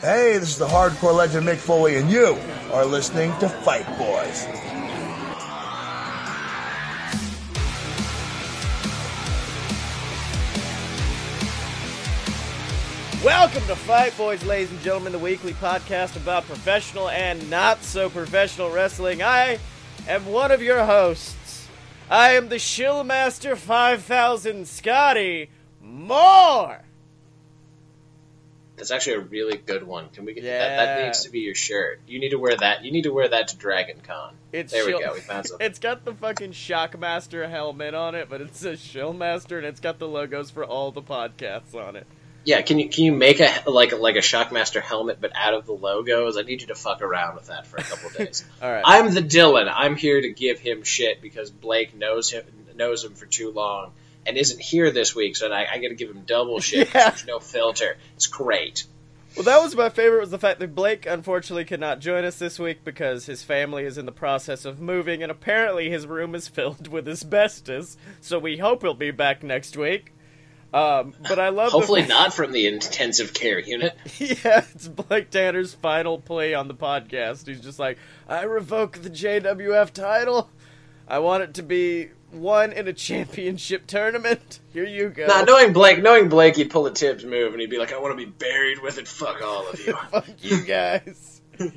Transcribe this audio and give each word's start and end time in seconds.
Hey, 0.00 0.38
this 0.38 0.48
is 0.48 0.56
the 0.56 0.66
hardcore 0.66 1.14
legend 1.14 1.46
Mick 1.46 1.58
Foley, 1.58 1.96
and 1.96 2.10
you 2.10 2.38
are 2.72 2.86
listening 2.86 3.36
to 3.38 3.50
Fight 3.50 3.86
Boys. 3.98 4.46
Welcome 13.22 13.62
to 13.66 13.76
Fight 13.76 14.16
Boys, 14.16 14.42
ladies 14.42 14.70
and 14.70 14.80
gentlemen, 14.80 15.12
the 15.12 15.18
weekly 15.18 15.52
podcast 15.52 16.16
about 16.16 16.44
professional 16.44 17.10
and 17.10 17.50
not 17.50 17.82
so 17.82 18.08
professional 18.08 18.70
wrestling. 18.70 19.22
I 19.22 19.58
am 20.08 20.24
one 20.24 20.50
of 20.50 20.62
your 20.62 20.82
hosts. 20.82 21.68
I 22.08 22.30
am 22.36 22.48
the 22.48 22.56
Shillmaster 22.56 23.54
5000, 23.54 24.66
Scotty 24.66 25.50
Moore. 25.82 26.84
That's 28.80 28.90
actually 28.90 29.16
a 29.16 29.20
really 29.20 29.56
good 29.56 29.82
one. 29.82 30.08
Can 30.08 30.24
we 30.24 30.34
get 30.34 30.44
that? 30.44 30.48
Yeah. 30.48 30.84
That 30.84 31.06
needs 31.06 31.24
to 31.24 31.30
be 31.30 31.40
your 31.40 31.54
shirt. 31.54 32.00
You 32.06 32.18
need 32.18 32.30
to 32.30 32.38
wear 32.38 32.56
that. 32.56 32.84
You 32.84 32.90
need 32.90 33.02
to 33.02 33.12
wear 33.12 33.28
that 33.28 33.48
to 33.48 33.56
Dragon 33.56 33.98
Con. 34.02 34.34
It's 34.52 34.72
there 34.72 34.86
we 34.86 34.92
go. 34.92 35.12
We 35.14 35.20
found 35.20 35.46
something. 35.48 35.66
It's 35.66 35.78
got 35.78 36.04
the 36.04 36.14
fucking 36.14 36.52
Shockmaster 36.52 37.48
helmet 37.48 37.94
on 37.94 38.14
it, 38.14 38.28
but 38.28 38.40
it 38.40 38.56
says 38.56 38.80
Shillmaster, 38.80 39.58
and 39.58 39.66
it's 39.66 39.80
got 39.80 39.98
the 39.98 40.08
logos 40.08 40.50
for 40.50 40.64
all 40.64 40.90
the 40.90 41.02
podcasts 41.02 41.74
on 41.74 41.96
it. 41.96 42.06
Yeah, 42.44 42.62
can 42.62 42.78
you 42.78 42.88
can 42.88 43.04
you 43.04 43.12
make 43.12 43.40
a 43.40 43.64
like 43.66 43.92
like 43.92 44.16
a 44.16 44.20
Shockmaster 44.20 44.80
helmet 44.80 45.18
but 45.20 45.32
out 45.34 45.52
of 45.52 45.66
the 45.66 45.72
logos? 45.72 46.38
I 46.38 46.42
need 46.42 46.62
you 46.62 46.68
to 46.68 46.74
fuck 46.74 47.02
around 47.02 47.34
with 47.34 47.48
that 47.48 47.66
for 47.66 47.76
a 47.76 47.82
couple 47.82 48.10
days. 48.10 48.44
All 48.62 48.72
right. 48.72 48.82
I'm 48.84 49.12
the 49.12 49.20
Dylan. 49.20 49.70
I'm 49.72 49.94
here 49.94 50.20
to 50.20 50.30
give 50.30 50.58
him 50.58 50.82
shit 50.82 51.20
because 51.20 51.50
Blake 51.50 51.94
knows 51.94 52.30
him 52.30 52.44
knows 52.76 53.04
him 53.04 53.14
for 53.14 53.26
too 53.26 53.50
long 53.50 53.92
and 54.26 54.36
isn't 54.36 54.60
here 54.60 54.90
this 54.90 55.14
week, 55.14 55.36
so 55.36 55.50
I, 55.50 55.66
I 55.70 55.78
got 55.78 55.88
to 55.88 55.94
give 55.94 56.10
him 56.10 56.22
double 56.26 56.60
shit. 56.60 56.92
Yeah. 56.94 57.10
There's 57.10 57.26
no 57.26 57.40
filter. 57.40 57.96
It's 58.16 58.26
great. 58.26 58.84
Well, 59.36 59.44
that 59.44 59.62
was 59.62 59.76
my 59.76 59.90
favorite. 59.90 60.20
Was 60.20 60.30
the 60.30 60.38
fact 60.38 60.58
that 60.58 60.74
Blake 60.74 61.06
unfortunately 61.06 61.64
could 61.64 61.80
not 61.80 62.00
join 62.00 62.24
us 62.24 62.38
this 62.38 62.58
week 62.58 62.84
because 62.84 63.26
his 63.26 63.44
family 63.44 63.84
is 63.84 63.96
in 63.96 64.06
the 64.06 64.12
process 64.12 64.64
of 64.64 64.80
moving, 64.80 65.22
and 65.22 65.30
apparently 65.30 65.88
his 65.88 66.06
room 66.06 66.34
is 66.34 66.48
filled 66.48 66.88
with 66.88 67.08
asbestos. 67.08 67.96
So 68.20 68.38
we 68.38 68.58
hope 68.58 68.82
he'll 68.82 68.94
be 68.94 69.12
back 69.12 69.42
next 69.42 69.76
week. 69.76 70.12
Um, 70.72 71.14
but 71.28 71.38
I 71.38 71.48
love. 71.48 71.72
Hopefully 71.72 72.06
not 72.06 72.32
from 72.32 72.52
the 72.52 72.66
intensive 72.66 73.32
care 73.32 73.58
unit. 73.58 73.96
yeah, 74.18 74.64
it's 74.72 74.88
Blake 74.88 75.30
Tanner's 75.30 75.74
final 75.74 76.18
play 76.18 76.54
on 76.54 76.68
the 76.68 76.74
podcast. 76.74 77.46
He's 77.46 77.60
just 77.60 77.78
like, 77.78 77.98
I 78.28 78.42
revoke 78.42 78.98
the 78.98 79.10
JWF 79.10 79.92
title. 79.92 80.48
I 81.08 81.18
want 81.18 81.42
it 81.42 81.54
to 81.54 81.64
be 81.64 82.10
won 82.32 82.72
in 82.72 82.88
a 82.88 82.92
championship 82.92 83.86
tournament. 83.86 84.60
Here 84.72 84.86
you 84.86 85.08
go. 85.08 85.26
Nah, 85.26 85.42
knowing 85.42 85.72
Blake, 85.72 86.02
knowing 86.02 86.28
Blake, 86.28 86.56
he'd 86.56 86.70
pull 86.70 86.86
a 86.86 86.92
Tibbs 86.92 87.24
move 87.24 87.52
and 87.52 87.60
he'd 87.60 87.70
be 87.70 87.78
like, 87.78 87.92
"I 87.92 87.98
want 87.98 88.12
to 88.18 88.24
be 88.24 88.30
buried 88.30 88.82
with 88.82 88.98
it. 88.98 89.08
Fuck 89.08 89.42
all 89.42 89.68
of 89.68 89.86
you." 89.86 89.96
Fuck 90.10 90.28
you 90.40 90.62
guys. 90.62 91.40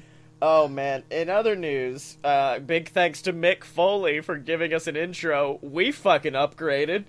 Oh 0.46 0.68
man! 0.68 1.04
In 1.09 1.30
other 1.30 1.56
news, 1.56 2.18
uh, 2.22 2.59
big 2.59 2.90
thanks 2.90 3.22
to 3.22 3.31
Mick 3.31 3.64
Foley 3.64 4.20
for 4.20 4.38
giving 4.38 4.74
us 4.74 4.88
an 4.88 4.98
intro. 4.98 5.58
We 5.62 5.94
fucking 5.94 6.34
upgraded. 6.34 7.06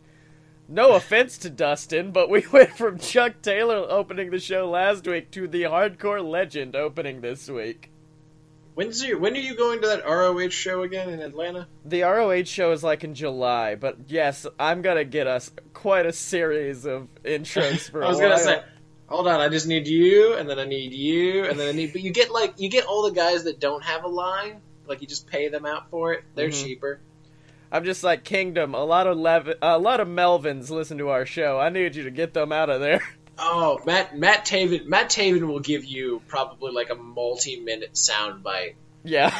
No 0.68 0.92
offense 0.94 1.36
to 1.38 1.50
Dustin, 1.50 2.12
but 2.12 2.30
we 2.30 2.46
went 2.52 2.76
from 2.76 3.00
Chuck 3.00 3.42
Taylor 3.42 3.86
opening 3.88 4.30
the 4.30 4.38
show 4.38 4.70
last 4.70 5.08
week 5.08 5.32
to 5.32 5.48
the 5.48 5.62
Hardcore 5.62 6.24
Legend 6.24 6.76
opening 6.76 7.22
this 7.22 7.48
week. 7.48 7.90
When's 8.74 9.04
your, 9.04 9.18
when 9.18 9.34
are 9.34 9.38
you 9.40 9.54
going 9.54 9.80
to 9.82 9.86
that 9.88 10.04
ROH 10.04 10.48
show 10.48 10.82
again 10.82 11.08
in 11.10 11.20
Atlanta? 11.20 11.68
The 11.84 12.02
ROH 12.02 12.44
show 12.44 12.72
is 12.72 12.82
like 12.82 13.04
in 13.04 13.14
July, 13.14 13.76
but 13.76 13.96
yes, 14.08 14.46
I'm 14.58 14.82
gonna 14.82 15.04
get 15.04 15.26
us 15.28 15.50
quite 15.72 16.06
a 16.06 16.12
series 16.12 16.84
of 16.84 17.08
intros 17.24 17.88
for 17.90 18.02
I 18.04 18.08
was 18.08 18.20
gonna 18.20 18.38
say, 18.38 18.62
hold 19.06 19.28
on, 19.28 19.40
I 19.40 19.48
just 19.48 19.68
need 19.68 19.86
you, 19.86 20.34
and 20.34 20.50
then 20.50 20.58
I 20.58 20.64
need 20.64 20.92
you, 20.92 21.44
and 21.44 21.58
then 21.58 21.68
I 21.68 21.72
need. 21.72 21.92
But 21.92 22.02
you 22.02 22.10
get 22.12 22.32
like 22.32 22.54
you 22.58 22.68
get 22.68 22.84
all 22.86 23.02
the 23.04 23.12
guys 23.12 23.44
that 23.44 23.60
don't 23.60 23.84
have 23.84 24.02
a 24.02 24.08
line. 24.08 24.60
Like 24.88 25.00
you 25.00 25.06
just 25.06 25.28
pay 25.28 25.48
them 25.48 25.64
out 25.64 25.88
for 25.90 26.12
it. 26.12 26.24
They're 26.34 26.48
Mhm. 26.48 26.62
cheaper. 26.64 27.00
I'm 27.70 27.84
just 27.84 28.02
like 28.04 28.22
Kingdom. 28.24 28.74
A 28.74 28.84
lot 28.84 29.06
of 29.06 29.16
Lev- 29.16 29.54
a 29.62 29.78
lot 29.78 30.00
of 30.00 30.08
Melvins 30.08 30.68
listen 30.70 30.98
to 30.98 31.08
our 31.10 31.24
show. 31.26 31.58
I 31.60 31.68
need 31.70 31.94
you 31.96 32.02
to 32.04 32.10
get 32.10 32.34
them 32.34 32.50
out 32.52 32.70
of 32.70 32.80
there. 32.80 33.02
Oh, 33.38 33.80
Matt 33.84 34.16
Matt 34.16 34.46
Taven 34.46 34.86
Matt 34.86 35.10
Taven 35.10 35.46
will 35.48 35.60
give 35.60 35.84
you 35.84 36.22
probably 36.28 36.72
like 36.72 36.90
a 36.90 36.94
multi-minute 36.94 37.94
soundbite. 37.94 38.74
yeah, 39.02 39.36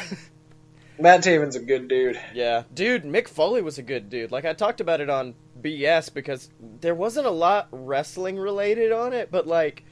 Matt 0.98 1.22
Taven's 1.22 1.56
a 1.56 1.60
good 1.60 1.88
dude. 1.88 2.20
yeah, 2.34 2.64
dude. 2.72 3.04
Mick 3.04 3.28
Foley 3.28 3.62
was 3.62 3.78
a 3.78 3.82
good 3.82 4.10
dude. 4.10 4.32
Like 4.32 4.44
I 4.44 4.52
talked 4.52 4.80
about 4.80 5.00
it 5.00 5.10
on 5.10 5.34
BS 5.60 6.12
because 6.12 6.50
there 6.80 6.94
wasn't 6.94 7.26
a 7.26 7.30
lot 7.30 7.68
wrestling 7.70 8.36
related 8.36 8.90
on 8.92 9.12
it, 9.12 9.30
but 9.30 9.46
like 9.46 9.84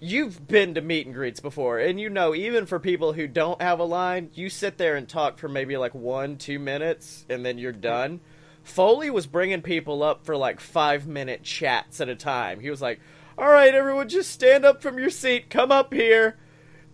you've 0.00 0.46
been 0.46 0.74
to 0.74 0.80
meet 0.80 1.06
and 1.06 1.14
greets 1.14 1.40
before, 1.40 1.78
and 1.78 1.98
you 2.00 2.10
know 2.10 2.34
even 2.34 2.66
for 2.66 2.78
people 2.78 3.12
who 3.12 3.26
don't 3.26 3.62
have 3.62 3.78
a 3.78 3.84
line, 3.84 4.30
you 4.34 4.48
sit 4.50 4.76
there 4.76 4.96
and 4.96 5.08
talk 5.08 5.38
for 5.38 5.48
maybe 5.48 5.76
like 5.76 5.94
one, 5.94 6.36
two 6.36 6.58
minutes, 6.58 7.24
and 7.30 7.44
then 7.46 7.58
you're 7.58 7.72
done. 7.72 8.20
Foley 8.62 9.10
was 9.10 9.28
bringing 9.28 9.62
people 9.62 10.02
up 10.02 10.24
for 10.26 10.36
like 10.36 10.58
five 10.58 11.06
minute 11.06 11.44
chats 11.44 12.00
at 12.00 12.08
a 12.08 12.16
time. 12.16 12.58
He 12.58 12.68
was 12.68 12.82
like, 12.82 12.98
"All 13.38 13.50
right, 13.50 13.74
everyone, 13.74 14.08
just 14.08 14.30
stand 14.30 14.64
up 14.64 14.82
from 14.82 14.98
your 14.98 15.10
seat, 15.10 15.50
come 15.50 15.70
up 15.72 15.92
here." 15.92 16.36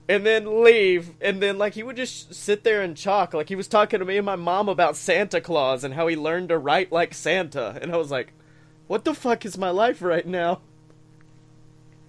and 0.09 0.27
then 0.27 0.65
leave 0.65 1.11
and 1.21 1.41
then 1.41 1.57
like 1.57 1.75
he 1.75 1.83
would 1.85 1.95
just 1.95 2.35
sit 2.35 2.65
there 2.65 2.83
and 2.83 2.97
talk 3.01 3.33
like 3.33 3.49
he 3.49 3.55
was 3.55 3.69
talking 3.69 4.01
to 4.01 4.05
me 4.05 4.17
and 4.17 4.27
my 4.27 4.35
mom 4.35 4.69
about 4.69 4.97
santa 4.97 5.41
claus 5.41 5.85
and 5.85 5.95
how 5.95 6.09
he 6.09 6.17
learned 6.17 6.49
to 6.49 6.59
write 6.59 6.91
like 6.91 7.15
santa 7.15 7.79
and 7.81 7.93
i 7.93 7.97
was 7.97 8.11
like 8.11 8.33
what 8.89 9.05
the 9.05 9.15
fuck 9.15 9.47
is 9.47 9.57
my 9.57 9.71
life 9.71 10.03
right 10.03 10.27
now 10.27 10.61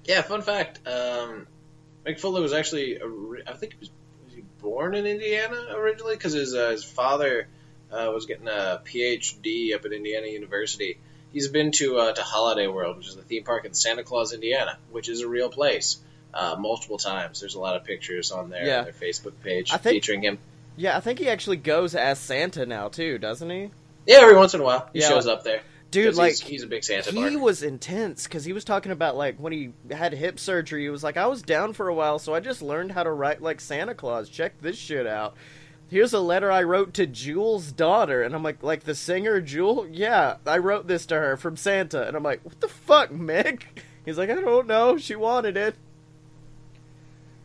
Yeah, 0.06 0.22
fun 0.22 0.42
fact. 0.42 0.86
Um, 0.88 1.48
Foley 2.18 2.42
was 2.42 2.54
actually, 2.54 3.00
I 3.48 3.54
think 3.54 3.74
he 3.74 3.80
was, 3.80 3.90
was 4.26 4.34
he 4.34 4.44
born 4.62 4.96
in 4.96 5.06
Indiana 5.06 5.68
originally? 5.76 6.16
Because 6.16 6.34
his 6.34 6.54
uh, 6.54 6.72
his 6.72 6.84
father 6.84 7.48
uh, 7.92 8.12
was 8.14 8.26
getting 8.26 8.48
a 8.48 8.82
PhD 8.84 9.74
up 9.74 9.86
at 9.86 9.94
Indiana 9.94 10.28
University. 10.28 11.00
He's 11.34 11.48
been 11.50 11.72
to 11.74 11.98
uh, 11.98 12.14
to 12.14 12.22
Holiday 12.22 12.68
World, 12.68 12.98
which 12.98 13.08
is 13.10 13.16
the 13.16 13.24
theme 13.24 13.44
park 13.44 13.66
in 13.66 13.74
Santa 13.74 14.04
Claus, 14.04 14.32
Indiana, 14.34 14.78
which 14.92 15.10
is 15.10 15.22
a 15.22 15.28
real 15.28 15.50
place. 15.50 15.98
Uh, 16.34 16.56
multiple 16.58 16.98
times. 16.98 17.40
There's 17.42 17.54
a 17.56 17.60
lot 17.60 17.76
of 17.76 17.84
pictures 17.84 18.32
on 18.32 18.50
their 18.50 18.66
Yeah. 18.66 18.82
their 18.84 18.94
Facebook 18.94 19.34
page 19.44 19.70
think- 19.72 19.82
featuring 19.84 20.24
him. 20.24 20.40
yeah 20.76 20.98
i 20.98 21.00
think 21.00 21.20
he 21.20 21.30
actually 21.30 21.58
goes 21.58 21.94
as 21.94 22.18
santa 22.18 22.66
now 22.66 22.88
too 22.88 23.20
doesn't 23.20 23.48
he 23.52 23.70
Yeah, 24.08 24.18
every 24.22 24.36
once 24.36 24.56
in 24.56 24.62
a 24.62 24.64
while 24.64 24.90
he 24.92 25.02
Yeah, 25.02 25.10
shows 25.10 25.28
like- 25.28 25.38
up 25.38 25.44
there. 25.44 25.62
dude 25.92 26.16
like 26.16 26.32
he's, 26.32 26.42
he's 26.42 26.64
a 26.64 26.68
big 26.68 26.84
Santa 26.84 27.12
he 27.12 27.22
barker. 27.22 27.38
was 27.38 27.62
intense 27.62 28.24
because 28.24 28.44
he 28.46 28.52
was 28.54 28.64
talking 28.66 28.92
about 28.92 29.16
like 29.16 29.38
when 29.38 29.54
he 29.54 29.74
had 29.92 30.12
hip 30.14 30.40
surgery 30.40 30.82
he 30.82 30.90
was 30.90 31.04
like 31.04 31.16
i 31.18 31.28
was 31.28 31.44
down 31.44 31.74
for 31.74 31.88
a 31.88 31.94
while 31.94 32.18
so 32.18 32.34
i 32.34 32.40
just 32.40 32.64
learned 32.64 32.92
how 32.94 33.04
to 33.04 33.12
write 33.12 33.40
like 33.44 33.62
santa 33.62 33.94
claus 33.94 34.28
check 34.28 34.60
this 34.60 34.76
shit 34.76 35.06
out 35.06 35.36
here's 35.94 36.12
a 36.12 36.20
letter 36.20 36.52
i 36.52 36.64
wrote 36.64 36.92
to 36.96 37.06
jules 37.06 37.72
daughter 37.72 38.24
and 38.24 38.34
i'm 38.34 38.42
like 38.42 38.64
like 38.64 38.84
the 38.84 38.96
singer 38.96 39.40
jewel 39.40 39.88
yeah 39.92 40.38
i 40.48 40.58
wrote 40.58 40.88
this 40.88 41.06
to 41.06 41.14
her 41.14 41.38
from 41.38 41.56
santa 41.56 42.08
and 42.08 42.18
i'm 42.18 42.24
like 42.24 42.44
what 42.44 42.60
the 42.62 42.68
fuck 42.68 43.12
mick 43.12 43.62
he's 44.06 44.18
like 44.18 44.30
i 44.30 44.34
don't 44.34 44.66
know 44.66 44.98
she 44.98 45.16
wanted 45.16 45.56
it 45.56 45.76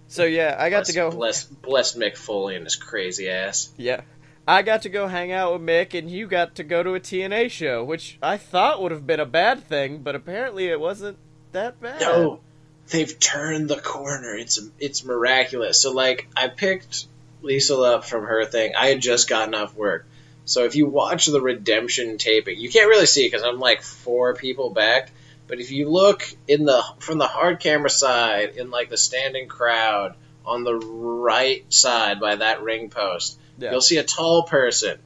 so 0.06 0.24
yeah 0.24 0.56
i 0.58 0.70
got 0.70 0.78
bless, 0.78 0.86
to 0.86 0.92
go 0.94 1.10
Bless, 1.10 1.44
bless 1.44 1.94
Mick 1.94 2.16
Foley 2.16 2.56
and 2.56 2.64
his 2.64 2.76
crazy 2.76 3.28
ass. 3.28 3.70
yeah. 3.76 4.00
I 4.46 4.62
got 4.62 4.80
to 4.82 4.88
go 4.88 5.08
hang 5.08 5.30
out 5.30 5.52
with 5.52 5.60
Mick, 5.60 5.92
and 5.92 6.10
you 6.10 6.26
got 6.26 6.54
to 6.54 6.64
go 6.64 6.82
to 6.82 6.94
a 6.94 7.00
TNA 7.00 7.50
show, 7.50 7.84
which 7.84 8.16
I 8.22 8.38
thought 8.38 8.80
would 8.80 8.92
have 8.92 9.06
been 9.06 9.20
a 9.20 9.26
bad 9.26 9.62
thing, 9.64 9.98
but 9.98 10.14
apparently 10.14 10.68
it 10.68 10.80
wasn't 10.80 11.18
that 11.52 11.78
bad. 11.82 12.00
No, 12.00 12.40
they've 12.88 13.20
turned 13.20 13.68
the 13.68 13.76
corner. 13.76 14.34
It's 14.36 14.58
it's 14.78 15.04
miraculous. 15.04 15.82
So 15.82 15.92
like, 15.92 16.28
I 16.34 16.48
picked 16.48 17.08
Lisa 17.42 17.76
up 17.78 18.04
from 18.04 18.24
her 18.24 18.44
thing. 18.44 18.72
I 18.76 18.88
had 18.88 19.00
just 19.00 19.28
gotten 19.28 19.54
off 19.54 19.74
work. 19.74 20.06
So 20.44 20.64
if 20.64 20.74
you 20.76 20.86
watch 20.86 21.26
the 21.26 21.40
redemption 21.40 22.16
taping, 22.18 22.58
you 22.58 22.70
can't 22.70 22.88
really 22.88 23.06
see 23.06 23.26
because 23.26 23.42
I'm 23.42 23.58
like 23.58 23.82
four 23.82 24.34
people 24.34 24.70
back. 24.70 25.10
But 25.46 25.60
if 25.60 25.70
you 25.70 25.88
look 25.88 26.22
in 26.46 26.64
the 26.64 26.82
from 27.00 27.18
the 27.18 27.26
hard 27.26 27.60
camera 27.60 27.90
side 27.90 28.56
in 28.56 28.70
like 28.70 28.88
the 28.90 28.96
standing 28.96 29.48
crowd 29.48 30.14
on 30.44 30.64
the 30.64 30.74
right 30.74 31.70
side 31.72 32.20
by 32.20 32.36
that 32.36 32.62
ring 32.62 32.88
post, 32.90 33.38
Yeah. 33.58 33.72
you'll 33.72 33.80
see 33.82 33.98
a 33.98 34.04
tall 34.04 34.42
person 34.44 34.98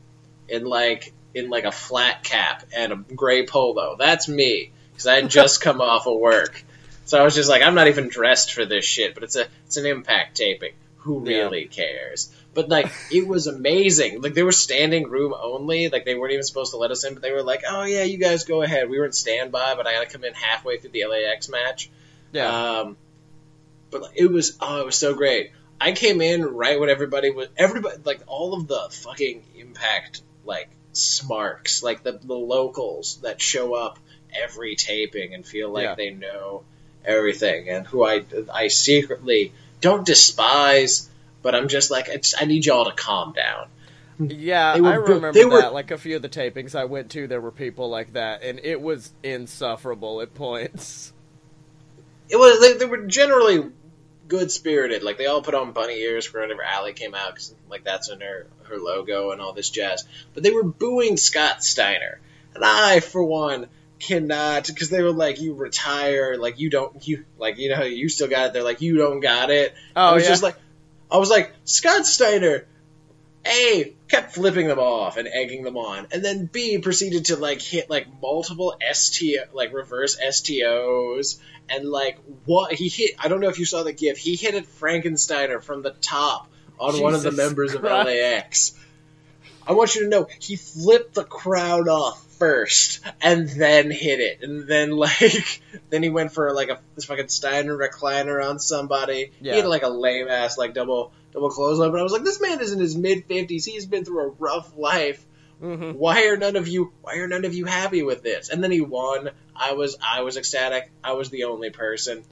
in 0.49 0.65
like 0.65 1.13
in 1.35 1.49
like 1.51 1.65
a 1.65 1.73
flat 1.73 2.23
cap 2.25 2.65
and 2.77 2.93
a 2.93 2.97
gray 2.97 3.47
polo. 3.47 3.97
That's 3.99 4.29
me 4.29 4.71
because 4.93 5.07
I 5.07 5.17
had 5.17 5.29
just 5.41 5.61
come 5.61 5.81
off 5.81 6.07
of 6.07 6.19
work. 6.19 6.63
So 7.05 7.21
I 7.21 7.25
was 7.25 7.35
just 7.35 7.49
like, 7.51 7.63
I'm 7.63 7.75
not 7.75 7.89
even 7.89 8.09
dressed 8.09 8.53
for 8.53 8.65
this 8.65 8.85
shit, 8.85 9.15
but 9.15 9.23
it's 9.25 9.37
a 9.37 9.47
it's 9.67 9.77
an 9.77 9.87
impact 9.87 10.37
taping. 10.37 10.73
Who 11.03 11.29
Yeah. 11.29 11.39
really 11.43 11.65
cares? 11.67 12.31
But 12.55 12.69
like, 12.69 12.91
it 13.11 13.27
was 13.27 13.47
amazing. 13.47 14.21
Like 14.23 14.35
they 14.35 14.43
were 14.43 14.53
standing 14.53 15.09
room 15.09 15.35
only. 15.39 15.89
Like 15.89 16.05
they 16.05 16.15
weren't 16.15 16.33
even 16.33 16.45
supposed 16.45 16.73
to 16.73 16.77
let 16.79 16.91
us 16.91 17.05
in, 17.05 17.15
but 17.15 17.23
they 17.23 17.33
were 17.33 17.43
like, 17.43 17.63
"Oh 17.69 17.85
yeah, 17.85 18.03
you 18.05 18.19
guys 18.19 18.45
go 18.45 18.63
ahead." 18.63 18.89
We 18.91 18.99
were 18.99 19.07
in 19.07 19.13
standby, 19.13 19.75
but 19.77 19.87
I 19.87 19.93
had 19.93 20.07
to 20.09 20.13
come 20.13 20.25
in 20.25 20.35
halfway 20.35 20.79
through 20.79 20.91
the 20.91 21.07
LAX 21.07 21.49
match. 21.49 21.91
Yeah. 22.33 22.81
Um, 22.81 22.97
but 23.91 24.03
like, 24.03 24.13
it 24.17 24.27
was 24.27 24.57
oh, 24.61 24.81
it 24.81 24.87
was 24.87 24.97
so 24.97 25.15
great. 25.15 25.51
I 25.81 25.93
came 25.93 26.21
in 26.21 26.45
right 26.45 26.79
when 26.79 26.89
everybody 26.91 27.31
was 27.31 27.49
everybody 27.57 27.97
like 28.05 28.21
all 28.27 28.55
of 28.55 28.69
the 28.69 28.89
fucking 28.91 29.43
impact 29.59 30.23
like 30.45 30.69
smarks 30.93 31.83
like 31.83 32.03
the 32.03 32.13
the 32.13 32.35
locals 32.35 33.17
that 33.23 33.41
show 33.41 33.75
up 33.75 33.99
every 34.33 34.77
taping 34.77 35.35
and 35.35 35.45
feel 35.45 35.71
like 35.71 35.85
Yeah. 35.85 35.95
they 35.97 36.11
know 36.11 36.63
everything, 37.05 37.69
and 37.69 37.87
who 37.87 38.05
I 38.05 38.25
I 38.53 38.69
secretly 38.69 39.53
don't 39.83 40.07
despise, 40.07 41.11
but 41.43 41.55
I'm 41.55 41.69
just 41.69 41.91
like 41.91 42.09
it's, 42.09 42.35
I 42.41 42.47
need 42.47 42.65
y'all 42.65 42.87
to 42.87 42.93
calm 42.93 43.35
down. 43.35 43.67
Yeah, 44.19 44.79
were 44.79 44.89
I 44.89 44.95
remember 44.95 45.33
they 45.33 45.45
were- 45.45 45.61
that. 45.61 45.73
Like 45.75 45.91
a 45.91 45.99
few 45.99 46.17
of 46.17 46.23
the 46.23 46.29
tapings 46.29 46.75
I 46.75 46.85
went 46.85 47.11
to, 47.11 47.27
there 47.27 47.41
were 47.41 47.51
people 47.51 47.91
like 47.91 48.15
that, 48.15 48.43
and 48.43 48.61
it 48.63 48.81
was 48.81 49.13
insufferable 49.23 50.21
at 50.23 50.33
points. 50.35 51.13
It 52.29 52.37
was 52.37 52.61
they, 52.61 52.75
they 52.79 52.87
were 52.87 53.07
generally 53.07 53.71
good 54.29 54.51
spirited. 54.51 55.03
Like 55.03 55.19
they 55.19 55.27
all 55.27 55.43
put 55.43 55.55
on 55.55 55.73
bunny 55.73 55.99
ears 55.99 56.25
for 56.25 56.41
whenever 56.41 56.63
Allie 56.63 56.93
came 56.95 57.15
out, 57.15 57.35
because 57.35 57.55
like 57.69 57.85
that's 57.85 58.09
in 58.11 58.21
her 58.21 58.47
her 58.65 58.77
logo 58.79 59.33
and 59.33 59.41
all 59.41 59.53
this 59.53 59.71
jazz. 59.71 60.05
But 60.33 60.43
they 60.43 60.51
were 60.51 60.63
booing 60.63 61.17
Scott 61.17 61.65
Steiner, 61.65 62.21
and 62.55 62.65
I, 62.65 63.01
for 63.01 63.23
one, 63.23 63.67
cannot 64.03 64.67
because 64.67 64.91
they 64.91 65.03
were 65.03 65.13
like, 65.13 65.41
"You 65.41 65.55
retire, 65.55 66.37
like 66.37 66.59
you 66.59 66.71
don't, 66.71 67.07
you 67.07 67.25
like 67.39 67.59
you 67.59 67.71
know 67.71 67.83
you 67.83 68.09
still 68.09 68.29
got 68.29 68.47
it." 68.47 68.53
They're 68.53 68.63
like, 68.63 68.81
"You 68.81 68.97
don't 68.97 69.21
got 69.21 69.51
it." 69.51 69.75
Oh, 69.97 70.03
I 70.03 70.15
was 70.15 70.25
yeah? 70.25 70.29
just 70.29 70.43
like, 70.43 70.57
I 71.11 71.19
was 71.19 71.31
like, 71.31 71.53
Scott 71.65 72.07
Steiner. 72.07 72.67
A 73.45 73.93
kept 74.07 74.35
flipping 74.35 74.69
them 74.69 74.79
off 74.79 75.17
and 75.17 75.27
egging 75.27 75.65
them 75.65 75.77
on, 75.77 76.07
and 76.13 76.25
then 76.25 76.47
B 76.47 76.79
proceeded 76.79 77.25
to 77.25 77.37
like 77.37 77.61
hit 77.61 77.91
like 77.91 78.07
multiple 78.23 78.77
ST 78.93 79.37
like 79.53 79.73
reverse 79.73 80.17
STOs 80.17 81.41
and 81.69 81.89
like 81.89 82.19
what 82.45 82.73
he 82.73 82.89
hit. 82.89 83.17
I 83.19 83.27
don't 83.27 83.41
know 83.41 83.49
if 83.49 83.59
you 83.59 83.65
saw 83.65 83.83
the 83.83 83.93
gif. 83.93 84.17
He 84.17 84.37
hit 84.37 84.55
it 84.55 84.65
Frankensteiner 84.79 85.61
from 85.61 85.83
the 85.83 85.91
top 85.91 86.53
on 86.79 87.01
one 87.01 87.15
of 87.15 87.23
the 87.23 87.31
Jesus 87.31 87.45
members 87.45 87.75
of 87.75 87.83
LAX. 87.83 88.75
I 89.67 89.73
want 89.73 89.95
you 89.95 90.03
to 90.03 90.09
know 90.09 90.29
he 90.41 90.57
flipped 90.57 91.15
the 91.15 91.25
crowd 91.25 91.89
off 91.89 92.25
first 92.43 93.01
and 93.21 93.49
then 93.49 93.91
hit 93.91 94.19
it, 94.19 94.43
and 94.43 94.67
then 94.67 94.91
like 95.07 95.63
then 95.91 96.03
he 96.03 96.11
went 96.11 96.33
for 96.33 96.53
like 96.53 96.71
a 96.71 96.81
this 96.97 97.05
fucking 97.05 97.29
Steiner 97.29 97.77
recliner 97.77 98.45
on 98.45 98.59
somebody. 98.59 99.31
Yeah. 99.41 99.53
He 99.53 99.61
had 99.61 99.69
like 99.69 99.85
a 99.85 99.89
lame 99.89 100.29
ass 100.29 100.59
like 100.59 100.75
double 100.75 101.13
double 101.33 101.51
clothesline, 101.51 101.93
but 101.93 102.01
I 102.01 102.03
was 102.03 102.13
like, 102.13 102.25
this 102.25 102.41
man 102.41 102.61
is 102.61 102.73
in 102.73 102.81
his 102.81 102.97
mid 102.97 103.27
fifties. 103.27 103.65
He's 103.65 103.87
been 103.87 104.05
through 104.05 104.25
a 104.25 104.29
rough 104.39 104.77
life. 104.77 105.25
hmm 105.61 105.93
Why 105.93 106.27
are 106.27 106.37
none 106.37 106.57
of 106.57 106.67
you 106.67 106.93
Why 107.03 107.17
are 107.19 107.29
none 107.29 107.45
of 107.45 107.55
you 107.55 107.65
happy 107.65 108.03
with 108.03 108.23
this? 108.23 108.49
And 108.49 108.63
then 108.63 108.73
he 108.73 108.81
won. 108.81 109.31
I 109.55 109.75
was 109.75 109.97
I 110.03 110.23
was 110.23 110.37
ecstatic. 110.37 110.91
I 111.05 111.13
was 111.13 111.31
the 111.31 111.45
only 111.45 111.71
person. 111.71 112.25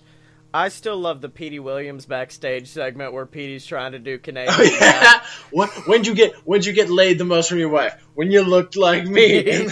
I 0.52 0.68
still 0.68 0.96
love 0.96 1.20
the 1.20 1.28
Petey 1.28 1.60
Williams 1.60 2.06
backstage 2.06 2.68
segment 2.68 3.12
where 3.12 3.26
Petey's 3.26 3.64
trying 3.64 3.92
to 3.92 3.98
do 3.98 4.18
Canadian. 4.18 4.54
Oh 4.58 4.62
yeah. 4.62 5.22
What? 5.50 5.70
When'd 5.86 6.06
you 6.06 6.14
get 6.14 6.34
When'd 6.44 6.66
you 6.66 6.72
get 6.72 6.90
laid 6.90 7.18
the 7.18 7.24
most 7.24 7.48
from 7.48 7.58
your 7.58 7.68
wife? 7.68 7.94
When 8.14 8.30
you 8.30 8.42
looked 8.42 8.76
like 8.76 9.06
me. 9.06 9.68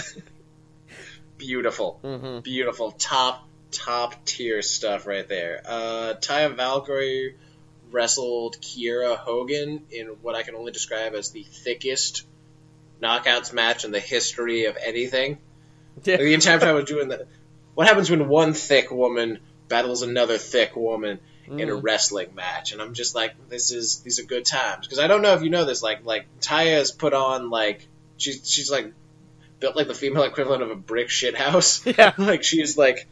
Beautiful. 1.37 1.99
hmm 2.01 2.39
Beautiful. 2.39 2.91
Top 2.91 3.47
top 3.71 4.25
tier 4.25 4.61
stuff 4.61 5.05
right 5.05 5.27
there. 5.27 5.61
Uh, 5.65 6.13
Taya 6.19 6.55
Valkyrie 6.55 7.35
wrestled 7.91 8.57
Kiera 8.61 9.17
Hogan 9.17 9.85
in 9.91 10.07
what 10.21 10.35
I 10.35 10.43
can 10.43 10.55
only 10.55 10.71
describe 10.71 11.13
as 11.13 11.31
the 11.31 11.43
thickest 11.43 12.25
knockouts 13.01 13.53
match 13.53 13.85
in 13.85 13.91
the 13.91 13.99
history 13.99 14.65
of 14.65 14.77
anything. 14.83 15.39
Yeah. 16.03 16.15
Like, 16.15 16.23
the 16.23 16.33
entire 16.33 16.59
time 16.59 16.69
I 16.69 16.73
was 16.73 16.85
doing 16.85 17.09
that. 17.09 17.27
What 17.75 17.87
happens 17.87 18.09
when 18.09 18.27
one 18.27 18.53
thick 18.53 18.91
woman 18.91 19.39
battles 19.69 20.01
another 20.01 20.37
thick 20.37 20.75
woman 20.75 21.19
in 21.47 21.69
a 21.69 21.73
Mm. 21.73 21.81
wrestling 21.83 22.35
match? 22.35 22.73
And 22.73 22.81
I'm 22.81 22.93
just 22.93 23.15
like, 23.15 23.33
this 23.49 23.71
is 23.71 24.01
these 24.01 24.19
are 24.19 24.23
good 24.23 24.45
times 24.45 24.85
because 24.85 24.99
I 24.99 25.07
don't 25.07 25.21
know 25.21 25.33
if 25.33 25.41
you 25.43 25.49
know 25.49 25.65
this. 25.65 25.81
Like 25.81 26.03
like 26.05 26.27
Taya 26.41 26.73
has 26.77 26.91
put 26.91 27.13
on 27.13 27.49
like 27.49 27.87
she's 28.17 28.49
she's 28.49 28.69
like 28.69 28.93
built 29.59 29.75
like 29.75 29.87
the 29.87 29.93
female 29.95 30.23
equivalent 30.31 30.61
of 30.63 30.71
a 30.71 30.75
brick 30.75 31.09
shit 31.09 31.35
house. 31.37 31.85
Yeah. 31.97 32.13
like 32.17 32.43
she's 32.43 32.77
like 32.77 33.07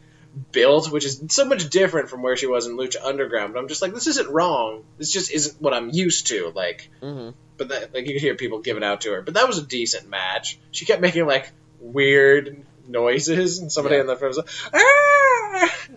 built, 0.52 0.92
which 0.92 1.04
is 1.06 1.20
so 1.28 1.46
much 1.46 1.68
different 1.70 2.10
from 2.10 2.22
where 2.22 2.36
she 2.36 2.46
was 2.46 2.66
in 2.66 2.76
Lucha 2.76 3.02
Underground. 3.02 3.54
But 3.54 3.60
I'm 3.60 3.66
just 3.68 3.80
like, 3.82 3.94
this 3.94 4.06
isn't 4.06 4.28
wrong. 4.28 4.84
This 4.98 5.10
just 5.10 5.32
isn't 5.32 5.60
what 5.60 5.72
I'm 5.74 5.88
used 5.90 6.26
to. 6.28 6.52
Like, 6.54 6.90
hmm 7.00 7.30
but 7.56 7.70
that, 7.70 7.92
like 7.92 8.06
you 8.06 8.12
could 8.12 8.22
hear 8.22 8.36
people 8.36 8.60
giving 8.60 8.84
out 8.84 9.00
to 9.00 9.10
her. 9.12 9.22
But 9.22 9.34
that 9.34 9.48
was 9.48 9.58
a 9.58 9.66
decent 9.66 10.08
match. 10.08 10.60
She 10.70 10.84
kept 10.84 11.00
making 11.02 11.26
like 11.26 11.50
weird 11.80 12.62
noises, 12.86 13.58
and 13.58 13.72
somebody 13.72 13.96
Yeah. 13.96 14.02
in 14.02 14.06
the 14.06 14.14
front 14.16 14.36
was 14.36 14.38
like, 14.38 14.48
ah! 14.72 15.27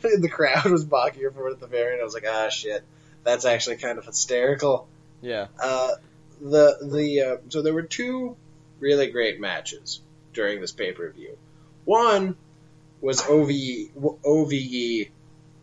And 0.03 0.23
the 0.23 0.29
crowd 0.29 0.65
was 0.65 0.85
mocking 0.85 1.23
her 1.23 1.31
for 1.31 1.49
it 1.49 1.53
at 1.53 1.59
the 1.59 1.67
very 1.67 1.93
end. 1.93 2.01
I 2.01 2.03
was 2.03 2.13
like, 2.13 2.25
ah, 2.27 2.49
shit, 2.49 2.83
that's 3.23 3.45
actually 3.45 3.77
kind 3.77 3.97
of 3.97 4.05
hysterical. 4.05 4.87
Yeah. 5.21 5.47
Uh, 5.61 5.91
the 6.41 6.77
the 6.81 7.21
uh, 7.21 7.37
so 7.49 7.61
there 7.61 7.73
were 7.73 7.83
two 7.83 8.35
really 8.79 9.11
great 9.11 9.39
matches 9.39 10.01
during 10.33 10.59
this 10.59 10.71
pay 10.71 10.91
per 10.91 11.09
view. 11.11 11.37
One 11.85 12.35
was 12.99 13.23
OVE 13.27 13.89
OVE 14.23 15.07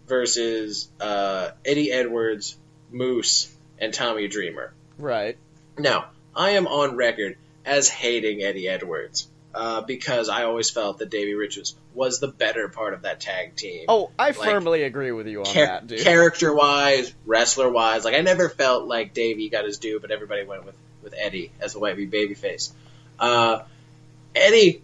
versus 0.07 0.89
uh, 1.01 1.51
Eddie 1.65 1.93
Edwards, 1.93 2.57
Moose, 2.91 3.55
and 3.79 3.93
Tommy 3.93 4.29
Dreamer. 4.29 4.73
Right. 4.99 5.37
Now, 5.79 6.11
I 6.35 6.51
am 6.51 6.67
on 6.67 6.97
record 6.97 7.37
as 7.65 7.89
hating 7.89 8.43
Eddie 8.43 8.69
Edwards 8.69 9.29
uh, 9.55 9.81
because 9.83 10.29
I 10.29 10.45
always 10.45 10.71
felt 10.71 10.99
that 10.99 11.11
Davey 11.11 11.35
Richards 11.35 11.75
was 11.95 12.21
the 12.21 12.29
better 12.29 12.69
part 12.69 12.95
of 12.95 13.03
that 13.03 13.21
tag 13.21 13.57
team. 13.57 13.87
Oh, 13.89 14.11
I 14.19 14.27
Like, 14.29 14.37
firmly 14.37 14.83
agree 14.83 15.11
with 15.13 15.27
you 15.27 15.41
on 15.41 15.47
Char- 15.47 15.67
that, 15.67 15.87
dude. 15.87 16.01
character 16.01 16.55
wise, 16.55 17.13
wrestler 17.27 17.69
wise, 17.71 18.05
like 18.05 18.15
I 18.15 18.21
never 18.21 18.49
felt 18.49 18.87
like 18.87 19.15
Davey 19.15 19.49
got 19.49 19.65
his 19.65 19.79
due, 19.79 19.99
but 20.01 20.11
everybody 20.11 20.45
went 20.45 20.65
with, 20.67 20.77
with 21.03 21.15
Eddie 21.17 21.51
as 21.61 21.73
the 21.73 21.79
wavy 21.79 22.07
babyface. 22.07 22.71
Uh, 23.19 23.61
Eddie, 24.35 24.83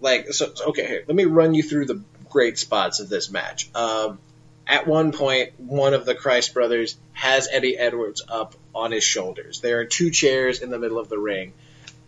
like, 0.00 0.32
so, 0.32 0.52
so- 0.54 0.66
okay, 0.66 0.86
here, 0.86 1.04
let 1.06 1.16
me 1.16 1.24
run 1.24 1.54
you 1.54 1.62
through 1.62 1.86
the 1.86 2.00
great 2.30 2.58
spots 2.58 3.00
of 3.00 3.08
this 3.08 3.30
match. 3.30 3.68
Um, 3.74 4.18
at 4.66 4.86
one 4.86 5.12
point, 5.12 5.58
one 5.58 5.92
of 5.94 6.04
the 6.06 6.14
Crist 6.14 6.54
brothers 6.54 6.96
has 7.12 7.48
Eddie 7.50 7.76
Edwards 7.76 8.22
up 8.28 8.54
on 8.74 8.92
his 8.92 9.02
shoulders. 9.04 9.60
There 9.60 9.80
are 9.80 9.84
two 9.84 10.10
chairs 10.10 10.60
in 10.62 10.70
the 10.70 10.78
middle 10.78 10.98
of 10.98 11.08
the 11.08 11.18
ring. 11.18 11.52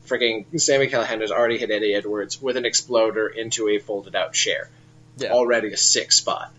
Freaking 0.06 0.44
Sami 0.60 0.88
Callihan 0.88 1.20
has 1.20 1.30
already 1.30 1.58
hit 1.58 1.70
Eddie 1.70 1.94
Edwards 1.94 2.40
with 2.40 2.56
an 2.56 2.64
exploder 2.64 3.26
into 3.26 3.68
a 3.68 3.78
folded 3.78 4.14
out 4.14 4.32
chair 4.34 4.68
Yeah. 5.16 5.30
already 5.32 5.72
a 5.72 5.76
six 5.76 6.16
spot. 6.16 6.52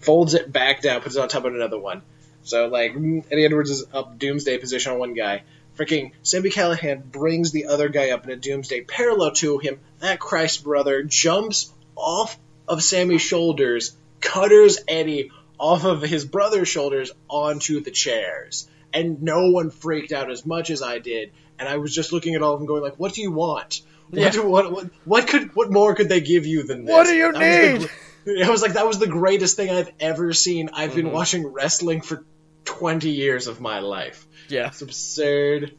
Folds 0.00 0.34
it 0.34 0.52
back 0.52 0.82
down, 0.82 1.00
puts 1.00 1.16
it 1.16 1.20
on 1.20 1.28
top 1.28 1.44
of 1.44 1.54
another 1.54 1.78
one. 1.78 2.02
So 2.42 2.68
like 2.68 2.92
Eddie 2.94 3.44
Edwards 3.44 3.70
is 3.70 3.84
up 3.92 4.18
doomsday 4.18 4.58
position 4.58 4.92
on 4.92 4.98
one 4.98 5.14
guy. 5.14 5.42
Freaking 5.76 6.12
Sami 6.22 6.50
Callihan 6.50 7.02
brings 7.04 7.52
the 7.52 7.66
other 7.66 7.88
guy 7.88 8.10
up 8.10 8.24
in 8.24 8.30
a 8.30 8.36
doomsday 8.36 8.82
parallel 8.82 9.32
to 9.32 9.58
him. 9.58 9.78
That 10.00 10.18
Crist 10.18 10.64
brother 10.64 11.02
jumps 11.02 11.72
off 11.94 12.36
of 12.66 12.82
Sami's 12.82 13.22
shoulders, 13.22 13.94
cutters 14.20 14.78
Eddie 14.88 15.30
off 15.58 15.84
of 15.84 16.02
his 16.02 16.24
brother's 16.24 16.68
shoulders 16.68 17.10
onto 17.28 17.80
the 17.80 17.90
chairs. 17.90 18.68
And 18.98 19.22
no 19.22 19.50
one 19.50 19.70
freaked 19.70 20.12
out 20.12 20.30
as 20.30 20.44
much 20.46 20.70
as 20.70 20.82
I 20.82 20.98
did. 20.98 21.30
And 21.58 21.68
I 21.68 21.76
was 21.76 21.94
just 21.94 22.12
looking 22.12 22.34
at 22.34 22.42
all 22.42 22.54
of 22.54 22.60
them 22.60 22.66
going 22.66 22.82
like, 22.82 22.98
what 22.98 23.14
do 23.14 23.22
you 23.22 23.30
want? 23.32 23.80
What, 24.10 24.20
Yeah. 24.22 24.30
do, 24.30 24.46
what, 24.48 24.72
what, 24.72 24.90
what 25.04 25.26
could, 25.28 25.54
what 25.54 25.70
more 25.70 25.94
could 25.94 26.08
they 26.08 26.20
give 26.20 26.46
you 26.46 26.62
than 26.62 26.84
this? 26.84 26.92
What 26.92 27.06
do 27.06 27.14
you 27.14 27.32
That 27.32 27.40
was 27.74 27.88
the 28.24 28.32
need? 28.32 28.44
I 28.46 28.50
was 28.50 28.62
like, 28.62 28.74
that 28.74 28.86
was 28.86 28.98
the 28.98 29.06
greatest 29.06 29.56
thing 29.56 29.70
I've 29.70 29.90
ever 30.00 30.32
seen. 30.32 30.70
I've 30.72 30.94
been 30.94 31.06
Mhm. 31.06 31.12
watching 31.12 31.46
wrestling 31.46 32.00
for 32.00 32.24
20 32.64 33.10
years 33.10 33.46
of 33.46 33.60
my 33.60 33.80
life. 33.80 34.26
Yeah. 34.48 34.68
It's 34.68 34.82
absurd. 34.82 35.74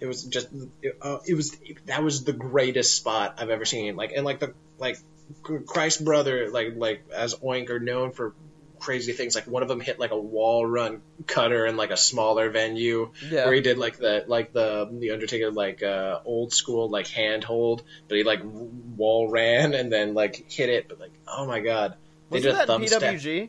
It 0.00 0.06
was 0.06 0.24
just, 0.24 0.48
it, 0.82 0.96
uh, 1.02 1.18
it 1.26 1.34
was, 1.34 1.56
that 1.86 2.02
was 2.04 2.24
the 2.24 2.32
greatest 2.32 2.94
spot 2.94 3.36
I've 3.38 3.50
ever 3.50 3.64
seen. 3.64 3.96
Like, 3.96 4.12
and 4.12 4.24
like 4.24 4.38
the, 4.40 4.54
like, 4.78 4.98
Crist 5.42 6.04
brother, 6.04 6.48
like, 6.50 6.74
like, 6.76 7.02
as 7.14 7.34
Oink 7.34 7.68
are 7.70 7.80
known 7.80 8.12
for 8.12 8.32
crazy 8.80 9.12
things. 9.12 9.34
Like, 9.34 9.46
one 9.46 9.62
of 9.62 9.68
them 9.68 9.80
hit 9.80 9.98
like 9.98 10.10
a 10.10 10.18
wall 10.18 10.64
run 10.66 11.02
cutter 11.26 11.66
in 11.66 11.76
like 11.76 11.90
a 11.90 11.96
smaller 11.96 12.50
venue 12.50 13.10
Yeah. 13.30 13.44
where 13.46 13.54
he 13.54 13.60
did 13.60 13.78
like 13.78 13.96
the 13.98 14.24
like 14.26 14.52
the 14.52 14.88
the 14.98 15.10
Undertaker 15.10 15.50
like 15.50 15.82
uh, 15.82 16.20
old 16.24 16.52
school 16.52 16.88
like 16.90 17.06
handhold, 17.08 17.82
but 18.08 18.16
he 18.18 18.24
like 18.24 18.40
wall 18.44 19.28
ran 19.30 19.74
and 19.74 19.92
then 19.92 20.14
like 20.14 20.50
hit 20.50 20.68
it. 20.68 20.88
But 20.88 21.00
like, 21.00 21.12
oh 21.26 21.46
my 21.46 21.60
god, 21.60 21.96
they 22.30 22.36
Wasn't 22.38 22.42
did 22.42 22.54
a 22.54 22.58
that 22.58 22.66
thumb 22.66 22.86
step. 22.86 23.02
PWG? 23.02 23.48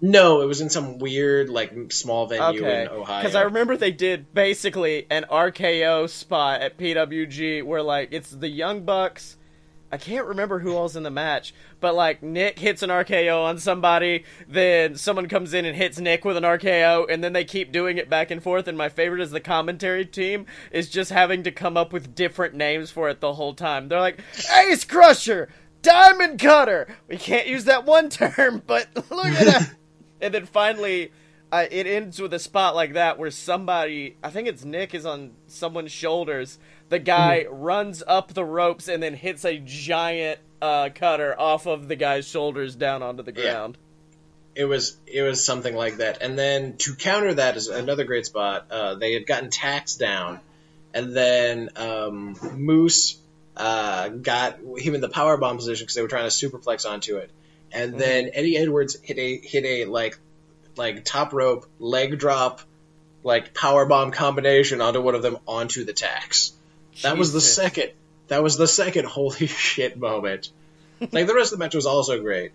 No, 0.00 0.42
it 0.42 0.46
was 0.46 0.60
in 0.60 0.68
some 0.68 0.98
weird 0.98 1.48
like 1.48 1.72
small 1.92 2.26
venue 2.26 2.60
Okay. 2.62 2.82
in 2.82 2.88
Ohio. 2.88 3.20
Because 3.22 3.34
I 3.34 3.42
remember 3.42 3.76
they 3.76 3.92
did 3.92 4.34
basically 4.34 5.06
an 5.08 5.24
RKO 5.30 6.08
spot 6.10 6.60
at 6.60 6.76
PWG 6.76 7.62
where 7.62 7.82
like 7.82 8.08
it's 8.10 8.30
the 8.30 8.48
Young 8.48 8.82
Bucks. 8.84 9.36
I 9.94 9.96
can't 9.96 10.26
remember 10.26 10.58
who 10.58 10.74
all's 10.74 10.96
in 10.96 11.04
the 11.04 11.10
match, 11.12 11.54
but 11.78 11.94
like 11.94 12.20
Nick 12.20 12.58
hits 12.58 12.82
an 12.82 12.90
RKO 12.90 13.44
on 13.44 13.58
somebody, 13.58 14.24
then 14.48 14.96
someone 14.96 15.28
comes 15.28 15.54
in 15.54 15.64
and 15.64 15.76
hits 15.76 16.00
Nick 16.00 16.24
with 16.24 16.36
an 16.36 16.42
RKO, 16.42 17.06
and 17.08 17.22
then 17.22 17.32
they 17.32 17.44
keep 17.44 17.70
doing 17.70 17.96
it 17.96 18.10
back 18.10 18.32
and 18.32 18.42
forth. 18.42 18.66
And 18.66 18.76
my 18.76 18.88
favorite 18.88 19.20
is 19.20 19.30
the 19.30 19.38
commentary 19.38 20.04
team 20.04 20.46
is 20.72 20.90
just 20.90 21.12
having 21.12 21.44
to 21.44 21.52
come 21.52 21.76
up 21.76 21.92
with 21.92 22.12
different 22.12 22.56
names 22.56 22.90
for 22.90 23.08
it 23.08 23.20
the 23.20 23.34
whole 23.34 23.54
time. 23.54 23.86
They're 23.86 24.00
like 24.00 24.18
Ace 24.66 24.84
Crusher, 24.84 25.48
Diamond 25.82 26.40
Cutter. 26.40 26.88
We 27.06 27.16
can't 27.16 27.46
use 27.46 27.66
that 27.66 27.84
one 27.84 28.08
term, 28.08 28.62
but 28.66 28.88
look 29.12 29.26
at 29.26 29.46
that. 29.46 29.74
and 30.20 30.34
then 30.34 30.46
finally 30.46 31.12
uh, 31.52 31.66
it 31.70 31.86
ends 31.86 32.20
with 32.20 32.34
a 32.34 32.38
spot 32.40 32.74
like 32.74 32.94
that 32.94 33.16
where 33.16 33.30
somebody 33.30 34.16
i 34.24 34.30
think 34.30 34.48
it's 34.48 34.64
nick 34.64 34.94
is 34.94 35.06
on 35.06 35.32
someone's 35.46 35.92
shoulders 35.92 36.58
the 36.88 36.98
guy 36.98 37.46
runs 37.50 38.02
up 38.06 38.34
the 38.34 38.44
ropes 38.44 38.88
and 38.88 39.02
then 39.02 39.14
hits 39.14 39.44
a 39.44 39.58
giant 39.58 40.38
uh, 40.62 40.88
cutter 40.94 41.38
off 41.38 41.66
of 41.66 41.88
the 41.88 41.96
guy's 41.96 42.26
shoulders 42.26 42.74
down 42.76 43.02
onto 43.02 43.22
the 43.22 43.32
Yeah. 43.32 43.42
ground 43.52 43.78
it 44.54 44.64
was 44.66 44.96
it 45.06 45.22
was 45.22 45.44
something 45.44 45.74
like 45.74 45.96
that. 45.96 46.18
And 46.22 46.38
then 46.38 46.76
to 46.78 46.94
counter 46.94 47.34
that 47.34 47.56
is 47.56 47.66
another 47.68 48.04
great 48.04 48.26
spot. 48.26 48.66
Uh, 48.70 48.94
they 48.94 49.12
had 49.12 49.26
gotten 49.26 49.50
tax 49.50 49.96
down, 49.96 50.38
and 50.94 51.12
then 51.14 51.70
um, 51.76 52.36
Moose 52.52 53.18
uh, 53.56 54.08
got 54.10 54.58
him 54.78 54.94
in 54.94 55.00
the 55.00 55.08
power 55.08 55.36
bomb 55.36 55.56
position 55.56 55.84
because 55.84 55.96
they 55.96 56.02
were 56.02 56.08
trying 56.08 56.28
to 56.28 56.34
superplex 56.48 56.88
onto 56.88 57.16
it. 57.16 57.30
And 57.72 57.98
then 57.98 58.30
Eddie 58.32 58.56
Edwards 58.56 58.96
hit 59.02 59.18
a 59.18 59.38
hit 59.38 59.64
a 59.64 59.84
like 59.86 60.18
like 60.76 61.04
top 61.04 61.32
rope 61.32 61.66
leg 61.80 62.18
drop 62.20 62.60
like 63.24 63.54
power 63.54 63.86
bomb 63.86 64.12
combination 64.12 64.80
onto 64.80 65.00
one 65.00 65.16
of 65.16 65.22
them 65.22 65.38
onto 65.48 65.84
the 65.84 65.92
tax. 65.92 66.52
That 67.02 67.16
was 67.18 67.32
the 67.32 67.40
second. 67.40 67.90
That 68.28 68.42
was 68.42 68.56
the 68.56 68.66
second 68.68 69.06
holy 69.06 69.46
shit 69.46 69.96
moment. 69.98 70.50
Like 71.00 71.26
the 71.26 71.34
rest 71.34 71.52
of 71.52 71.58
the 71.58 71.64
match 71.64 71.74
was 71.74 71.86
also 71.86 72.20
great. 72.20 72.52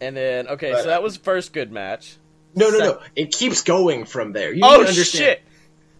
And 0.00 0.16
then 0.16 0.48
okay, 0.48 0.72
But- 0.72 0.82
so 0.82 0.88
that 0.88 1.02
was 1.02 1.16
first 1.16 1.52
good 1.52 1.70
match. 1.72 2.16
No, 2.54 2.70
no, 2.70 2.78
Sec- 2.78 2.86
no. 2.88 3.00
It 3.14 3.32
keeps 3.32 3.62
going 3.62 4.06
from 4.06 4.32
there. 4.32 4.52
You 4.52 4.62
Oh 4.64 4.80
understand. 4.80 5.06
shit! 5.24 5.42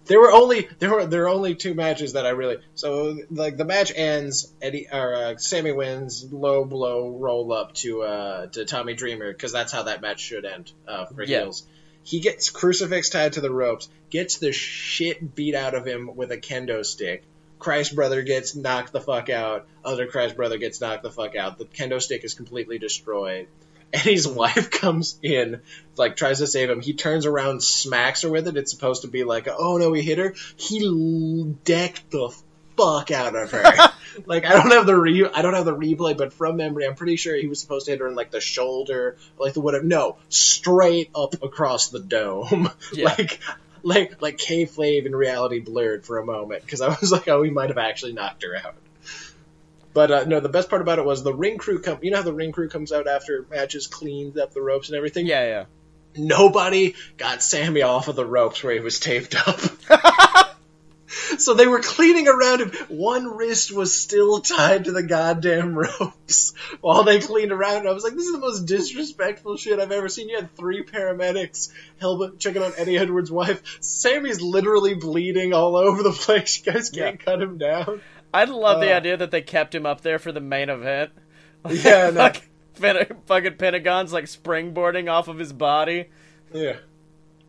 There 0.06 0.18
were 0.18 0.32
only 0.32 0.66
there 0.80 0.90
were 0.90 1.06
there 1.06 1.20
were 1.22 1.28
only 1.28 1.54
two 1.54 1.74
matches 1.74 2.14
that 2.14 2.26
I 2.26 2.30
really 2.30 2.56
so 2.74 3.18
like 3.30 3.56
the 3.56 3.64
match 3.64 3.92
ends 3.94 4.52
Eddie 4.60 4.88
or 4.92 5.14
uh, 5.14 5.36
Sami 5.36 5.70
wins 5.70 6.24
low 6.32 6.64
blow 6.64 7.10
roll 7.10 7.52
up 7.52 7.74
to 7.74 8.02
uh 8.02 8.46
to 8.48 8.64
Tommy 8.64 8.94
Dreamer 8.94 9.30
because 9.32 9.52
that's 9.52 9.70
how 9.70 9.84
that 9.84 10.00
match 10.00 10.18
should 10.20 10.44
end 10.44 10.72
uh, 10.88 11.04
for 11.06 11.22
Yeah. 11.22 11.42
heels. 11.42 11.64
He 12.02 12.20
gets 12.20 12.50
crucifix 12.50 13.10
tied 13.10 13.34
to 13.34 13.40
the 13.40 13.50
ropes, 13.50 13.88
gets 14.10 14.38
the 14.38 14.52
shit 14.52 15.34
beat 15.34 15.54
out 15.54 15.74
of 15.74 15.86
him 15.86 16.16
with 16.16 16.32
a 16.32 16.38
kendo 16.38 16.84
stick. 16.84 17.24
Crist 17.58 17.94
brother 17.94 18.22
gets 18.22 18.54
knocked 18.54 18.92
the 18.92 19.00
fuck 19.00 19.28
out. 19.28 19.66
Other 19.84 20.06
Crist 20.06 20.34
brother 20.34 20.56
gets 20.56 20.80
knocked 20.80 21.02
the 21.02 21.10
fuck 21.10 21.36
out. 21.36 21.58
The 21.58 21.66
kendo 21.66 22.00
stick 22.00 22.24
is 22.24 22.34
completely 22.34 22.78
destroyed. 22.78 23.48
Eddie's 23.92 24.26
wife 24.26 24.70
comes 24.80 25.18
in, 25.22 25.60
like 25.96 26.16
tries 26.16 26.38
to 26.38 26.46
save 26.46 26.70
him. 26.70 26.80
He 26.80 26.94
turns 26.94 27.26
around, 27.26 27.62
smacks 27.62 28.22
her 28.22 28.30
with 28.30 28.48
it. 28.48 28.56
It's 28.56 28.70
supposed 28.70 29.02
to 29.02 29.08
be 29.08 29.24
like, 29.24 29.48
oh 29.48 29.76
no, 29.76 29.92
he 29.92 30.02
hit 30.02 30.18
her. 30.18 30.34
He 30.56 31.54
decked 31.64 32.10
the 32.10 32.34
fuck 32.80 33.10
out 33.10 33.36
of 33.36 33.50
her. 33.50 33.62
like 34.26 34.44
I 34.44 34.52
don't 34.52 34.70
have 34.70 34.86
the 34.86 34.96
re- 34.96 35.30
I 35.32 35.42
don't 35.42 35.54
have 35.54 35.64
the 35.64 35.76
replay, 35.76 36.16
but 36.16 36.32
from 36.32 36.56
memory, 36.56 36.86
I'm 36.86 36.94
pretty 36.94 37.16
sure 37.16 37.36
he 37.36 37.46
was 37.46 37.60
supposed 37.60 37.86
to 37.86 37.92
hit 37.92 38.00
her 38.00 38.08
in 38.08 38.14
like 38.14 38.30
the 38.30 38.40
shoulder, 38.40 39.16
like 39.38 39.54
the 39.54 39.60
whatever. 39.60 39.84
No, 39.84 40.16
straight 40.28 41.10
up 41.14 41.42
across 41.42 41.88
the 41.88 42.00
dome. 42.00 42.70
Yeah. 42.92 43.04
like. 43.06 43.40
Like 43.82 44.20
like 44.20 44.36
kayfabe 44.36 45.06
in 45.06 45.16
reality 45.16 45.60
blurred 45.60 46.04
for 46.04 46.18
a 46.18 46.26
moment 46.26 46.62
because 46.62 46.82
I 46.82 46.88
was 46.88 47.10
like, 47.16 47.28
oh, 47.28 47.40
we 47.40 47.48
might 47.48 47.70
have 47.70 47.78
actually 47.78 48.12
knocked 48.12 48.42
her 48.42 48.54
out. 48.54 48.74
But 49.94 50.10
uh, 50.10 50.24
no, 50.24 50.40
the 50.40 50.50
best 50.50 50.68
part 50.68 50.82
about 50.82 50.98
it 50.98 51.04
was 51.06 51.22
the 51.22 51.32
ring 51.32 51.56
crew 51.56 51.80
come. 51.80 51.98
You 52.02 52.10
know 52.10 52.18
how 52.18 52.22
the 52.22 52.34
ring 52.34 52.52
crew 52.52 52.68
comes 52.68 52.92
out 52.92 53.08
after 53.08 53.46
matches, 53.50 53.86
cleans 53.86 54.36
up 54.36 54.52
the 54.52 54.60
ropes 54.60 54.88
and 54.90 54.96
everything. 54.96 55.26
Yeah, 55.26 55.46
yeah. 55.46 55.64
Nobody 56.14 56.94
got 57.16 57.42
Sami 57.42 57.80
off 57.80 58.08
of 58.08 58.16
the 58.16 58.26
ropes 58.26 58.62
where 58.62 58.74
he 58.74 58.80
was 58.80 59.00
taped 59.00 59.34
up. 59.48 60.49
so 61.38 61.54
they 61.54 61.66
were 61.66 61.80
cleaning 61.80 62.28
around 62.28 62.60
him. 62.60 62.70
One 62.88 63.36
wrist 63.36 63.72
was 63.72 63.92
still 63.94 64.40
tied 64.40 64.84
to 64.84 64.92
the 64.92 65.02
goddamn 65.02 65.74
ropes 65.76 66.52
while 66.80 67.02
they 67.04 67.18
cleaned 67.20 67.52
around. 67.52 67.82
him. 67.82 67.88
I 67.88 67.92
was 67.92 68.04
like, 68.04 68.14
this 68.14 68.26
is 68.26 68.32
the 68.32 68.38
most 68.38 68.60
disrespectful 68.66 69.56
shit 69.56 69.78
I've 69.80 69.92
ever 69.92 70.08
seen. 70.08 70.28
You 70.28 70.36
had 70.36 70.54
three 70.56 70.82
paramedics 70.84 71.70
helping 72.00 72.38
checking 72.38 72.62
on 72.62 72.72
Eddie 72.76 72.98
Edwards' 72.98 73.30
wife. 73.30 73.62
Sami's 73.80 74.40
literally 74.40 74.94
bleeding 74.94 75.52
all 75.52 75.76
over 75.76 76.02
the 76.02 76.12
place. 76.12 76.58
You 76.64 76.72
guys 76.72 76.90
can't 76.90 77.18
Yeah. 77.20 77.24
cut 77.24 77.42
him 77.42 77.58
down. 77.58 78.00
I 78.32 78.44
love 78.44 78.80
the 78.80 78.92
Uh. 78.92 78.96
idea 78.96 79.16
that 79.16 79.30
they 79.32 79.42
kept 79.42 79.74
him 79.74 79.86
up 79.86 80.02
there 80.02 80.18
for 80.20 80.32
the 80.32 80.40
main 80.40 80.68
event. 80.70 81.10
Yeah, 81.68 82.10
no. 82.10 82.30
Pen- 82.80 83.16
fucking 83.26 83.56
Pentagon's 83.58 84.12
like 84.14 84.24
springboarding 84.24 85.10
off 85.10 85.28
of 85.28 85.38
his 85.38 85.52
body. 85.52 86.06
Yeah. 86.54 86.76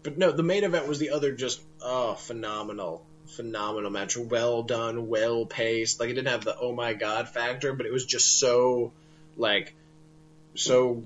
But 0.04 0.18
no, 0.18 0.32
the 0.32 0.44
main 0.44 0.64
event 0.66 0.88
was 0.88 1.00
the 1.00 1.12
other 1.12 1.32
just 1.32 1.62
oh 1.82 2.16
phenomenal. 2.16 3.06
Phenomenal 3.36 3.92
match. 3.92 4.18
Well 4.18 4.64
done, 4.64 5.08
well 5.08 5.46
paced. 5.46 6.00
Like 6.00 6.10
it 6.10 6.14
didn't 6.14 6.28
have 6.30 6.44
the 6.44 6.58
oh 6.58 6.74
my 6.74 6.94
god 6.94 7.30
factor, 7.30 7.74
but 7.74 7.86
it 7.86 7.92
was 7.92 8.06
just 8.06 8.40
so 8.40 8.92
like 9.38 9.74
so 10.56 11.04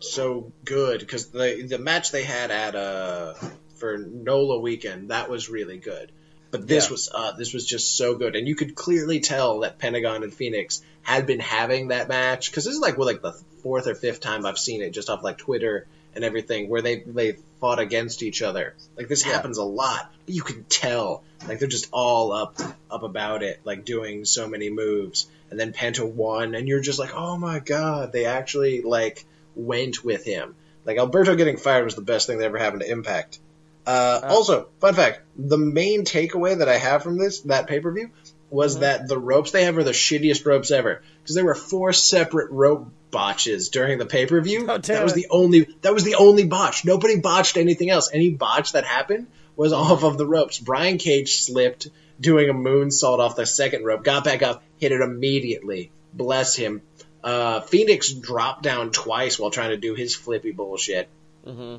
so 0.00 0.52
good 0.64 1.00
because 1.00 1.28
the 1.28 1.66
the 1.68 1.78
match 1.78 2.10
they 2.12 2.22
had 2.22 2.50
at 2.50 2.74
uh 2.74 3.34
for 3.76 3.96
Nola 3.96 4.60
weekend, 4.60 5.10
that 5.10 5.30
was 5.30 5.48
really 5.48 5.78
good. 5.78 6.12
But 6.50 6.66
this 6.68 6.84
Yeah. 6.84 6.90
was 6.90 7.08
uh 7.12 7.32
this 7.32 7.52
was 7.54 7.66
just 7.66 7.96
so 7.96 8.14
good 8.14 8.36
and 8.36 8.46
you 8.46 8.54
could 8.54 8.74
clearly 8.74 9.20
tell 9.20 9.60
that 9.60 9.78
Pentagon 9.78 10.22
and 10.22 10.32
Fenix 10.32 10.82
had 11.02 11.26
been 11.26 11.40
having 11.40 11.88
that 11.88 12.08
match 12.08 12.52
cuz 12.52 12.64
this 12.64 12.74
is 12.74 12.80
like 12.80 12.98
well, 12.98 13.06
like 13.06 13.22
the 13.22 13.32
fourth 13.62 13.86
or 13.86 13.94
fifth 13.94 14.20
time 14.20 14.44
I've 14.44 14.58
seen 14.58 14.82
it 14.82 14.90
just 14.90 15.08
off 15.08 15.22
like 15.22 15.38
Twitter 15.38 15.86
and 16.14 16.22
everything 16.24 16.68
where 16.68 16.82
they 16.82 16.96
they 16.96 17.36
fought 17.64 17.78
against 17.78 18.22
each 18.22 18.42
other. 18.42 18.74
Like 18.94 19.08
this 19.08 19.24
Yeah. 19.24 19.32
happens 19.32 19.56
a 19.56 19.64
lot, 19.64 20.12
but 20.26 20.34
you 20.34 20.42
can 20.42 20.64
tell 20.64 21.22
like 21.48 21.60
they're 21.60 21.66
just 21.68 21.88
all 21.92 22.30
up 22.32 22.60
up 22.90 23.02
about 23.02 23.42
it, 23.42 23.58
like 23.64 23.86
doing 23.86 24.26
so 24.26 24.46
many 24.46 24.68
moves. 24.68 25.26
And 25.50 25.58
then 25.58 25.72
Penta 25.72 26.04
won, 26.06 26.54
and 26.54 26.68
you're 26.68 26.80
just 26.82 26.98
like, 26.98 27.14
oh 27.14 27.38
my 27.38 27.60
god, 27.60 28.12
they 28.12 28.26
actually 28.26 28.82
like 28.82 29.24
went 29.56 30.04
with 30.04 30.24
him. 30.26 30.54
Like 30.84 30.98
Alberto 30.98 31.36
getting 31.36 31.56
fired 31.56 31.84
was 31.86 31.94
the 31.94 32.02
best 32.02 32.26
thing 32.26 32.36
that 32.38 32.44
ever 32.44 32.58
happened 32.58 32.82
to 32.82 32.90
Impact. 32.90 33.38
Uh, 33.86 34.20
Uh. 34.22 34.26
also, 34.28 34.68
fun 34.80 34.92
fact: 34.94 35.20
the 35.34 35.56
main 35.56 36.04
takeaway 36.04 36.58
that 36.58 36.68
I 36.68 36.76
have 36.76 37.02
from 37.02 37.16
this 37.16 37.40
that 37.42 37.66
pay 37.66 37.80
per 37.80 37.90
view 37.92 38.10
was 38.54 38.76
Mhm. 38.76 38.80
that 38.80 39.08
the 39.08 39.18
ropes 39.18 39.50
they 39.50 39.64
have 39.64 39.76
are 39.76 39.84
the 39.84 39.90
shittiest 39.92 40.46
ropes 40.46 40.70
ever 40.70 41.02
because 41.22 41.34
there 41.34 41.44
were 41.44 41.54
four 41.54 41.92
separate 41.92 42.50
rope 42.50 42.88
botches 43.10 43.68
during 43.68 43.98
the 43.98 44.06
pay 44.06 44.26
per 44.26 44.40
view. 44.40 44.66
Oh, 44.68 44.78
that 44.78 45.02
was 45.04 45.12
it. 45.12 45.16
the 45.16 45.26
only 45.30 45.66
that 45.82 45.92
was 45.92 46.04
the 46.04 46.14
only 46.16 46.44
botch. 46.44 46.84
Nobody 46.84 47.18
botched 47.20 47.56
anything 47.56 47.90
else. 47.90 48.10
Any 48.12 48.30
botch 48.30 48.72
that 48.72 48.84
happened 48.84 49.26
was 49.56 49.72
off 49.72 50.02
of 50.04 50.18
the 50.18 50.26
ropes. 50.26 50.58
Brian 50.58 50.98
Cage 50.98 51.40
slipped 51.42 51.88
doing 52.20 52.48
a 52.48 52.54
moonsault 52.54 53.18
off 53.18 53.36
the 53.36 53.46
second 53.46 53.84
rope, 53.84 54.04
got 54.04 54.24
back 54.24 54.42
up, 54.42 54.62
hit 54.78 54.92
it 54.92 55.00
immediately. 55.00 55.90
Bless 56.12 56.54
him. 56.56 56.82
Uh, 57.22 57.60
Fenix 57.60 58.12
dropped 58.12 58.62
down 58.62 58.90
twice 58.90 59.38
while 59.38 59.50
trying 59.50 59.70
to 59.70 59.76
do 59.76 59.94
his 59.94 60.14
flippy 60.14 60.52
bullshit. 60.52 61.08
hmm 61.44 61.76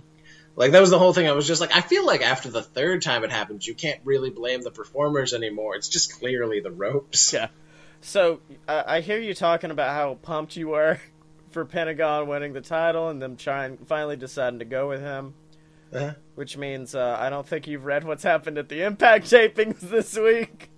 Like 0.55 0.71
that 0.71 0.79
was 0.81 0.89
the 0.89 0.99
whole 0.99 1.13
thing. 1.13 1.27
I 1.27 1.33
was 1.33 1.47
just 1.47 1.59
like, 1.59 1.75
I 1.75 1.81
feel 1.81 2.05
like 2.05 2.21
after 2.21 2.49
the 2.49 2.61
third 2.61 3.01
time 3.01 3.23
it 3.23 3.31
happens, 3.31 3.67
you 3.67 3.75
can't 3.75 3.99
really 4.05 4.29
blame 4.29 4.61
the 4.61 4.71
performers 4.71 5.33
anymore. 5.33 5.75
It's 5.75 5.89
just 5.89 6.19
clearly 6.19 6.61
the 6.61 6.71
ropes. 6.71 7.33
Yeah. 7.33 7.49
So 8.01 8.39
uh, 8.67 8.83
I 8.85 9.01
hear 9.01 9.19
you 9.19 9.33
talking 9.33 9.71
about 9.71 9.89
how 9.89 10.15
pumped 10.21 10.55
you 10.55 10.69
were 10.69 10.99
for 11.49 11.65
Pentagon 11.65 12.27
winning 12.27 12.53
the 12.53 12.61
title 12.61 13.09
and 13.09 13.21
them 13.21 13.35
trying 13.35 13.77
finally 13.79 14.15
deciding 14.15 14.59
to 14.59 14.65
go 14.65 14.87
with 14.87 15.01
him. 15.01 15.33
Uh-huh. 15.93 16.13
Which 16.35 16.57
means 16.57 16.95
uh, 16.95 17.17
I 17.19 17.29
don't 17.29 17.47
think 17.47 17.67
you've 17.67 17.85
read 17.85 18.03
what's 18.03 18.23
happened 18.23 18.57
at 18.57 18.69
the 18.69 18.83
Impact 18.83 19.25
tapings 19.31 19.79
this 19.79 20.17
week. 20.17 20.69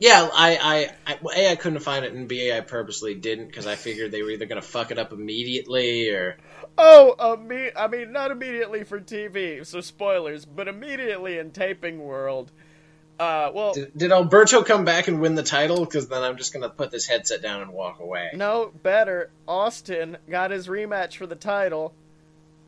Yeah, 0.00 0.28
I, 0.32 0.58
I, 0.60 1.12
I, 1.12 1.18
well, 1.22 1.38
A, 1.38 1.52
I 1.52 1.56
couldn't 1.56 1.78
find 1.78 2.04
it, 2.04 2.12
and 2.12 2.26
B, 2.26 2.52
I 2.52 2.60
purposely 2.60 3.14
didn't 3.14 3.46
because 3.46 3.66
I 3.66 3.76
figured 3.76 4.10
they 4.10 4.22
were 4.22 4.30
either 4.30 4.44
gonna 4.44 4.60
fuck 4.60 4.90
it 4.90 4.98
up 4.98 5.12
immediately 5.12 6.10
or. 6.10 6.36
Oh, 6.78 7.14
uh, 7.18 7.36
me, 7.36 7.70
I 7.76 7.86
mean, 7.88 8.12
not 8.12 8.30
immediately 8.30 8.84
for 8.84 9.00
TV, 9.00 9.64
so 9.66 9.80
spoilers, 9.80 10.44
but 10.44 10.68
immediately 10.68 11.38
in 11.38 11.50
taping 11.50 11.98
world. 12.00 12.50
Uh, 13.18 13.50
well, 13.54 13.74
Did, 13.74 13.96
did 13.96 14.12
Alberto 14.12 14.64
come 14.64 14.84
back 14.84 15.06
and 15.06 15.20
win 15.20 15.36
the 15.36 15.42
title? 15.44 15.84
Because 15.84 16.08
then 16.08 16.22
I'm 16.22 16.36
just 16.36 16.52
gonna 16.52 16.68
put 16.68 16.90
this 16.90 17.06
headset 17.06 17.42
down 17.42 17.62
and 17.62 17.72
walk 17.72 18.00
away. 18.00 18.30
no, 18.34 18.72
better. 18.82 19.30
Austin 19.46 20.16
got 20.28 20.50
his 20.50 20.66
rematch 20.66 21.16
for 21.16 21.26
the 21.26 21.36
title. 21.36 21.94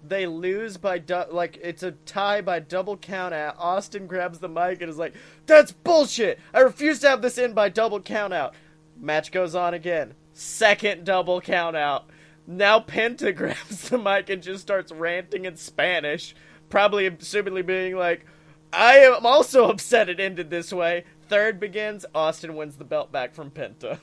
They 0.07 0.27
lose 0.27 0.77
by 0.77 0.99
du- 0.99 1.27
like 1.33 1.59
it's 1.61 1.83
a 1.83 1.91
tie 1.91 2.43
by 2.43 2.61
double 2.61 2.97
count 2.97 3.35
out. 3.35 3.57
Austin 3.59 4.07
grabs 4.07 4.39
the 4.39 4.49
mic 4.49 4.81
and 4.81 4.89
is 4.89 4.99
like, 4.99 5.15
"That's 5.47 5.73
bullshit. 5.73 6.39
I 6.55 6.61
refuse 6.61 7.01
to 7.01 7.09
have 7.09 7.23
this 7.23 7.39
end 7.39 7.57
by 7.57 7.69
double 7.71 8.01
count 8.01 8.33
out." 8.33 8.55
Match 9.01 9.33
goes 9.33 9.57
on 9.57 9.75
again. 9.75 10.15
Second 10.33 11.05
double 11.05 11.41
count 11.41 11.75
out. 11.75 12.09
Now 12.47 12.81
Penta 12.81 13.35
grabs 13.35 13.89
the 13.89 13.99
mic 13.99 14.31
and 14.31 14.43
just 14.43 14.63
starts 14.63 14.93
ranting 14.93 15.45
in 15.47 15.57
Spanish, 15.57 16.35
probably 16.69 17.11
assumedly 17.11 17.65
being 17.67 17.97
like, 17.97 18.25
"I 18.73 18.99
am 18.99 19.27
also 19.27 19.69
upset 19.69 20.09
it 20.09 20.21
ended 20.21 20.51
this 20.51 20.73
way." 20.73 21.05
Third 21.29 21.59
begins. 21.59 22.07
Austin 22.15 22.55
wins 22.55 22.77
the 22.77 22.85
belt 22.85 23.11
back 23.11 23.35
from 23.35 23.51
Penta. 23.51 23.99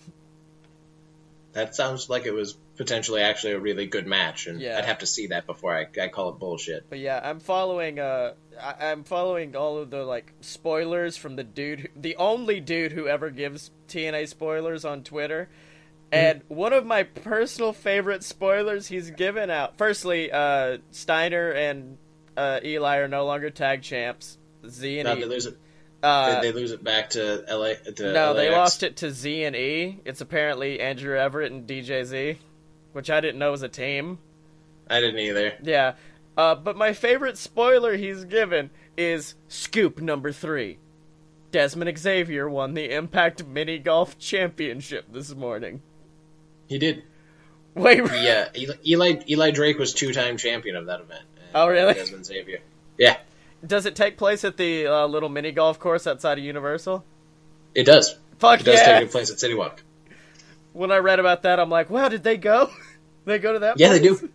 That 1.54 1.76
sounds 1.76 2.10
like 2.10 2.26
it 2.26 2.34
was 2.34 2.58
potentially 2.78 3.22
actually 3.22 3.54
a 3.54 3.60
really 3.60 3.86
good 3.86 4.08
match, 4.08 4.48
and 4.48 4.60
Yeah. 4.60 4.78
I'd 4.80 4.86
have 4.86 4.98
to 5.00 5.06
see 5.06 5.28
that 5.28 5.46
before 5.46 5.76
I, 5.78 5.86
I 6.02 6.08
call 6.08 6.30
it 6.30 6.40
bullshit. 6.40 6.90
But 6.90 6.98
yeah, 7.00 7.22
I'm 7.24 7.40
following. 7.40 8.00
Uh, 8.00 8.34
I- 8.60 8.88
I'm 8.92 9.04
following 9.04 9.56
all 9.56 9.78
of 9.78 9.92
the 9.92 10.04
like 10.04 10.34
spoilers 10.42 11.16
from 11.16 11.36
the 11.36 11.44
dude, 11.44 11.80
who, 11.82 11.88
the 11.96 12.16
only 12.16 12.60
dude 12.60 12.94
who 12.94 13.08
ever 13.08 13.30
gives 13.30 13.70
TNA 13.88 14.28
spoilers 14.28 14.84
on 14.84 15.04
Twitter. 15.04 15.48
And 16.14 16.42
one 16.48 16.74
of 16.74 16.86
my 16.86 17.04
personal 17.04 17.74
favorite 17.74 18.24
spoilers 18.24 18.88
he's 18.88 19.10
given 19.12 19.50
out. 19.50 19.78
Firstly, 19.78 20.32
uh, 20.32 20.78
Steiner 20.92 21.52
and 21.52 21.98
uh, 22.38 22.60
Eli 22.64 22.98
are 22.98 23.08
no 23.08 23.26
longer 23.26 23.50
tag 23.50 23.82
champs. 23.82 24.38
Z 24.68 25.00
and 25.00 25.08
Now 25.08 25.16
E. 25.16 25.20
they 25.22 25.26
lose 25.26 25.46
it. 25.46 25.58
uh, 26.04 26.36
did 26.42 26.44
they 26.44 26.58
lose 26.60 26.72
it 26.72 26.84
back 26.84 27.10
to 27.12 27.44
LA? 27.50 27.74
To 27.96 28.14
no, 28.14 28.34
they 28.34 28.50
lost 28.52 28.84
it 28.84 28.98
to 28.98 29.12
Z 29.12 29.44
and 29.44 29.56
E. 29.56 30.00
It's 30.06 30.22
apparently 30.22 30.80
Andrew 30.80 31.18
Everett 31.18 31.52
and 31.52 31.68
DJZ. 31.68 32.38
which 32.94 33.10
I 33.10 33.20
didn't 33.22 33.40
know 33.40 33.52
was 33.52 33.64
a 33.64 33.70
team. 33.70 34.20
I 34.90 35.00
didn't 35.00 35.20
either. 35.20 35.54
Yeah. 35.64 35.94
Uh, 36.38 36.56
but 36.56 36.76
my 36.78 36.94
favorite 36.94 37.38
spoiler 37.38 37.96
he's 37.96 38.26
given 38.26 38.70
is 38.98 39.36
scoop 39.48 40.00
number 40.02 40.32
three. 40.32 40.78
Dezmond 41.52 41.96
Xavier 41.98 42.50
won 42.50 42.74
the 42.74 42.92
Impact 42.94 43.46
Mini 43.46 43.78
Golf 43.78 44.18
Championship 44.18 45.06
this 45.12 45.34
morning. 45.36 45.82
He 46.68 46.78
did. 46.78 47.04
Wait, 47.76 48.00
Yeah, 48.22 48.50
Eli 48.56 48.76
Eli, 48.86 49.14
Eli 49.28 49.52
Drake 49.52 49.80
was 49.80 49.94
two 49.94 50.14
time 50.14 50.38
champion 50.38 50.76
of 50.76 50.86
that 50.88 51.02
event. 51.02 51.24
Oh, 51.56 51.68
really? 51.68 51.94
Dezmond 51.94 52.26
Xavier. 52.26 52.60
Yeah, 52.98 53.18
does 53.66 53.86
it 53.86 53.96
take 53.96 54.18
place 54.18 54.44
at 54.44 54.58
the 54.58 54.88
uh, 54.88 55.06
little 55.08 55.30
mini 55.30 55.52
golf 55.52 55.80
course 55.80 56.06
outside 56.06 56.38
of 56.38 56.44
Universal? 56.44 57.04
it 57.74 57.86
does. 57.86 58.16
Fuck 58.40 58.62
It 58.62 58.66
does 58.66 58.80
yeah! 58.80 59.00
take 59.00 59.12
place 59.12 59.32
at 59.32 59.40
City 59.40 59.54
Walk. 59.54 59.82
When 60.74 60.92
I 60.92 60.98
read 60.98 61.20
about 61.20 61.44
that, 61.44 61.60
I'm 61.60 61.70
like, 61.70 61.90
wow, 61.90 62.10
did 62.10 62.24
they 62.24 62.38
go? 62.38 62.70
they 63.26 63.40
go 63.40 63.54
to 63.54 63.60
that? 63.60 63.80
Yeah, 63.80 63.90
they 63.90 64.00
do. 64.00 64.30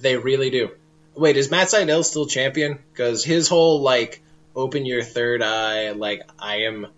They 0.00 0.16
really 0.16 0.50
do. 0.50 0.70
Wait, 1.14 1.36
is 1.36 1.50
Matt 1.50 1.68
Sydal 1.68 2.04
still 2.04 2.26
champion? 2.26 2.78
Because 2.92 3.24
his 3.24 3.48
whole 3.48 3.82
like 3.82 4.22
open 4.56 4.84
your 4.84 5.02
third 5.02 5.42
eye, 5.42 5.90
like 5.92 6.22
I 6.38 6.62
am, 6.62 6.88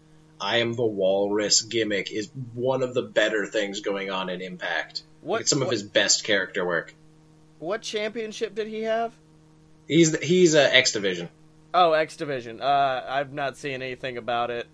I 0.40 0.58
am 0.58 0.74
the 0.74 0.84
walrus 0.84 1.62
gimmick 1.62 2.10
is 2.12 2.28
one 2.54 2.82
of 2.82 2.94
the 2.94 3.02
better 3.02 3.46
things 3.46 3.80
going 3.80 4.10
on 4.10 4.28
in 4.30 4.40
Impact. 4.40 5.02
What- 5.20 5.42
it's 5.42 5.50
some 5.50 5.62
of 5.62 5.70
his 5.70 5.82
best 5.82 6.24
character 6.24 6.64
work. 6.66 6.94
What 7.58 7.82
championship 7.82 8.54
did 8.54 8.66
he 8.66 8.82
have? 8.82 9.12
He's 9.88 10.18
he's 10.20 10.54
uh, 10.54 10.68
X 10.72 10.92
Division. 10.92 11.28
Oh, 11.72 11.92
X 11.92 12.16
Division. 12.16 12.60
Uh, 12.60 13.04
I've 13.08 13.32
not 13.32 13.56
seen 13.56 13.82
anything 13.82 14.16
about 14.16 14.50
it. 14.50 14.66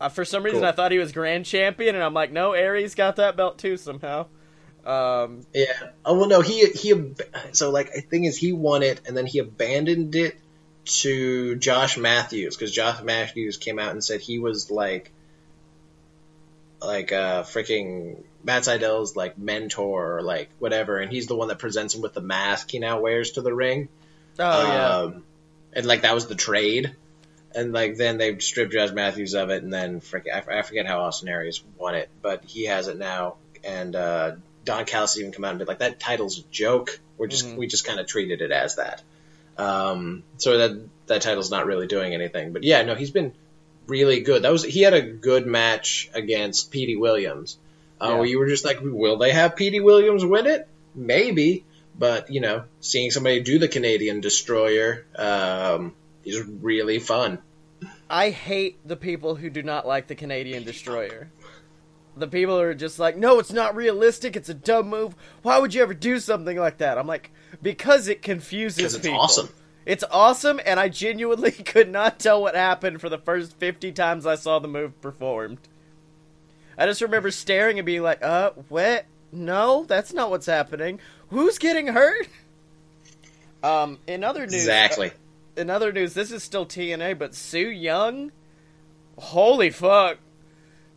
Uh, 0.00 0.08
for 0.08 0.24
some 0.24 0.42
reason, 0.42 0.60
Cool. 0.60 0.68
I 0.68 0.72
thought 0.72 0.90
he 0.90 0.98
was 0.98 1.12
grand 1.12 1.44
champion, 1.46 1.94
and 1.94 2.02
I'm 2.02 2.14
like, 2.14 2.32
no, 2.32 2.52
Aries 2.52 2.94
got 2.94 3.16
that 3.16 3.36
belt 3.36 3.58
too 3.58 3.76
somehow. 3.76 4.26
Um, 4.84 5.42
Yeah. 5.54 5.72
Oh 6.04 6.18
well, 6.18 6.28
no, 6.28 6.40
he 6.40 6.66
he. 6.66 7.14
So 7.52 7.70
like, 7.70 7.92
the 7.92 8.00
thing 8.00 8.24
is, 8.24 8.36
he 8.36 8.52
won 8.52 8.82
it, 8.82 9.00
and 9.06 9.16
then 9.16 9.26
he 9.26 9.38
abandoned 9.38 10.14
it 10.16 10.36
to 10.84 11.56
Josh 11.56 11.96
Mathews 11.96 12.56
because 12.56 12.72
Josh 12.72 13.02
Mathews 13.02 13.56
came 13.56 13.78
out 13.78 13.90
and 13.92 14.02
said 14.02 14.20
he 14.20 14.38
was 14.38 14.70
like, 14.70 15.10
like 16.80 17.12
uh 17.12 17.44
freaking 17.44 18.16
Matt 18.44 18.64
Sydal's 18.64 19.14
like 19.14 19.38
mentor 19.38 20.16
or 20.18 20.22
like 20.22 20.48
whatever, 20.58 20.98
and 20.98 21.12
he's 21.12 21.26
the 21.26 21.36
one 21.36 21.48
that 21.48 21.58
presents 21.58 21.94
him 21.94 22.00
with 22.02 22.14
the 22.14 22.20
mask 22.20 22.70
he 22.70 22.78
now 22.78 23.00
wears 23.00 23.32
to 23.32 23.42
the 23.42 23.54
ring. 23.54 23.88
oh 24.38 24.66
yeah, 24.72 24.96
Um, 24.98 25.24
and 25.72 25.86
like 25.86 26.02
that 26.02 26.14
was 26.14 26.26
the 26.26 26.34
trade. 26.34 26.94
And 27.54 27.72
like 27.72 27.96
then 27.96 28.16
they 28.18 28.38
stripped 28.38 28.72
Josh 28.72 28.90
Mathews 28.92 29.34
of 29.34 29.50
it, 29.50 29.62
and 29.62 29.72
then 29.72 30.00
frick, 30.00 30.26
I, 30.32 30.42
I 30.58 30.62
forget 30.62 30.86
how 30.86 31.00
Austin 31.02 31.28
Aries 31.28 31.62
won 31.78 31.94
it, 31.94 32.08
but 32.22 32.42
he 32.44 32.64
has 32.64 32.88
it 32.88 32.96
now. 32.98 33.36
And 33.62 33.94
uh, 33.94 34.32
Don 34.64 34.86
Callis 34.86 35.18
even 35.18 35.32
come 35.32 35.44
out 35.44 35.50
and 35.50 35.58
be 35.58 35.66
like, 35.66 35.78
"That 35.80 36.00
title's 36.00 36.38
a 36.38 36.42
joke. 36.50 36.98
We're 37.18 37.26
just 37.28 37.46
Mhm. 37.46 37.56
we 37.58 37.66
just 37.66 37.84
kind 37.84 38.00
of 38.00 38.06
treated 38.06 38.40
it 38.40 38.50
as 38.50 38.76
that." 38.76 39.02
Um, 39.58 40.22
so 40.38 40.58
that 40.58 40.88
that 41.06 41.22
title's 41.22 41.50
not 41.50 41.66
really 41.66 41.86
doing 41.86 42.14
anything. 42.14 42.52
But 42.52 42.64
yeah, 42.64 42.82
no, 42.82 42.94
he's 42.94 43.10
been 43.10 43.34
really 43.86 44.20
good. 44.20 44.42
That 44.42 44.52
was 44.52 44.64
he 44.64 44.82
had 44.82 44.94
a 44.94 45.02
good 45.02 45.46
match 45.46 46.10
against 46.14 46.70
Petey 46.70 46.96
Williams. 46.96 47.58
Uh, 48.00 48.08
Yeah. 48.08 48.14
Where 48.16 48.26
you 48.26 48.38
were 48.38 48.48
just 48.48 48.64
like, 48.64 48.78
will 48.82 49.16
they 49.18 49.32
have 49.32 49.56
Petey 49.56 49.80
Williams 49.80 50.24
win 50.24 50.46
it? 50.46 50.68
Maybe, 50.94 51.64
but 51.98 52.30
you 52.30 52.40
know, 52.40 52.64
seeing 52.80 53.10
somebody 53.10 53.40
do 53.40 53.58
the 53.58 53.68
Canadian 53.68 54.20
Destroyer 54.20 55.04
um, 55.16 55.94
is 56.24 56.42
really 56.44 56.98
fun. 56.98 57.38
I 58.08 58.30
hate 58.30 58.76
the 58.86 58.96
people 58.96 59.34
who 59.36 59.50
do 59.50 59.62
not 59.62 59.86
like 59.86 60.06
the 60.06 60.14
Canadian 60.14 60.64
Destroyer. 60.64 61.28
The 62.16 62.28
people 62.28 62.58
are 62.60 62.74
just 62.74 62.98
like, 62.98 63.16
no, 63.16 63.38
it's 63.38 63.52
not 63.52 63.74
realistic. 63.74 64.36
It's 64.36 64.48
a 64.50 64.54
dumb 64.54 64.88
move. 64.88 65.14
Why 65.42 65.58
would 65.58 65.72
you 65.72 65.82
ever 65.82 65.94
do 65.94 66.18
something 66.20 66.58
like 66.58 66.78
that? 66.78 66.98
I'm 66.98 67.06
like, 67.06 67.30
because 67.62 68.06
it 68.08 68.20
confuses 68.22 68.94
it's 68.94 69.02
people. 69.04 69.18
awesome. 69.20 69.48
It's 69.86 70.04
awesome, 70.10 70.60
and 70.64 70.78
I 70.78 70.88
genuinely 70.88 71.50
could 71.52 71.88
not 71.90 72.20
tell 72.20 72.40
what 72.42 72.54
happened 72.54 73.00
for 73.00 73.08
the 73.08 73.18
first 73.18 73.56
50 73.56 73.90
times 73.92 74.26
I 74.26 74.34
saw 74.36 74.58
the 74.58 74.68
move 74.68 75.00
performed. 75.00 75.58
I 76.78 76.86
just 76.86 77.00
remember 77.00 77.30
staring 77.30 77.78
and 77.78 77.86
being 77.86 78.02
like, 78.02 78.22
uh, 78.22 78.50
what? 78.68 79.06
No, 79.32 79.84
that's 79.88 80.12
not 80.12 80.30
what's 80.30 80.46
happening. 80.46 81.00
Who's 81.30 81.58
getting 81.58 81.88
hurt? 81.88 82.28
Um, 83.62 83.98
in 84.06 84.22
other 84.24 84.42
news, 84.42 84.54
Exactly. 84.54 85.12
in 85.56 85.70
other 85.70 85.92
news, 85.92 86.14
this 86.14 86.30
is 86.30 86.42
still 86.42 86.66
TNA, 86.66 87.18
but 87.18 87.34
Su 87.34 87.58
Yung, 87.70 88.32
holy 89.18 89.70
fuck, 89.70 90.18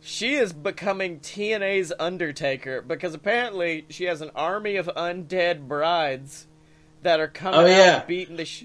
she 0.00 0.34
is 0.34 0.52
becoming 0.52 1.20
TNA's 1.20 1.92
Undertaker 1.98 2.82
because 2.82 3.14
apparently 3.14 3.86
she 3.88 4.04
has 4.04 4.20
an 4.20 4.30
army 4.34 4.76
of 4.76 4.86
undead 4.96 5.66
brides 5.66 6.46
that 7.02 7.20
are 7.20 7.28
coming 7.28 7.60
Oh, 7.60 7.62
out 7.64 7.68
yeah. 7.68 7.98
and 7.98 8.06
beating 8.06 8.36
the 8.36 8.44
sh- 8.44 8.64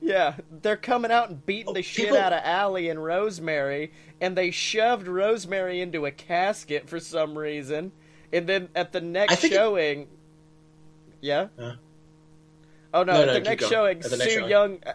yeah, 0.00 0.34
they're 0.62 0.76
coming 0.76 1.10
out 1.10 1.28
and 1.28 1.44
beating 1.44 1.68
Oh, 1.68 1.72
the 1.74 1.82
shit 1.82 2.06
people- 2.06 2.18
out 2.18 2.32
of 2.32 2.40
Allie 2.42 2.88
and 2.88 3.02
Rosemary, 3.04 3.92
and 4.20 4.36
they 4.36 4.50
shoved 4.50 5.06
Rosemary 5.06 5.80
into 5.80 6.06
a 6.06 6.10
casket 6.10 6.88
for 6.88 6.98
some 6.98 7.36
reason, 7.36 7.92
and 8.32 8.46
then 8.46 8.68
at 8.74 8.92
the 8.92 9.00
next 9.00 9.36
think 9.40 9.52
it- 9.52 9.56
showing, 9.56 10.08
yeah. 11.20 11.48
Huh? 11.58 11.74
Oh 12.94 13.02
no! 13.04 13.12
No, 13.12 13.20
at 13.20 13.26
no, 13.26 13.32
the 13.34 13.40
next 13.40 13.68
showing, 13.68 13.98
At 13.98 14.10
the 14.10 14.16
next 14.16 14.32
Sue 14.32 14.38
showing. 14.40 14.50
Young, 14.50 14.78
uh, 14.86 14.92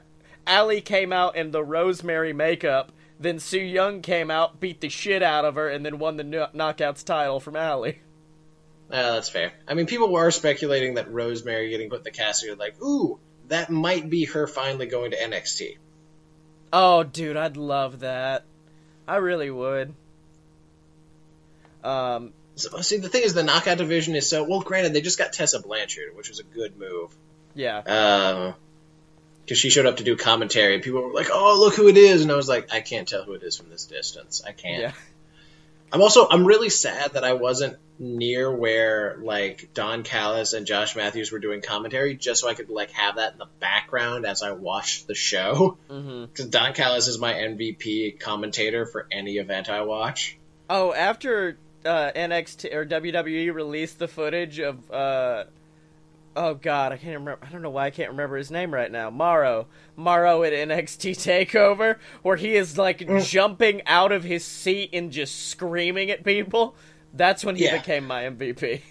Allie 0.47 0.81
came 0.81 1.13
out 1.13 1.35
in 1.35 1.51
the 1.51 1.63
Rosemary 1.63 2.33
makeup. 2.33 2.91
Then 3.19 3.39
Su 3.39 3.59
Yung 3.59 4.01
came 4.01 4.29
out, 4.29 4.59
beat 4.59 4.81
the 4.81 4.89
shit 4.89 5.23
out 5.23 5.45
of 5.45 5.55
her, 5.55 5.69
and 5.69 5.85
then 5.85 5.99
won 5.99 6.17
the 6.17 6.23
kno- 6.23 6.49
knockouts 6.53 7.03
title 7.03 7.39
from 7.39 7.55
Allie. 7.55 7.99
Uh, 8.91 9.13
that's 9.13 9.29
fair. 9.29 9.51
I 9.67 9.73
mean, 9.73 9.85
people 9.87 10.11
were 10.11 10.29
speculating 10.31 10.95
that 10.95 11.11
Rosemary 11.11 11.69
getting 11.69 11.89
put 11.89 11.99
in 11.99 12.03
the 12.03 12.11
casket, 12.11 12.59
like, 12.59 12.79
ooh, 12.83 13.17
that 13.47 13.69
might 13.71 14.09
be 14.09 14.25
her 14.25 14.45
finally 14.47 14.85
going 14.85 15.11
to 15.11 15.17
NXT. 15.17 15.77
Oh, 16.73 17.03
dude, 17.03 17.37
I'd 17.37 17.57
love 17.57 18.01
that. 18.01 18.43
I 19.07 19.15
really 19.17 19.49
would. 19.49 19.93
Um, 21.83 22.33
So, 22.55 22.79
see, 22.81 22.97
the 22.97 23.09
thing 23.09 23.23
is, 23.23 23.33
the 23.33 23.43
knockout 23.43 23.77
division 23.77 24.15
is 24.15 24.27
so 24.29 24.43
well. 24.43 24.61
Granted, 24.61 24.93
they 24.93 25.01
just 25.01 25.17
got 25.17 25.33
Tessa 25.33 25.59
Blanchard, 25.61 26.15
which 26.15 26.29
was 26.29 26.39
a 26.39 26.43
good 26.43 26.77
move. 26.77 27.13
yeah, 27.53 27.77
Um, 27.79 28.55
because 29.45 29.59
she 29.59 29.69
showed 29.69 29.85
up 29.85 29.97
to 29.97 30.03
do 30.03 30.17
commentary, 30.17 30.73
and 30.73 30.83
people 30.83 31.01
were 31.01 31.13
like, 31.13 31.27
"Oh, 31.31 31.59
look 31.59 31.75
who 31.75 31.87
it 31.87 31.97
is!" 31.97 32.23
And 32.23 32.31
I 32.31 32.35
was 32.35 32.49
like, 32.49 32.73
"I 32.73 32.81
can't 32.81 33.07
tell 33.07 33.23
who 33.23 33.33
it 33.33 33.43
is 33.43 33.55
from 33.55 33.69
this 33.69 33.85
distance. 33.85 34.41
I 34.45 34.51
can't." 34.51 34.81
yeah. 34.81 34.91
I'm 35.93 36.01
also 36.01 36.27
I'm 36.29 36.45
really 36.45 36.69
sad 36.69 37.13
that 37.13 37.23
I 37.23 37.33
wasn't 37.33 37.77
near 37.99 38.53
where 38.53 39.17
like 39.21 39.69
Don 39.73 40.03
Callis 40.03 40.53
and 40.53 40.65
Josh 40.65 40.95
Mathews 40.95 41.31
were 41.31 41.39
doing 41.39 41.61
commentary, 41.61 42.15
just 42.15 42.41
so 42.41 42.49
I 42.49 42.53
could 42.55 42.69
like 42.69 42.91
have 42.91 43.15
that 43.15 43.33
in 43.33 43.37
the 43.37 43.47
background 43.59 44.25
as 44.25 44.41
I 44.41 44.51
watched 44.51 45.07
the 45.07 45.15
show. 45.15 45.77
Mm-hmm. 45.89 46.25
Because 46.35 46.47
Don 46.47 46.73
Callis 46.73 47.07
is 47.07 47.19
my 47.19 47.33
MVP 47.33 48.19
commentator 48.19 48.85
for 48.85 49.07
any 49.11 49.37
event 49.37 49.69
I 49.69 49.81
watch. 49.81 50.37
Oh, 50.69 50.91
after 50.91 51.57
uh, 51.85 52.11
NXT 52.13 52.73
or 52.73 52.85
WWE 52.85 53.53
released 53.53 53.99
the 53.99 54.07
footage 54.07 54.59
of 54.59 54.91
uh, 54.91 55.45
oh 56.35 56.53
god, 56.53 56.91
I 56.91 56.97
can't 56.97 57.19
remember. 57.19 57.39
I 57.45 57.49
don't 57.49 57.61
know 57.61 57.69
why 57.69 57.85
I 57.85 57.89
can't 57.91 58.11
remember 58.11 58.37
his 58.37 58.51
name 58.51 58.73
right 58.73 58.91
now. 58.91 59.09
Mauro, 59.09 59.67
Mauro 59.95 60.43
at 60.43 60.53
NXT 60.53 61.11
Takeover, 61.11 61.97
where 62.21 62.35
he 62.37 62.55
is 62.55 62.77
like 62.77 62.99
Mm. 62.99 63.25
jumping 63.25 63.81
out 63.85 64.11
of 64.11 64.23
his 64.23 64.43
seat 64.43 64.89
and 64.93 65.11
just 65.11 65.47
screaming 65.49 66.11
at 66.11 66.23
people. 66.23 66.75
That's 67.13 67.45
when 67.45 67.55
he 67.55 67.63
Yeah. 67.65 67.77
became 67.77 68.05
my 68.05 68.23
MVP. 68.25 68.81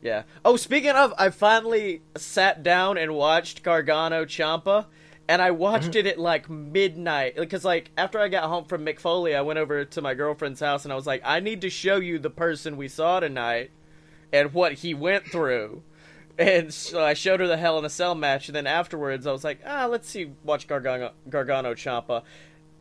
Yeah. 0.00 0.24
Oh, 0.44 0.56
speaking 0.56 0.90
of, 0.90 1.14
I 1.16 1.30
finally 1.30 2.02
sat 2.16 2.62
down 2.62 2.98
and 2.98 3.14
watched 3.14 3.62
Gargano 3.62 4.24
Ciampa, 4.24 4.86
and 5.28 5.40
I 5.40 5.52
watched 5.52 5.94
it 5.94 6.06
at 6.08 6.18
like 6.18 6.50
midnight 6.50 7.36
because, 7.36 7.64
like, 7.64 7.90
after 7.96 8.18
I 8.18 8.26
got 8.28 8.44
home 8.48 8.64
from 8.64 8.84
Mick 8.84 8.98
Foley, 8.98 9.36
I 9.36 9.42
went 9.42 9.60
over 9.60 9.84
to 9.84 10.02
my 10.02 10.14
girlfriend's 10.14 10.58
house 10.60 10.84
and 10.84 10.92
I 10.92 10.96
was 10.96 11.06
like, 11.06 11.22
I 11.24 11.38
need 11.38 11.60
to 11.60 11.70
show 11.70 11.96
you 11.96 12.18
the 12.18 12.30
person 12.30 12.76
we 12.76 12.88
saw 12.88 13.20
tonight 13.20 13.70
and 14.32 14.52
what 14.54 14.72
he 14.74 14.94
went 14.94 15.26
through. 15.26 15.82
And 16.38 16.72
so 16.72 17.04
I 17.04 17.14
showed 17.14 17.40
her 17.40 17.46
the 17.46 17.58
Hell 17.58 17.78
in 17.78 17.84
a 17.84 17.90
Cell 17.90 18.14
match, 18.14 18.48
and 18.48 18.56
then 18.56 18.66
afterwards 18.66 19.26
I 19.26 19.32
was 19.32 19.44
like, 19.44 19.60
ah, 19.66 19.86
let's 19.86 20.08
see, 20.08 20.32
watch 20.44 20.66
Gargano, 20.66 21.12
Gargano 21.28 21.74
Ciampa. 21.74 22.22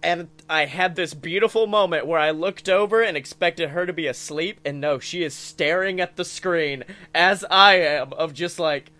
And 0.03 0.29
I 0.49 0.65
had 0.65 0.95
this 0.95 1.13
beautiful 1.13 1.67
moment 1.67 2.07
where 2.07 2.19
I 2.19 2.31
looked 2.31 2.67
over 2.69 3.01
and 3.03 3.15
expected 3.15 3.69
her 3.69 3.85
to 3.85 3.93
be 3.93 4.07
asleep, 4.07 4.59
and 4.65 4.79
no, 4.81 4.99
she 4.99 5.21
is 5.23 5.33
staring 5.35 5.99
at 5.99 6.15
the 6.15 6.25
screen 6.25 6.85
as 7.13 7.43
I 7.51 7.75
am, 7.81 8.13
of 8.13 8.33
just 8.33 8.57
like, 8.57 8.91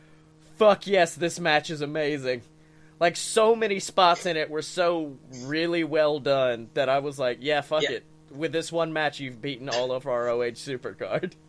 fuck 0.57 0.85
yes, 0.85 1.15
this 1.15 1.39
match 1.39 1.69
is 1.71 1.81
amazing. 1.81 2.41
Like, 2.99 3.15
so 3.15 3.55
many 3.55 3.79
spots 3.79 4.27
in 4.27 4.37
it 4.37 4.51
were 4.51 4.61
so 4.61 5.17
really 5.43 5.83
well 5.83 6.19
done 6.19 6.69
that 6.75 6.87
I 6.89 6.99
was 6.99 7.17
like, 7.17 7.39
yeah, 7.41 7.61
fuck 7.61 7.81
Yeah. 7.83 7.91
it. 7.93 8.03
With 8.29 8.51
this 8.51 8.71
one 8.71 8.93
match, 8.93 9.19
you've 9.19 9.41
beaten 9.41 9.69
all 9.69 9.91
of 9.91 10.05
our 10.05 10.29
OH 10.29 10.51
Supercard. 10.51 11.33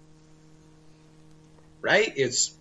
Right? 1.83 2.13
It's 2.17 2.55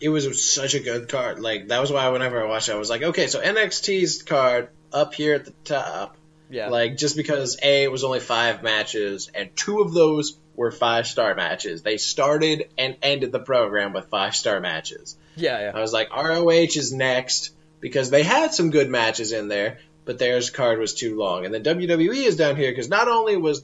it 0.00 0.08
was 0.08 0.42
such 0.52 0.74
a 0.74 0.80
good 0.80 1.08
card. 1.08 1.40
Like 1.40 1.68
that 1.68 1.80
was 1.80 1.92
why 1.92 2.08
whenever 2.08 2.42
I 2.42 2.48
watched 2.48 2.68
it, 2.68 2.72
I 2.72 2.76
was 2.76 2.90
like, 2.90 3.02
okay, 3.02 3.26
so 3.26 3.40
NXT's 3.40 4.22
card 4.22 4.68
up 4.92 5.14
here 5.14 5.34
at 5.34 5.44
the 5.44 5.52
top. 5.64 6.16
Yeah. 6.50 6.68
Like 6.68 6.96
just 6.96 7.16
because 7.16 7.58
a 7.62 7.84
it 7.84 7.92
was 7.92 8.04
only 8.04 8.20
five 8.20 8.62
matches 8.62 9.30
and 9.34 9.54
two 9.56 9.80
of 9.80 9.92
those 9.92 10.36
were 10.54 10.70
five 10.70 11.06
star 11.06 11.34
matches. 11.34 11.82
They 11.82 11.96
started 11.96 12.68
and 12.76 12.96
ended 13.02 13.32
the 13.32 13.38
program 13.38 13.92
with 13.92 14.08
five 14.08 14.34
star 14.34 14.60
matches. 14.60 15.16
Yeah, 15.36 15.72
I 15.74 15.80
was 15.80 15.92
like, 15.92 16.14
ROH 16.14 16.50
is 16.50 16.92
next 16.92 17.54
because 17.80 18.10
they 18.10 18.22
had 18.22 18.52
some 18.52 18.70
good 18.70 18.90
matches 18.90 19.32
in 19.32 19.48
there, 19.48 19.78
but 20.04 20.18
theirs 20.18 20.50
card 20.50 20.78
was 20.78 20.94
too 20.94 21.16
long. 21.16 21.44
And 21.44 21.54
then 21.54 21.64
WWE 21.64 22.26
is 22.26 22.36
down 22.36 22.56
here 22.56 22.70
because 22.70 22.88
not 22.88 23.08
only 23.08 23.36
was 23.36 23.62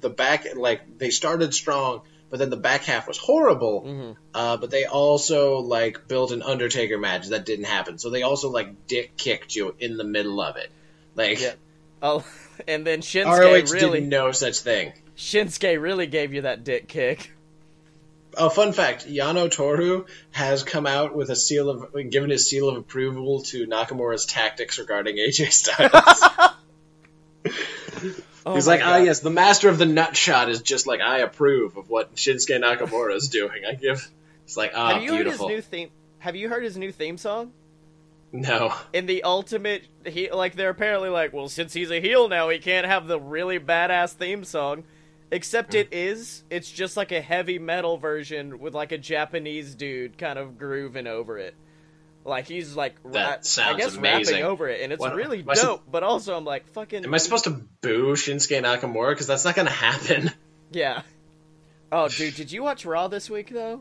the 0.00 0.10
back 0.10 0.46
like 0.54 0.98
they 0.98 1.10
started 1.10 1.52
strong, 1.52 2.02
but 2.30 2.38
then 2.38 2.50
the 2.50 2.56
back 2.56 2.84
half 2.84 3.06
was 3.08 3.18
horrible. 3.18 3.82
Mhm. 3.82 4.16
Uh, 4.32 4.56
but 4.56 4.70
they 4.70 4.84
also 4.84 5.58
like 5.58 6.08
built 6.08 6.30
an 6.32 6.42
Undertaker 6.42 6.96
match 6.96 7.28
that 7.28 7.44
didn't 7.44 7.66
happen. 7.66 7.98
So 7.98 8.10
they 8.10 8.22
also 8.22 8.50
like 8.50 8.86
dick 8.86 9.16
kicked 9.16 9.54
you 9.54 9.74
in 9.78 9.96
the 9.96 10.04
middle 10.04 10.40
of 10.40 10.56
it. 10.56 10.70
Like 11.14 11.40
Yeah. 11.40 11.54
Oh, 12.02 12.24
and 12.68 12.86
then 12.86 13.00
ROH 13.00 13.02
Shinsuke 13.02 13.72
really 13.72 14.00
did 14.00 14.08
no 14.08 14.32
such 14.32 14.60
thing. 14.60 14.92
Shinsuke 15.16 15.80
really 15.80 16.06
gave 16.06 16.32
you 16.32 16.42
that 16.42 16.64
dick 16.64 16.88
kick. 16.88 17.32
Oh, 18.36 18.48
fun 18.48 18.72
fact: 18.72 19.08
Yano 19.08 19.50
Toru 19.50 20.06
has 20.30 20.62
come 20.62 20.86
out 20.86 21.16
with 21.16 21.30
a 21.30 21.36
seal 21.36 21.68
of, 21.68 22.10
given 22.10 22.30
his 22.30 22.48
seal 22.48 22.68
of 22.68 22.76
approval 22.76 23.42
to 23.42 23.66
Nakamura's 23.66 24.24
tactics 24.24 24.78
regarding 24.78 25.16
AJ 25.16 25.50
Styles. 25.50 26.54
Oh 28.46 28.54
He's 28.54 28.66
like, 28.66 28.80
ah, 28.80 28.98
God. 28.98 29.04
yes, 29.04 29.20
the 29.20 29.30
master 29.30 29.68
of 29.68 29.78
the 29.78 29.86
nut 29.86 30.16
shot 30.16 30.48
is 30.48 30.62
just 30.62 30.86
like 30.86 31.00
I 31.00 31.18
approve 31.18 31.76
of 31.76 31.90
what 31.90 32.14
Shinsuke 32.14 32.58
Nakamura 32.62 33.14
is 33.14 33.28
doing. 33.28 33.64
I 33.68 33.74
give. 33.74 34.08
It's 34.44 34.56
like, 34.56 34.72
ah, 34.74 34.94
Have 34.94 35.02
you 35.02 35.10
beautiful. 35.12 35.48
heard 35.48 35.56
his 35.56 35.64
new 35.64 35.78
theme? 35.78 35.90
Have 36.20 36.36
you 36.36 36.48
heard 36.48 36.64
his 36.64 36.76
new 36.76 36.90
theme 36.92 37.18
song? 37.18 37.52
No, 38.32 38.72
In 38.92 39.06
the 39.06 39.24
ultimate, 39.24 39.82
he 40.06 40.30
like 40.30 40.54
they're 40.54 40.70
apparently 40.70 41.08
like, 41.08 41.32
well, 41.32 41.48
since 41.48 41.72
he's 41.72 41.90
a 41.90 42.00
heel 42.00 42.28
now, 42.28 42.48
he 42.48 42.60
can't 42.60 42.86
have 42.86 43.08
the 43.08 43.18
really 43.18 43.58
badass 43.58 44.12
theme 44.12 44.44
song. 44.44 44.84
Except 45.32 45.74
it 45.74 45.88
is. 45.92 46.42
It's 46.50 46.70
just 46.70 46.96
like 46.96 47.12
a 47.12 47.20
heavy 47.20 47.58
metal 47.58 47.98
version 47.98 48.58
with 48.60 48.74
like 48.74 48.90
a 48.92 48.98
Japanese 48.98 49.74
dude 49.74 50.16
kind 50.18 50.38
of 50.38 50.58
grooving 50.58 51.06
over 51.08 51.38
it. 51.38 51.54
Like 52.24 52.46
he's 52.46 52.76
like, 52.76 52.96
ra- 53.02 53.36
I 53.38 53.74
guess 53.74 53.96
amazing. 53.96 54.02
rapping 54.34 54.44
over 54.44 54.68
it, 54.68 54.82
and 54.82 54.92
it's 54.92 55.00
What- 55.00 55.14
really 55.14 55.42
dope. 55.42 55.84
But 55.90 56.02
also, 56.02 56.36
I'm 56.36 56.44
like, 56.44 56.68
fucking, 56.68 57.04
am 57.04 57.14
I 57.14 57.18
supposed 57.18 57.44
to 57.44 57.50
boo 57.80 58.12
Shinsuke 58.12 58.62
Nakamura? 58.62 59.10
Because 59.12 59.26
that's 59.26 59.44
not 59.44 59.54
going 59.54 59.66
to 59.66 59.72
happen. 59.72 60.30
yeah. 60.70 61.02
Oh, 61.90 62.08
dude, 62.08 62.34
did 62.34 62.52
you 62.52 62.62
watch 62.62 62.84
Raw 62.84 63.08
this 63.08 63.30
week 63.30 63.50
though? 63.50 63.80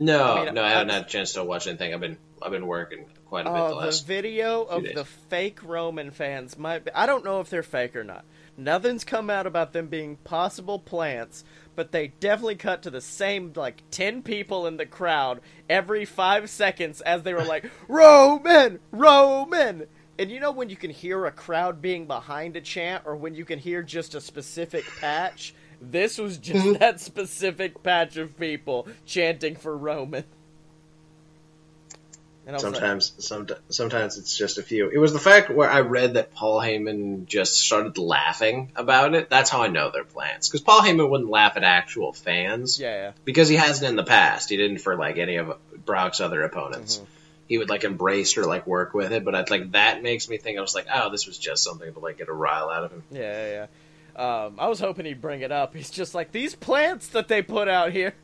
No, 0.00 0.24
I 0.24 0.44
mean, 0.46 0.54
no, 0.54 0.62
I 0.64 0.70
haven't 0.70 0.90
I'm- 0.90 1.00
had 1.02 1.06
a 1.06 1.10
chance 1.10 1.34
to 1.34 1.44
watch 1.44 1.66
anything. 1.66 1.92
I've 1.92 2.00
been, 2.00 2.16
I've 2.40 2.50
been 2.50 2.66
working 2.66 3.04
quite 3.26 3.46
a 3.46 3.50
bit 3.50 3.52
oh, 3.52 3.54
the 3.56 3.64
Oh, 3.64 3.68
the 3.80 3.86
last. 3.86 4.06
video 4.06 4.62
of 4.62 4.82
days. 4.84 4.94
the 4.94 5.04
fake 5.04 5.62
Roman 5.62 6.10
fans 6.10 6.58
might 6.58 6.88
I 6.94 7.04
don't 7.06 7.24
know 7.24 7.40
if 7.40 7.50
they're 7.50 7.62
fake 7.62 7.94
or 7.96 8.04
not. 8.04 8.24
Nothing's 8.56 9.04
come 9.04 9.30
out 9.30 9.46
about 9.46 9.72
them 9.72 9.86
being 9.86 10.16
possible 10.16 10.78
plants, 10.78 11.42
but 11.74 11.90
they 11.90 12.08
definitely 12.20 12.56
cut 12.56 12.82
to 12.82 12.90
the 12.90 13.00
same 13.00 13.52
like 13.56 13.82
10 13.90 14.22
people 14.22 14.66
in 14.66 14.76
the 14.76 14.86
crowd 14.86 15.40
every 15.70 16.04
5 16.04 16.50
seconds 16.50 17.00
as 17.00 17.22
they 17.22 17.32
were 17.32 17.44
like, 17.44 17.70
"Roman, 17.88 18.80
Roman." 18.90 19.86
And 20.18 20.30
you 20.30 20.38
know 20.38 20.52
when 20.52 20.68
you 20.68 20.76
can 20.76 20.90
hear 20.90 21.24
a 21.24 21.32
crowd 21.32 21.80
being 21.80 22.06
behind 22.06 22.56
a 22.56 22.60
chant 22.60 23.04
or 23.06 23.16
when 23.16 23.34
you 23.34 23.44
can 23.46 23.58
hear 23.58 23.82
just 23.82 24.14
a 24.14 24.20
specific 24.20 24.84
patch? 25.00 25.54
This 25.80 26.18
was 26.18 26.36
just 26.36 26.78
that 26.78 27.00
specific 27.00 27.82
patch 27.82 28.18
of 28.18 28.38
people 28.38 28.86
chanting 29.06 29.56
for 29.56 29.76
Roman. 29.76 30.24
And 32.44 32.56
I 32.56 32.58
like, 32.58 32.74
Sometimes, 32.74 33.12
some, 33.18 33.46
sometimes 33.68 34.18
it's 34.18 34.36
just 34.36 34.58
a 34.58 34.62
few. 34.62 34.88
It 34.88 34.98
was 34.98 35.12
the 35.12 35.20
fact 35.20 35.48
where 35.50 35.70
I 35.70 35.80
read 35.82 36.14
that 36.14 36.34
Paul 36.34 36.60
Heyman 36.60 37.26
just 37.26 37.60
started 37.60 37.98
laughing 37.98 38.72
about 38.74 39.14
it. 39.14 39.30
That's 39.30 39.48
how 39.48 39.62
I 39.62 39.68
know 39.68 39.90
they're 39.92 40.02
plants. 40.02 40.48
Because 40.48 40.60
Paul 40.60 40.80
Heyman 40.80 41.08
wouldn't 41.08 41.30
laugh 41.30 41.56
at 41.56 41.62
actual 41.62 42.12
fans. 42.12 42.80
yeah, 42.80 42.94
yeah. 42.94 43.12
Because 43.24 43.48
he 43.48 43.54
hasn't 43.54 43.88
in 43.88 43.94
the 43.96 44.02
past. 44.04 44.50
He 44.50 44.56
didn't 44.56 44.78
for 44.78 44.96
like 44.96 45.18
any 45.18 45.36
of 45.36 45.56
Brock's 45.84 46.20
other 46.20 46.42
opponents. 46.42 46.96
Mm-hmm. 46.96 47.04
He 47.46 47.58
would 47.58 47.68
like 47.68 47.84
embrace 47.84 48.36
or 48.36 48.44
like 48.44 48.66
work 48.66 48.92
with 48.92 49.12
it. 49.12 49.24
But 49.24 49.34
I'd, 49.36 49.50
like 49.50 49.72
that 49.72 50.02
makes 50.02 50.28
me 50.28 50.36
think 50.36 50.58
I 50.58 50.62
was 50.62 50.74
like, 50.74 50.86
oh, 50.92 51.10
this 51.10 51.26
was 51.26 51.38
just 51.38 51.62
something 51.62 51.92
to 51.92 51.98
like 52.00 52.18
get 52.18 52.28
a 52.28 52.32
rile 52.32 52.70
out 52.70 52.84
of 52.84 52.90
him. 52.92 53.02
Yeah, 53.12 53.20
yeah, 53.20 53.66
yeah. 54.16 54.44
Um, 54.44 54.56
I 54.58 54.68
was 54.68 54.80
hoping 54.80 55.06
he'd 55.06 55.20
bring 55.22 55.42
it 55.42 55.52
up. 55.52 55.74
He's 55.74 55.90
just 55.90 56.14
like 56.14 56.32
these 56.32 56.54
plants 56.54 57.06
that 57.08 57.28
they 57.28 57.40
put 57.40 57.68
out 57.68 57.92
here. 57.92 58.14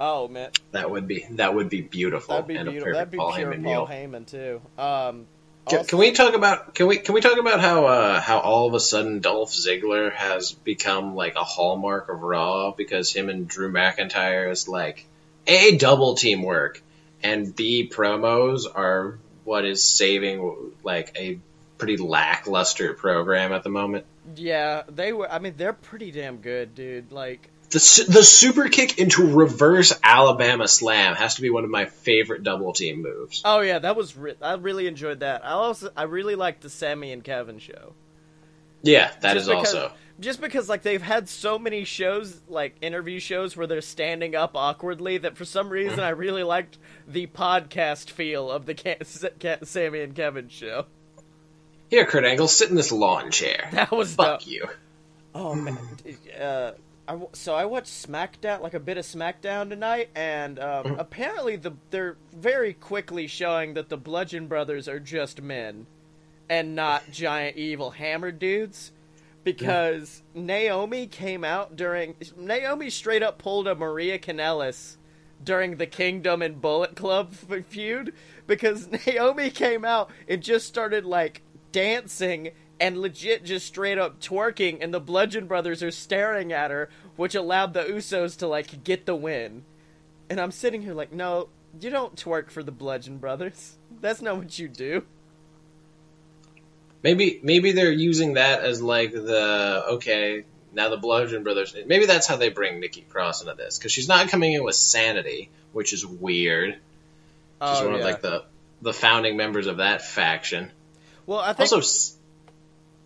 Oh 0.00 0.28
man, 0.28 0.50
That 0.72 0.90
would 0.90 1.06
be 1.06 1.24
that 1.32 1.54
would 1.54 1.68
be 1.68 1.80
beautiful 1.80 2.34
that'd 2.34 2.48
be 2.48 2.56
and 2.56 2.68
a 2.68 2.72
beautiful. 2.72 2.94
That'd 2.94 3.10
be 3.10 3.18
Paul 3.18 3.32
pure 3.32 3.54
Heyman 3.54 3.64
Paul. 3.64 3.86
Heyman 3.86 4.26
too. 4.26 4.60
Um, 4.76 5.26
Can, 5.66 5.78
also- 5.78 5.84
can 5.88 5.98
we 5.98 6.12
talk 6.12 6.34
about 6.34 6.74
can 6.74 6.86
we 6.88 6.98
can 6.98 7.14
we 7.14 7.20
talk 7.20 7.38
about 7.38 7.60
how 7.60 7.86
uh, 7.86 8.20
how 8.20 8.38
all 8.40 8.66
of 8.66 8.74
a 8.74 8.80
sudden 8.80 9.20
Dolph 9.20 9.52
Ziggler 9.52 10.12
has 10.12 10.52
become 10.52 11.14
like 11.14 11.36
a 11.36 11.44
hallmark 11.44 12.08
of 12.08 12.22
Raw 12.22 12.72
because 12.72 13.12
him 13.12 13.28
and 13.28 13.46
Drew 13.48 13.72
McIntyre 13.72 14.50
is 14.50 14.66
like 14.68 15.06
a 15.46 15.76
double 15.76 16.16
teamwork 16.16 16.82
and 17.22 17.54
b 17.54 17.88
promos 17.92 18.62
are 18.74 19.18
what 19.44 19.64
is 19.64 19.82
saving 19.82 20.72
like 20.82 21.12
a 21.18 21.38
pretty 21.78 21.96
lackluster 21.96 22.94
program 22.94 23.52
at 23.52 23.62
the 23.62 23.68
moment. 23.70 24.06
Yeah, 24.36 24.82
they 24.88 25.12
were. 25.12 25.30
I 25.30 25.38
mean, 25.38 25.54
they're 25.56 25.72
pretty 25.74 26.10
damn 26.10 26.38
good, 26.38 26.74
dude. 26.74 27.12
Like, 27.12 27.50
The 27.74 28.04
the 28.08 28.22
super 28.22 28.68
kick 28.68 28.98
into 28.98 29.34
reverse 29.34 29.92
Alabama 30.02 30.68
slam 30.68 31.14
has 31.16 31.34
to 31.34 31.42
be 31.42 31.50
one 31.50 31.64
of 31.64 31.70
my 31.70 31.86
favorite 31.86 32.42
double 32.44 32.72
team 32.72 33.02
moves. 33.02 33.42
oh 33.44 33.60
yeah, 33.60 33.80
that 33.80 33.96
was. 33.96 34.16
Re- 34.16 34.36
I 34.40 34.54
really 34.54 34.86
enjoyed 34.86 35.20
that. 35.20 35.44
I 35.44 35.50
also, 35.50 35.90
I 35.96 36.04
really 36.04 36.36
liked 36.36 36.62
the 36.62 36.70
Sami 36.70 37.10
and 37.12 37.22
Kevin 37.24 37.58
show. 37.58 37.94
Yeah, 38.82 39.10
that 39.22 39.34
Just 39.34 39.36
is 39.36 39.48
because- 39.48 39.74
also. 39.74 39.92
Just 40.20 40.40
because, 40.40 40.68
like, 40.68 40.82
they've 40.82 41.02
had 41.02 41.28
so 41.28 41.58
many 41.58 41.82
shows, 41.82 42.40
like 42.46 42.76
interview 42.80 43.18
shows, 43.18 43.56
where 43.56 43.66
they're 43.66 43.80
standing 43.80 44.36
up 44.36 44.52
awkwardly, 44.56 45.18
that 45.18 45.36
for 45.36 45.44
some 45.44 45.68
reason 45.68 45.98
I 45.98 46.10
really 46.10 46.44
liked 46.44 46.78
the 47.08 47.26
podcast 47.26 48.10
feel 48.10 48.48
of 48.48 48.64
the 48.64 48.74
Ca- 48.76 49.30
Ca- 49.40 49.64
Sami 49.64 50.02
and 50.02 50.14
Kevin 50.14 50.48
show. 50.48 50.86
Here, 51.90 52.06
Kurt 52.06 52.24
Angle, 52.24 52.46
sit 52.46 52.70
in 52.70 52.76
this 52.76 52.92
lawn 52.92 53.32
chair. 53.32 53.68
That 53.72 53.90
was 53.90 54.14
Fuck 54.14 54.42
dope. 54.42 54.48
you. 54.48 54.68
Oh 55.34 55.56
man, 55.56 55.76
uh, 56.40 56.70
I 57.06 57.18
so 57.32 57.54
I 57.54 57.64
watched 57.66 57.88
SmackDown, 57.92 58.60
like 58.60 58.74
a 58.74 58.80
bit 58.80 58.96
of 58.98 59.04
SmackDown 59.04 59.68
tonight, 59.68 60.10
and 60.14 60.58
um, 60.58 60.84
Mm-hmm. 60.84 61.00
apparently 61.00 61.56
the 61.56 61.72
they're 61.90 62.16
very 62.32 62.72
quickly 62.72 63.26
showing 63.26 63.74
that 63.74 63.88
the 63.88 63.96
Bludgeon 63.96 64.46
Brothers 64.46 64.88
are 64.88 65.00
just 65.00 65.42
men, 65.42 65.86
and 66.48 66.74
not 66.74 67.02
giant 67.12 67.56
evil 67.56 67.90
hammer 67.92 68.30
dudes. 68.32 68.92
Because 69.42 70.22
Naomi 70.34 71.06
came 71.06 71.44
out 71.44 71.76
during 71.76 72.14
Naomi 72.34 72.88
straight 72.88 73.22
up 73.22 73.36
pulled 73.36 73.68
a 73.68 73.74
Maria 73.74 74.18
Kanellis 74.18 74.96
during 75.42 75.76
the 75.76 75.86
Kingdom 75.86 76.40
and 76.40 76.62
Bullet 76.62 76.96
Club 76.96 77.34
feud 77.68 78.14
because 78.46 78.88
Naomi 79.06 79.50
came 79.50 79.84
out 79.84 80.10
and 80.26 80.42
just 80.42 80.66
started 80.66 81.04
like 81.04 81.42
dancing 81.72 82.52
and 82.84 82.98
legit 83.00 83.44
just 83.44 83.66
straight 83.66 83.96
up 83.96 84.20
twerking 84.20 84.78
and 84.80 84.92
the 84.92 85.00
Bludgeon 85.00 85.46
Brothers 85.46 85.82
are 85.82 85.90
staring 85.90 86.52
at 86.52 86.70
her 86.70 86.90
which 87.16 87.34
allowed 87.34 87.72
the 87.74 87.82
Usos 87.84 88.36
to 88.38 88.46
like 88.46 88.84
get 88.84 89.06
the 89.06 89.14
win. 89.14 89.64
And 90.28 90.40
I'm 90.40 90.50
sitting 90.50 90.82
here 90.82 90.94
like, 90.94 91.12
"No, 91.12 91.48
you 91.80 91.90
don't 91.90 92.16
twerk 92.16 92.50
for 92.50 92.62
the 92.62 92.72
Bludgeon 92.72 93.18
Brothers. 93.18 93.76
That's 94.00 94.20
not 94.20 94.36
what 94.36 94.58
you 94.58 94.68
do." 94.68 95.04
Maybe 97.02 97.38
maybe 97.42 97.72
they're 97.72 97.92
using 97.92 98.34
that 98.34 98.60
as 98.62 98.80
like 98.82 99.12
the 99.12 99.84
okay 99.92 100.44
now 100.72 100.88
the 100.88 100.96
Bludgeon 100.96 101.42
Brothers. 101.42 101.76
Maybe 101.86 102.06
that's 102.06 102.26
how 102.26 102.36
they 102.36 102.48
bring 102.48 102.80
Nikki 102.80 103.02
Cross 103.02 103.42
into 103.42 103.54
this 103.54 103.78
because 103.78 103.92
she's 103.92 104.08
not 104.08 104.28
coming 104.28 104.54
in 104.54 104.64
with 104.64 104.74
Sanity, 104.74 105.50
which 105.72 105.92
is 105.92 106.04
weird. 106.04 106.72
She's 106.72 106.80
Oh, 107.60 107.84
one 107.84 107.94
yeah. 107.94 108.00
of 108.00 108.04
like 108.04 108.22
the 108.22 108.44
the 108.82 108.92
founding 108.92 109.36
members 109.36 109.66
of 109.66 109.76
that 109.76 110.02
faction. 110.02 110.70
well, 111.26 111.38
I 111.38 111.52
think 111.52 111.70
Also, 111.72 112.16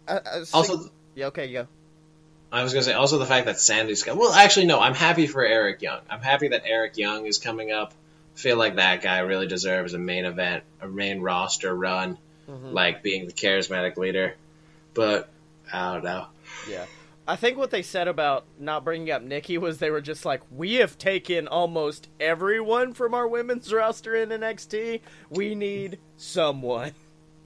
I 0.09 0.38
was 0.38 0.55
also 0.55 0.90
yeah, 1.14 1.27
okay, 1.27 1.53
go. 1.53 1.66
I 2.51 2.62
was 2.62 2.73
gonna 2.73 2.83
say 2.85 2.94
also 2.94 3.18
the 3.18 3.27
fact 3.27 3.47
that 3.47 3.59
Sandy's 3.61 4.03
got. 4.03 4.16
Well, 4.16 4.33
actually 4.33 4.66
no, 4.66 4.81
I'm 4.81 4.94
happy 4.94 5.27
for 5.27 5.44
Eric 5.44 5.83
Young. 5.83 6.01
I'm 6.09 6.21
happy 6.23 6.49
that 6.49 6.62
Eric 6.64 6.97
Young 6.97 7.27
is 7.27 7.38
coming 7.38 7.71
up. 7.73 7.92
I 8.35 8.38
Feel 8.40 8.57
like 8.57 8.77
that 8.77 9.03
guy 9.03 9.18
really 9.21 9.47
deserves 9.49 9.94
a 9.94 9.99
main 9.99 10.25
event, 10.25 10.62
a 10.81 10.88
main 10.88 11.21
roster 11.21 11.75
run, 11.75 12.18
Mm-hmm. 12.49 12.73
like 12.73 13.03
being 13.03 13.27
the 13.27 13.33
charismatic 13.35 13.99
leader. 13.99 14.35
But 14.94 15.29
I 15.71 15.92
don't 15.92 16.05
know. 16.05 16.27
Yeah. 16.66 16.87
I 17.27 17.37
think 17.37 17.59
what 17.59 17.71
they 17.71 17.83
said 17.83 18.09
about 18.09 18.47
not 18.59 18.85
bringing 18.85 19.11
up 19.11 19.21
Nikki 19.21 19.59
was 19.59 19.77
they 19.77 19.90
were 19.90 20.01
just 20.01 20.25
like, 20.25 20.40
we 20.51 20.77
have 20.77 20.97
taken 20.97 21.47
almost 21.47 22.09
everyone 22.18 22.94
from 22.94 23.12
our 23.12 23.29
women's 23.29 23.71
roster 23.71 24.14
in 24.14 24.31
NXT. 24.31 25.03
We 25.29 25.55
need 25.55 25.99
someone. 26.16 26.92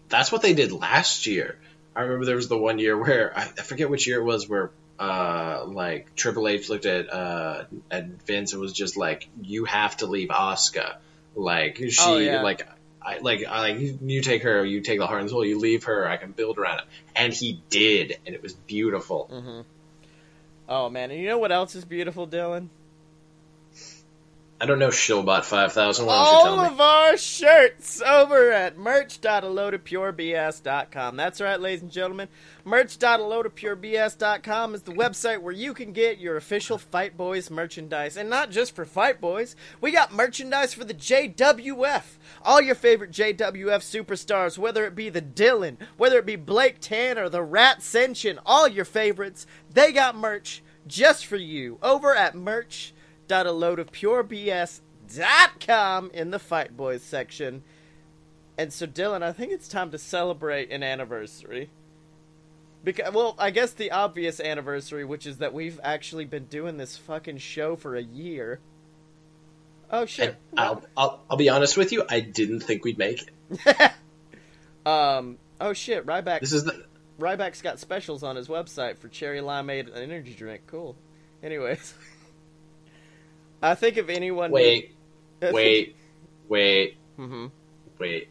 That's 0.08 0.30
what 0.30 0.40
they 0.42 0.54
did 0.54 0.70
last 0.70 1.26
year. 1.26 1.58
I 1.94 2.02
remember 2.02 2.24
there 2.24 2.36
was 2.36 2.48
the 2.48 2.58
one 2.58 2.78
year 2.78 2.96
where 2.96 3.36
I, 3.36 3.42
I 3.42 3.62
forget 3.62 3.90
which 3.90 4.06
year 4.06 4.20
it 4.20 4.24
was 4.24 4.48
where 4.48 4.70
uh 4.98 5.64
like 5.66 6.14
Triple 6.14 6.46
H 6.48 6.68
looked 6.68 6.86
at 6.86 7.12
uh 7.12 7.64
at 7.90 8.06
Vince 8.26 8.52
and 8.52 8.60
was 8.60 8.72
just 8.72 8.96
like, 8.96 9.28
You 9.42 9.64
have 9.64 9.96
to 9.98 10.06
leave 10.06 10.28
Asuka. 10.28 10.96
Like 11.34 11.76
she 11.78 11.96
Oh, 12.00 12.18
yeah. 12.18 12.42
like 12.42 12.66
I 13.04 13.18
like 13.18 13.44
I 13.44 13.60
like 13.60 13.78
you, 13.80 13.98
you 14.02 14.22
take 14.22 14.42
her, 14.44 14.64
you 14.64 14.80
take 14.80 14.98
the 14.98 15.06
heart 15.06 15.22
and 15.22 15.30
soul, 15.30 15.44
you 15.44 15.58
leave 15.58 15.84
her, 15.84 16.08
I 16.08 16.16
can 16.18 16.32
build 16.32 16.58
around 16.58 16.80
it. 16.80 16.84
And 17.16 17.32
he 17.32 17.60
did, 17.68 18.18
and 18.26 18.34
it 18.34 18.42
was 18.42 18.52
beautiful. 18.52 19.28
Mm-hmm. 19.32 19.60
Oh 20.68 20.88
man, 20.88 21.10
and 21.10 21.20
you 21.20 21.26
know 21.28 21.38
what 21.38 21.50
else 21.52 21.74
is 21.74 21.84
beautiful, 21.84 22.26
Dylan? 22.26 22.68
I 24.62 24.64
don't 24.64 24.78
know 24.78 24.88
Shillbot 24.90 25.42
5000. 25.42 26.06
Why 26.06 26.14
don't 26.14 26.24
you 26.24 26.30
All 26.30 26.44
tell 26.44 26.56
me? 26.62 26.68
of 26.68 26.80
our 26.80 27.16
shirts 27.16 28.00
over 28.00 28.52
at 28.52 28.78
merch.aloadofpurebs.com. 28.78 31.16
That's 31.16 31.40
right, 31.40 31.60
ladies 31.60 31.82
and 31.82 31.90
gentlemen. 31.90 32.28
Merch.aloadofpurebs.com 32.64 34.74
is 34.76 34.82
the 34.82 34.92
website 34.92 35.42
where 35.42 35.52
you 35.52 35.74
can 35.74 35.92
get 35.92 36.18
your 36.18 36.36
official 36.36 36.78
Fight 36.78 37.16
Boys 37.16 37.50
merchandise. 37.50 38.16
And 38.16 38.30
not 38.30 38.52
just 38.52 38.76
for 38.76 38.84
Fight 38.84 39.20
Boys, 39.20 39.56
we 39.80 39.90
got 39.90 40.14
merchandise 40.14 40.74
for 40.74 40.84
the 40.84 40.94
JWF. 40.94 42.04
All 42.44 42.60
your 42.60 42.76
favorite 42.76 43.10
JWF 43.10 43.80
superstars, 43.80 44.58
whether 44.58 44.86
it 44.86 44.94
be 44.94 45.08
the 45.08 45.20
Dylan, 45.20 45.76
whether 45.96 46.20
it 46.20 46.26
be 46.26 46.36
Blake 46.36 46.76
Tanner, 46.80 47.28
the 47.28 47.42
Rat 47.42 47.80
Senshin, 47.80 48.38
all 48.46 48.68
your 48.68 48.84
favorites, 48.84 49.44
they 49.68 49.90
got 49.90 50.14
merch 50.14 50.62
just 50.86 51.26
for 51.26 51.34
you 51.36 51.78
over 51.82 52.14
at 52.14 52.36
merch 53.32 53.46
www.aloadofpurebs.com 53.46 56.10
in 56.12 56.30
the 56.30 56.38
Fight 56.38 56.76
Boys 56.76 57.02
section. 57.02 57.62
And 58.58 58.72
so, 58.72 58.86
Dylan, 58.86 59.22
I 59.22 59.32
think 59.32 59.52
it's 59.52 59.68
time 59.68 59.90
to 59.90 59.98
celebrate 59.98 60.70
an 60.70 60.82
anniversary. 60.82 61.70
Because, 62.84 63.14
well, 63.14 63.34
I 63.38 63.50
guess 63.50 63.72
the 63.72 63.92
obvious 63.92 64.40
anniversary, 64.40 65.04
which 65.04 65.26
is 65.26 65.38
that 65.38 65.54
we've 65.54 65.80
actually 65.82 66.24
been 66.24 66.46
doing 66.46 66.76
this 66.76 66.96
fucking 66.96 67.38
show 67.38 67.76
for 67.76 67.96
a 67.96 68.02
year. 68.02 68.60
Oh 69.90 70.06
shit! 70.06 70.36
And 70.50 70.60
I'll, 70.60 70.82
I'll, 70.96 71.20
I'll 71.30 71.36
be 71.36 71.50
honest 71.50 71.76
with 71.76 71.92
you, 71.92 72.04
I 72.08 72.20
didn't 72.20 72.60
think 72.60 72.84
we'd 72.84 72.98
make 72.98 73.30
it. 73.50 73.92
um. 74.86 75.38
Oh 75.60 75.74
shit! 75.74 76.06
Ryback. 76.06 76.40
This 76.40 76.52
is 76.52 76.64
the. 76.64 76.84
Ryback's 77.20 77.62
got 77.62 77.78
specials 77.78 78.22
on 78.22 78.36
his 78.36 78.48
website 78.48 78.98
for 78.98 79.08
cherry 79.08 79.40
limeade 79.40 79.94
energy 79.94 80.34
drink. 80.34 80.62
Cool. 80.66 80.96
Anyways, 81.42 81.94
I 83.62 83.74
think 83.74 83.96
if 83.96 84.08
anyone. 84.08 84.50
Wait, 84.50 84.94
wait, 85.42 85.96
wait, 86.48 86.96
mm-hmm. 87.18 87.46
wait. 87.98 88.28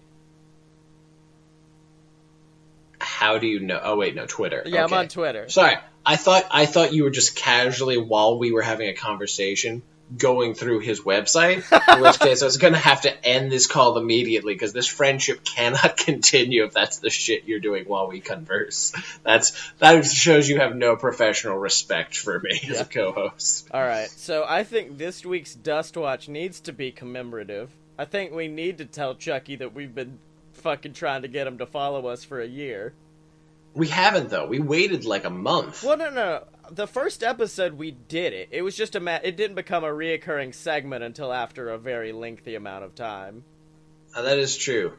How 2.99 3.37
do 3.37 3.47
you 3.47 3.59
know? 3.61 3.79
Oh 3.81 3.97
wait, 3.97 4.15
no, 4.15 4.25
Twitter. 4.25 4.63
Yeah, 4.65 4.83
Okay. 4.83 4.93
I'm 4.93 4.99
on 4.99 5.07
Twitter. 5.07 5.49
Sorry, 5.49 5.77
I 6.05 6.17
thought 6.17 6.45
I 6.51 6.65
thought 6.65 6.93
you 6.93 7.03
were 7.03 7.09
just 7.09 7.35
casually 7.35 7.97
while 7.97 8.37
we 8.37 8.51
were 8.51 8.61
having 8.61 8.89
a 8.89 8.93
conversation 8.93 9.81
going 10.17 10.53
through 10.53 10.79
his 10.79 11.01
website. 11.01 11.63
In 11.95 12.01
which 12.01 12.19
case, 12.19 12.41
I 12.41 12.45
was 12.45 12.57
going 12.57 12.73
to 12.73 12.79
have 12.79 13.01
to 13.01 13.25
end 13.25 13.51
this 13.51 13.67
call 13.67 13.97
immediately 13.97 14.53
because 14.53 14.73
this 14.73 14.87
friendship 14.87 15.43
cannot 15.43 15.97
continue 16.05 16.65
if 16.65 16.73
that's 16.73 16.99
the 16.99 17.09
shit 17.09 17.45
you're 17.45 17.59
doing 17.59 17.85
while 17.85 18.07
we 18.07 18.19
converse. 18.19 18.93
That's 19.23 19.71
that 19.79 20.05
shows 20.05 20.47
you 20.47 20.59
have 20.59 20.75
no 20.75 20.95
professional 20.95 21.57
respect 21.57 22.17
for 22.17 22.39
me 22.39 22.61
as 22.69 22.81
a 22.81 22.85
co-host. 22.85 23.67
All 23.71 23.81
right, 23.81 24.09
so 24.09 24.45
I 24.47 24.63
think 24.63 24.97
this 24.97 25.25
week's 25.25 25.55
Dust 25.55 25.95
Watch 25.97 26.27
needs 26.27 26.59
to 26.61 26.73
be 26.73 26.91
commemorative. 26.91 27.69
I 27.97 28.05
think 28.05 28.33
we 28.33 28.47
need 28.47 28.79
to 28.79 28.85
tell 28.85 29.15
Chucky 29.15 29.57
that 29.57 29.73
we've 29.73 29.93
been 29.93 30.17
fucking 30.53 30.93
trying 30.93 31.23
to 31.23 31.27
get 31.27 31.47
him 31.47 31.57
to 31.59 31.65
follow 31.65 32.07
us 32.07 32.23
for 32.23 32.39
a 32.39 32.47
year. 32.47 32.93
We 33.73 33.87
haven't 33.87 34.29
though. 34.29 34.47
We 34.47 34.59
waited 34.59 35.05
like 35.05 35.23
a 35.23 35.29
month. 35.29 35.83
Well, 35.83 35.97
no, 35.97 36.09
no. 36.09 36.43
The 36.71 36.87
first 36.87 37.21
episode 37.21 37.73
we 37.73 37.91
did 37.91 38.31
it. 38.31 38.47
It 38.51 38.61
was 38.61 38.77
just 38.77 38.95
a 38.95 39.01
ma- 39.01 39.19
it 39.21 39.35
didn't 39.35 39.55
become 39.55 39.83
a 39.83 39.89
reoccurring 39.89 40.55
segment 40.55 41.03
until 41.03 41.33
after 41.33 41.69
a 41.69 41.77
very 41.77 42.13
lengthy 42.13 42.55
amount 42.55 42.85
of 42.85 42.95
time. 42.95 43.43
Uh, 44.15 44.21
that 44.21 44.39
is 44.39 44.55
true. 44.55 44.93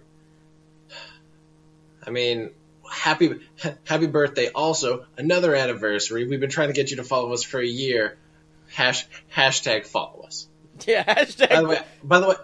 I 2.06 2.10
mean, 2.10 2.50
happy 2.90 3.40
happy 3.84 4.06
birthday! 4.06 4.48
Also, 4.48 5.06
another 5.16 5.54
anniversary. 5.54 6.26
We've 6.26 6.40
been 6.40 6.50
trying 6.50 6.68
to 6.68 6.74
get 6.74 6.90
you 6.90 6.96
to 6.96 7.04
follow 7.04 7.32
us 7.32 7.42
for 7.42 7.58
a 7.58 7.66
year. 7.66 8.18
Hash, 8.70 9.06
hashtag 9.34 9.86
follow 9.86 10.24
us. 10.24 10.48
Yeah, 10.86 11.04
hashtag. 11.04 11.50
By 11.50 11.60
the 11.60 11.68
way, 11.68 11.80
by 12.02 12.20
the 12.20 12.28
way, 12.28 12.34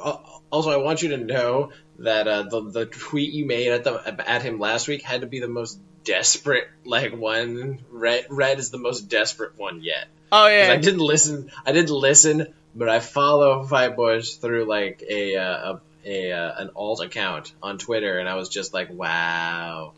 uh, 0.00 0.18
also 0.50 0.70
I 0.70 0.76
want 0.76 1.02
you 1.02 1.10
to 1.10 1.16
know 1.16 1.72
that 1.98 2.28
uh, 2.28 2.42
the 2.44 2.60
the 2.70 2.86
tweet 2.86 3.32
you 3.32 3.46
made 3.46 3.68
at 3.72 3.84
the 3.84 4.14
at 4.26 4.42
him 4.42 4.60
last 4.60 4.86
week 4.86 5.02
had 5.02 5.22
to 5.22 5.26
be 5.26 5.40
the 5.40 5.48
most 5.48 5.78
desperate 6.08 6.68
like 6.84 7.14
one. 7.16 7.80
Red 7.90 8.26
red 8.30 8.58
is 8.58 8.70
the 8.70 8.78
most 8.78 9.02
desperate 9.08 9.56
one 9.58 9.82
yet. 9.82 10.06
Oh 10.32 10.46
yeah, 10.48 10.72
I 10.72 10.76
didn't 10.76 11.00
listen. 11.00 11.50
I 11.66 11.72
didn't 11.72 11.94
listen, 11.94 12.46
but 12.74 12.88
I 12.88 13.00
follow 13.00 13.64
Fight 13.64 13.94
Boys 13.96 14.34
through 14.36 14.64
like 14.64 15.02
a 15.08 15.36
uh, 15.36 15.72
a, 15.74 15.80
a 16.04 16.32
uh, 16.32 16.54
an 16.62 16.70
alt 16.74 17.00
account 17.02 17.52
on 17.62 17.78
Twitter, 17.78 18.18
and 18.18 18.28
I 18.28 18.34
was 18.34 18.48
just 18.48 18.72
like, 18.74 18.90
wow. 18.90 19.92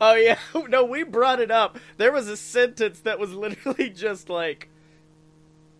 Oh 0.00 0.14
yeah, 0.14 0.38
no, 0.68 0.84
we 0.84 1.02
brought 1.02 1.40
it 1.40 1.50
up. 1.50 1.78
There 1.96 2.12
was 2.12 2.28
a 2.28 2.36
sentence 2.36 3.00
that 3.00 3.18
was 3.18 3.32
literally 3.32 3.90
just 3.94 4.28
like, 4.28 4.68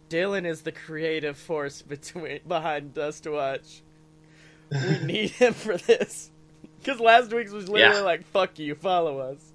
"Dylan 0.08 0.46
is 0.46 0.62
the 0.62 0.72
creative 0.72 1.36
force 1.36 1.82
between 1.82 2.40
behind 2.46 2.94
Dust 2.94 3.26
Watch. 3.26 3.82
We 4.70 4.98
need 5.04 5.30
him 5.30 5.52
for 5.54 5.76
this." 5.76 6.30
Because 6.78 7.00
last 7.00 7.32
week's 7.32 7.50
was 7.52 7.68
literally 7.68 7.96
Yeah. 7.96 8.02
like, 8.02 8.26
"Fuck 8.26 8.58
you, 8.58 8.74
follow 8.74 9.18
us." 9.18 9.52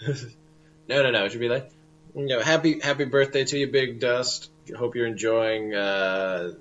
No, 0.88 1.02
no, 1.02 1.10
no. 1.10 1.24
It 1.24 1.32
should 1.32 1.40
be 1.40 1.48
like, 1.48 1.68
you 2.14 2.26
know, 2.26 2.40
happy 2.40 2.78
happy 2.80 3.06
birthday 3.06 3.44
to 3.44 3.58
you, 3.58 3.66
Big 3.66 3.98
Dust. 3.98 4.50
Hope 4.76 4.94
you're 4.94 5.06
enjoying 5.08 5.74
uh, 5.74 6.52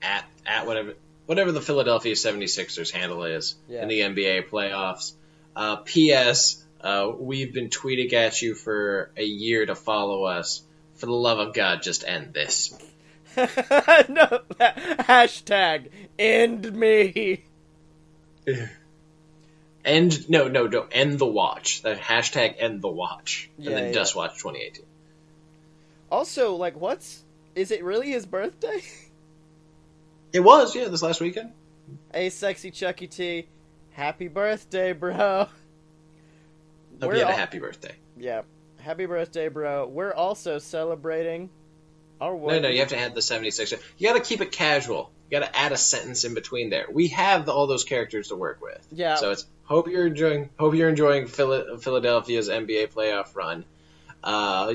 at 0.00 0.24
at 0.46 0.66
whatever 0.66 0.94
whatever 1.26 1.50
the 1.50 1.60
Philadelphia 1.60 2.14
76ers 2.14 2.92
handle 2.92 3.24
is 3.24 3.56
Yeah. 3.68 3.82
in 3.82 3.88
the 3.88 4.00
NBA 4.00 4.48
playoffs. 4.48 5.14
Uh, 5.56 5.76
P.S. 5.76 6.62
Uh, 6.80 7.10
we've 7.18 7.52
been 7.52 7.70
tweeting 7.70 8.12
at 8.12 8.40
you 8.40 8.54
for 8.54 9.10
a 9.16 9.24
year 9.24 9.66
to 9.66 9.74
follow 9.74 10.24
us. 10.24 10.62
For 10.96 11.06
the 11.06 11.12
love 11.12 11.40
of 11.40 11.54
God, 11.54 11.82
just 11.82 12.04
end 12.06 12.32
this. 12.34 12.72
no, 13.36 13.44
hashtag 14.60 15.88
end 16.20 16.72
me. 16.72 17.42
End 19.84 20.30
no 20.30 20.48
no 20.48 20.66
no 20.66 20.86
end 20.90 21.18
the 21.18 21.26
watch. 21.26 21.82
That 21.82 21.98
hashtag 22.00 22.54
end 22.58 22.80
the 22.82 22.88
watch. 22.88 23.50
And 23.56 23.66
Yeah, 23.66 23.74
then 23.74 23.84
yeah. 23.86 23.92
Dust 23.92 24.16
Watch 24.16 24.38
2018. 24.38 24.84
Also, 26.10 26.54
like, 26.54 26.78
what's 26.80 27.22
is 27.54 27.70
it 27.70 27.84
really 27.84 28.10
his 28.10 28.24
birthday? 28.26 28.80
It 30.32 30.40
was 30.40 30.74
yeah 30.74 30.88
this 30.88 31.02
last 31.02 31.20
weekend. 31.20 31.52
hey, 32.12 32.30
sexy 32.30 32.70
Chucky 32.70 33.06
T, 33.06 33.46
happy 33.92 34.28
birthday, 34.28 34.92
bro. 34.92 35.46
Hope 35.46 35.48
We're 37.00 37.12
you 37.14 37.18
had 37.20 37.26
all- 37.28 37.32
a 37.32 37.36
happy 37.36 37.58
birthday. 37.58 37.94
Yeah. 38.16 38.42
Happy 38.78 39.06
birthday, 39.06 39.48
bro. 39.48 39.86
We're 39.86 40.12
also 40.12 40.58
celebrating 40.58 41.50
our 42.20 42.34
No, 42.36 42.58
no, 42.60 42.68
you 42.68 42.80
have 42.80 42.88
to 42.88 42.98
add 42.98 43.14
the 43.14 43.22
76. 43.22 43.72
You 43.98 44.08
got 44.08 44.14
to 44.14 44.20
keep 44.28 44.40
it 44.40 44.52
casual. 44.52 45.10
You 45.30 45.40
got 45.40 45.46
to 45.46 45.56
add 45.58 45.72
a 45.72 45.76
sentence 45.76 46.24
in 46.24 46.34
between 46.34 46.70
there. 46.70 46.86
We 46.90 47.08
have 47.08 47.48
all 47.48 47.66
those 47.66 47.84
characters 47.84 48.28
to 48.28 48.36
work 48.36 48.60
with. 48.60 48.86
Yeah. 48.92 49.16
So 49.16 49.30
it's 49.30 49.46
hope 49.64 49.88
you're 49.88 50.06
enjoying 50.06 50.50
hope 50.58 50.74
you're 50.74 50.88
enjoying 50.88 51.26
Phila- 51.26 51.78
Philadelphia's 51.78 52.48
NBA 52.48 52.92
playoff 52.92 53.34
run. 53.34 53.64
Uh, 54.22 54.72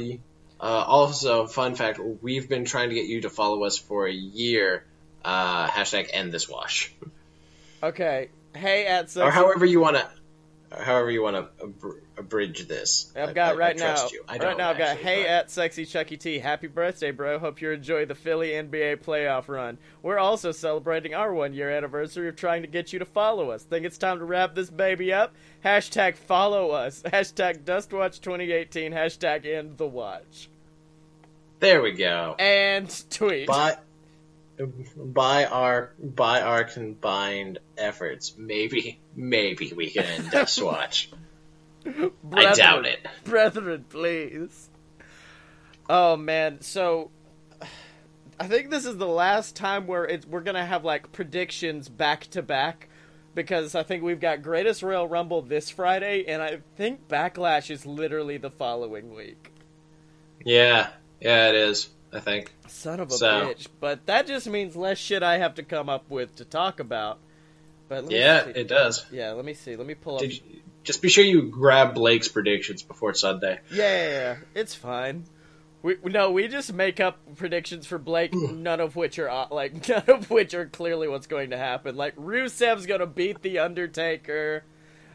uh, 0.59 0.63
also, 0.63 1.47
fun 1.47 1.75
fact: 1.75 1.99
we've 2.21 2.49
been 2.49 2.65
trying 2.65 2.89
to 2.89 2.95
get 2.95 3.05
you 3.05 3.21
to 3.21 3.29
follow 3.29 3.63
us 3.63 3.77
for 3.77 4.07
a 4.07 4.13
year. 4.13 4.83
Uh, 5.23 5.67
hashtag 5.67 6.09
end 6.13 6.31
this 6.31 6.47
wash, 6.47 6.91
Okay. 7.83 8.29
Hey, 8.55 8.87
at 8.87 9.15
or 9.15 9.29
however 9.29 9.65
you 9.65 9.79
want 9.79 9.97
to, 9.97 10.09
however 10.71 11.09
you 11.11 11.21
want 11.21 11.35
to 11.35 11.65
abr- 11.65 11.99
abridge 12.17 12.67
this. 12.67 13.11
I've 13.15 13.29
I- 13.29 13.33
got 13.33 13.51
I- 13.51 13.55
I 13.55 13.57
right 13.57 13.77
now. 13.77 14.07
you. 14.11 14.23
I 14.27 14.33
right 14.33 14.41
don't, 14.41 14.57
now, 14.57 14.69
I've 14.71 14.77
got 14.77 14.87
actually, 14.89 15.03
hey 15.03 15.21
but- 15.23 15.29
at 15.31 15.51
sexy 15.51 15.85
Chucky 15.85 16.17
T. 16.17 16.39
Happy 16.39 16.67
birthday, 16.67 17.11
bro. 17.11 17.39
Hope 17.39 17.61
you 17.61 17.71
enjoy 17.71 18.05
the 18.05 18.15
Philly 18.15 18.49
NBA 18.51 18.97
playoff 18.97 19.47
run. 19.47 19.77
We're 20.03 20.19
also 20.19 20.51
celebrating 20.51 21.13
our 21.13 21.33
one 21.33 21.53
year 21.53 21.69
anniversary 21.69 22.27
of 22.29 22.35
trying 22.35 22.61
to 22.61 22.67
get 22.67 22.93
you 22.93 22.99
to 22.99 23.05
follow 23.05 23.51
us. 23.51 23.63
Think 23.63 23.85
it's 23.85 23.97
time 23.97 24.19
to 24.19 24.25
wrap 24.25 24.55
this 24.55 24.69
baby 24.69 25.11
up? 25.13 25.33
Hashtag 25.65 26.15
follow 26.17 26.71
us. 26.71 27.01
Hashtag 27.05 27.63
Dustwatch 27.65 28.21
2018. 28.21 28.91
Hashtag 28.91 29.45
end 29.45 29.77
the 29.77 29.87
watch. 29.87 30.49
There 31.59 31.81
we 31.81 31.91
go. 31.91 32.35
And 32.39 32.89
tweet. 33.09 33.47
by 33.47 33.77
by 34.95 35.45
our 35.45 35.93
by 35.99 36.41
our 36.41 36.63
combined 36.63 37.59
efforts, 37.77 38.35
maybe 38.37 38.99
maybe 39.15 39.71
we 39.75 39.89
can 39.89 40.03
end 40.03 40.31
Dust 40.31 40.61
Watch. 40.63 41.09
I 41.85 42.53
doubt 42.53 42.85
it. 42.85 42.99
Brethren, 43.23 43.85
please. 43.89 44.69
Oh 45.89 46.17
man, 46.17 46.61
so 46.61 47.09
I 48.39 48.47
think 48.47 48.69
this 48.69 48.85
is 48.85 48.97
the 48.97 49.07
last 49.07 49.55
time 49.55 49.87
where 49.87 50.05
it's, 50.05 50.25
we're 50.25 50.41
gonna 50.41 50.65
have 50.65 50.83
like 50.83 51.11
predictions 51.11 51.89
back 51.89 52.25
to 52.31 52.41
back 52.41 52.89
because 53.35 53.75
I 53.75 53.83
think 53.83 54.03
we've 54.03 54.19
got 54.19 54.41
Greatest 54.41 54.83
Royal 54.83 55.07
Rumble 55.07 55.41
this 55.41 55.69
Friday, 55.69 56.25
and 56.27 56.41
I 56.41 56.59
think 56.75 57.07
Backlash 57.07 57.71
is 57.71 57.85
literally 57.85 58.37
the 58.37 58.49
following 58.49 59.13
week. 59.13 59.51
Yeah, 60.43 60.89
yeah, 61.21 61.49
it 61.49 61.55
is. 61.55 61.89
I 62.11 62.19
think. 62.19 62.53
Son 62.67 62.99
of 62.99 63.09
a 63.09 63.13
So- 63.13 63.27
bitch! 63.27 63.67
But 63.79 64.05
that 64.07 64.25
just 64.27 64.47
means 64.49 64.75
less 64.75 64.97
shit 64.97 65.21
I 65.23 65.37
have 65.37 65.55
to 65.55 65.63
come 65.63 65.89
up 65.89 66.09
with 66.09 66.35
to 66.37 66.45
talk 66.45 66.79
about. 66.79 67.19
But 67.87 68.09
Yeah, 68.11 68.45
see. 68.45 68.51
it 68.51 68.67
does. 68.67 69.05
yeah. 69.11 69.31
Let 69.31 69.45
me 69.45 69.53
see. 69.53 69.75
Let 69.75 69.87
me 69.87 69.95
pull 69.95 70.17
up. 70.17 70.23
You, 70.23 70.31
Just 70.83 71.01
be 71.01 71.09
sure 71.09 71.23
you 71.23 71.43
grab 71.49 71.93
Blake's 71.95 72.27
predictions 72.27 72.83
before 72.83 73.13
Sunday. 73.13 73.59
Yeah, 73.71 73.83
yeah, 73.83 74.09
yeah. 74.09 74.35
it's 74.55 74.73
fine. 74.75 75.25
We 75.81 75.95
no, 76.03 76.31
we 76.31 76.47
just 76.49 76.73
make 76.73 76.99
up 76.99 77.19
predictions 77.37 77.85
for 77.87 77.97
Blake, 77.97 78.33
none 78.33 78.79
of 78.81 78.95
which 78.95 79.17
are 79.17 79.29
uh, 79.29 79.47
like 79.49 79.87
none 79.89 80.03
of 80.07 80.29
which 80.29 80.53
are 80.53 80.65
clearly 80.65 81.07
what's 81.07 81.27
going 81.27 81.51
to 81.51 81.57
happen. 81.57 81.95
Like 81.95 82.15
Rusev's 82.15 82.85
gonna 82.85 83.05
beat 83.07 83.41
the 83.41 83.59
Undertaker. 83.59 84.63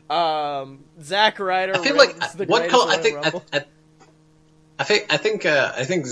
Um, 0.08 0.84
Zack 1.00 1.38
Ryder. 1.38 1.74
I 1.76 1.78
feel 1.84 1.96
like 1.96 2.20
what 2.48 2.68
greatest 2.68 2.88
I 2.88 2.96
think 2.98 3.26
I, 3.26 3.58
I, 3.58 3.64
I 4.78 4.84
think 4.84 5.06
I 5.12 5.16
think 5.18 5.46
uh, 5.46 5.72
I 5.76 5.84
think 5.84 6.06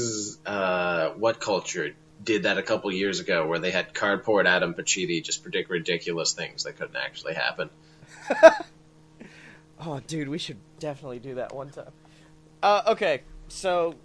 uh, 0.46 1.11
WhatCulture 1.14 1.94
did 2.22 2.44
that 2.44 2.59
a 2.59 2.62
couple 2.62 2.92
years 2.92 3.18
ago, 3.20 3.46
where 3.46 3.59
they 3.59 3.70
had 3.72 3.92
cardboard 3.92 4.46
Adam 4.46 4.75
Pacitti 4.75 5.22
just 5.22 5.42
predict 5.42 5.68
ridiculous 5.70 6.33
things 6.33 6.62
that 6.64 6.77
couldn't 6.79 6.96
actually 6.96 7.35
happen. 7.35 7.70
Oh, 9.85 9.98
dude, 10.07 10.29
we 10.29 10.38
should 10.38 10.59
definitely 10.79 11.18
do 11.18 11.35
that 11.35 11.53
one 11.53 11.70
time. 11.70 11.90
Uh, 12.62 12.83
okay, 12.88 13.22
so 13.48 13.96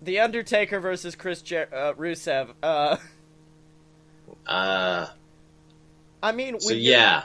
the 0.00 0.20
Undertaker 0.20 0.80
versus 0.80 1.14
Chris 1.14 1.42
Jer- 1.42 1.68
uh, 1.70 1.92
Rusev. 1.92 2.54
Uh, 2.62 2.96
Uh, 4.46 5.08
I 6.22 6.32
mean, 6.32 6.58
so 6.58 6.72
yeah, 6.72 7.24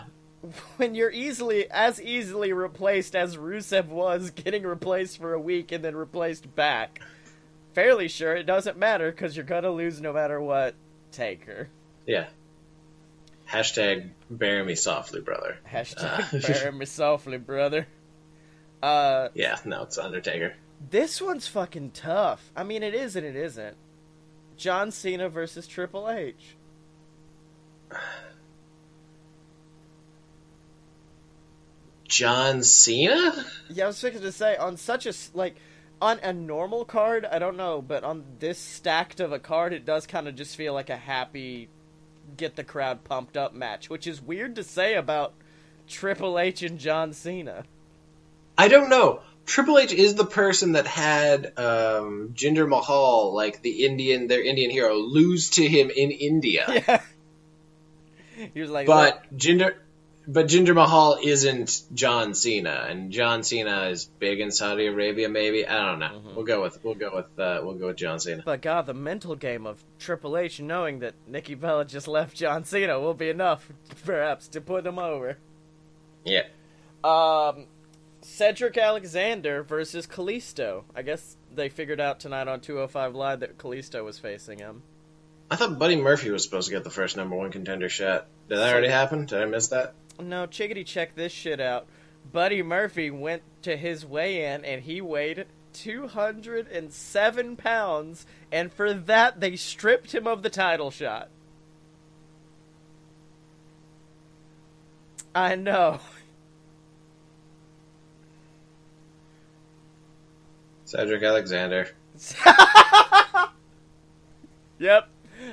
when 0.77 0.95
you're 0.95 1.11
easily 1.11 1.69
as 1.71 2.01
easily 2.01 2.53
replaced 2.53 3.15
as 3.15 3.37
Rusev 3.37 3.87
was, 3.87 4.29
getting 4.31 4.63
replaced 4.63 5.17
for 5.19 5.33
a 5.33 5.39
week 5.39 5.71
and 5.71 5.83
then 5.83 5.95
replaced 5.95 6.53
back, 6.55 6.99
fairly 7.73 8.07
sure 8.07 8.35
it 8.35 8.43
doesn't 8.45 8.77
matter 8.77 9.11
because 9.11 9.35
you're 9.35 9.45
gonna 9.45 9.71
lose 9.71 10.01
no 10.01 10.13
matter 10.13 10.39
what. 10.41 10.75
Taker. 11.11 11.69
yeah. 12.05 12.25
Hashtag 13.49 14.09
bury 14.31 14.63
me 14.65 14.73
softly, 14.73 15.21
brother. 15.21 15.57
Hashtag 15.71 16.33
Uh, 16.33 16.47
bury 16.63 16.71
me 16.71 16.85
softly, 16.85 17.37
brother. 17.37 17.85
Uh, 18.81 19.27
Yeah, 19.35 19.57
no, 19.65 19.83
it's 19.83 19.97
Undertaker. 19.97 20.55
this 20.89 21.21
one's 21.21 21.47
fucking 21.47 21.91
tough. 21.91 22.51
I 22.55 22.63
mean, 22.63 22.81
it 22.83 22.95
is 22.95 23.15
and 23.15 23.25
it 23.25 23.35
isn't. 23.35 23.75
John 24.57 24.89
Cena 24.91 25.29
versus 25.29 25.67
Triple 25.67 26.09
H. 26.09 26.55
John 32.07 32.63
Cena? 32.63 33.45
Yeah, 33.69 33.85
I 33.85 33.87
was 33.87 33.99
fixing 33.99 34.21
to 34.21 34.31
say 34.31 34.55
on 34.55 34.77
such 34.77 35.05
a 35.05 35.13
like 35.33 35.55
on 36.01 36.19
a 36.19 36.33
normal 36.33 36.83
card, 36.83 37.25
I 37.25 37.39
don't 37.39 37.55
know, 37.55 37.81
but 37.81 38.03
on 38.03 38.25
this 38.39 38.59
stacked 38.59 39.19
of 39.19 39.31
a 39.31 39.39
card, 39.39 39.71
it 39.71 39.85
does 39.85 40.05
kind 40.05 40.27
of 40.27 40.35
just 40.35 40.55
feel 40.55 40.73
like 40.73 40.89
a 40.89 40.97
happy, 40.97 41.69
get 42.35 42.55
the 42.57 42.63
crowd 42.63 43.05
pumped 43.05 43.37
up 43.37 43.53
match, 43.53 43.89
which 43.89 44.05
is 44.05 44.21
weird 44.21 44.55
to 44.55 44.63
say 44.63 44.95
about 44.95 45.33
Triple 45.87 46.37
H 46.37 46.61
and 46.61 46.77
John 46.77 47.13
Cena. 47.13 47.63
I 48.57 48.67
don't 48.67 48.89
know. 48.89 49.21
Triple 49.45 49.77
H 49.77 49.93
is 49.93 50.15
the 50.15 50.25
person 50.25 50.73
that 50.73 50.87
had 50.87 51.57
um, 51.57 52.33
Jinder 52.33 52.67
Mahal, 52.67 53.33
like 53.33 53.61
the 53.61 53.85
Indian, 53.85 54.27
their 54.27 54.43
Indian 54.43 54.71
hero, 54.71 54.95
lose 54.95 55.51
to 55.51 55.67
him 55.67 55.89
in 55.89 56.11
India. 56.11 57.01
Yeah, 58.35 58.47
he 58.51 58.61
was 58.61 58.71
like, 58.71 58.87
But 58.87 59.37
Jinder, 59.37 59.75
but 60.27 60.47
Jinder 60.47 60.73
Mahal 60.73 61.17
isn't 61.21 61.83
John 61.93 62.33
Cena, 62.33 62.85
and 62.89 63.11
John 63.11 63.43
Cena 63.43 63.87
is 63.87 64.05
big 64.19 64.39
in 64.39 64.51
Saudi 64.51 64.87
Arabia. 64.87 65.29
Maybe 65.29 65.67
I 65.67 65.85
don't 65.85 65.99
know. 65.99 66.05
Mm-hmm. 66.07 66.35
We'll 66.35 66.45
go 66.45 66.61
with 66.61 66.83
we'll 66.83 66.95
go 66.95 67.11
with 67.13 67.39
uh, 67.39 67.61
we'll 67.63 67.75
go 67.75 67.87
with 67.87 67.97
John 67.97 68.19
Cena. 68.19 68.43
But 68.45 68.61
God, 68.61 68.85
the 68.85 68.93
mental 68.93 69.35
game 69.35 69.65
of 69.65 69.83
Triple 69.99 70.37
H 70.37 70.59
knowing 70.59 70.99
that 70.99 71.15
Nikki 71.27 71.55
Bella 71.55 71.85
just 71.85 72.07
left 72.07 72.37
John 72.37 72.63
Cena 72.63 72.99
will 72.99 73.13
be 73.13 73.29
enough, 73.29 73.69
perhaps, 74.05 74.47
to 74.49 74.61
put 74.61 74.85
him 74.85 74.97
over. 74.99 75.37
Yeah, 76.25 76.43
Um, 77.03 77.65
Cedric 78.21 78.77
Alexander 78.77 79.61
versus 79.63 80.07
Kalisto. 80.07 80.83
I 80.95 81.01
guess 81.01 81.35
they 81.53 81.67
figured 81.67 81.99
out 81.99 82.21
tonight 82.21 82.47
on 82.47 82.61
205 82.61 83.13
Live 83.13 83.41
that 83.41 83.57
Kalisto 83.57 84.03
was 84.05 84.17
facing 84.17 84.59
him. 84.59 84.83
I 85.51 85.57
thought 85.57 85.77
Buddy 85.77 85.97
Murphy 85.97 86.31
was 86.31 86.43
supposed 86.43 86.69
to 86.69 86.73
get 86.73 86.85
the 86.85 86.89
first 86.89 87.17
number 87.17 87.35
one 87.35 87.51
contender 87.51 87.89
shot. 87.89 88.27
Did 88.47 88.57
that 88.57 88.71
already 88.71 88.87
happen? 88.87 89.25
Did 89.25 89.41
I 89.41 89.45
miss 89.45 89.67
that? 89.67 89.93
No, 90.19 90.45
chickadee, 90.45 90.83
check 90.83 91.15
this 91.15 91.31
shit 91.31 91.59
out. 91.59 91.87
Buddy 92.31 92.61
Murphy 92.63 93.11
went 93.11 93.43
to 93.63 93.75
his 93.75 94.05
weigh 94.05 94.45
in 94.45 94.63
and 94.63 94.83
he 94.83 95.01
weighed 95.01 95.45
207 95.73 97.55
pounds, 97.55 98.25
and 98.51 98.71
for 98.71 98.93
that 98.93 99.39
they 99.39 99.55
stripped 99.55 100.13
him 100.13 100.27
of 100.27 100.43
the 100.43 100.49
title 100.49 100.91
shot. 100.91 101.29
I 105.35 105.55
know. 105.55 105.99
Cedric 110.85 111.23
Alexander. 111.23 111.89
Yep, 114.79 115.07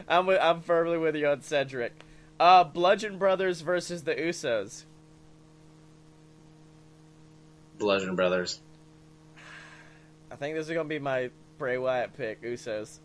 I'm 0.09 0.29
I'm 0.29 0.61
firmly 0.61 0.99
with 0.99 1.15
you 1.15 1.29
on 1.29 1.43
Cedric. 1.43 1.93
Uh, 2.41 2.65
Bludgeon 2.65 3.19
Brothers 3.19 3.61
versus 3.61 4.05
the 4.05 4.15
Usos. 4.15 4.85
Bludgeon 7.79 8.17
Brothers. 8.17 8.61
I 10.31 10.37
think 10.37 10.57
this 10.57 10.67
is 10.67 10.75
gonna 10.75 10.89
be 10.89 10.99
my 10.99 11.29
Bray 11.59 11.77
Wyatt 11.77 12.17
pick, 12.17 12.43
Usos, 12.43 12.99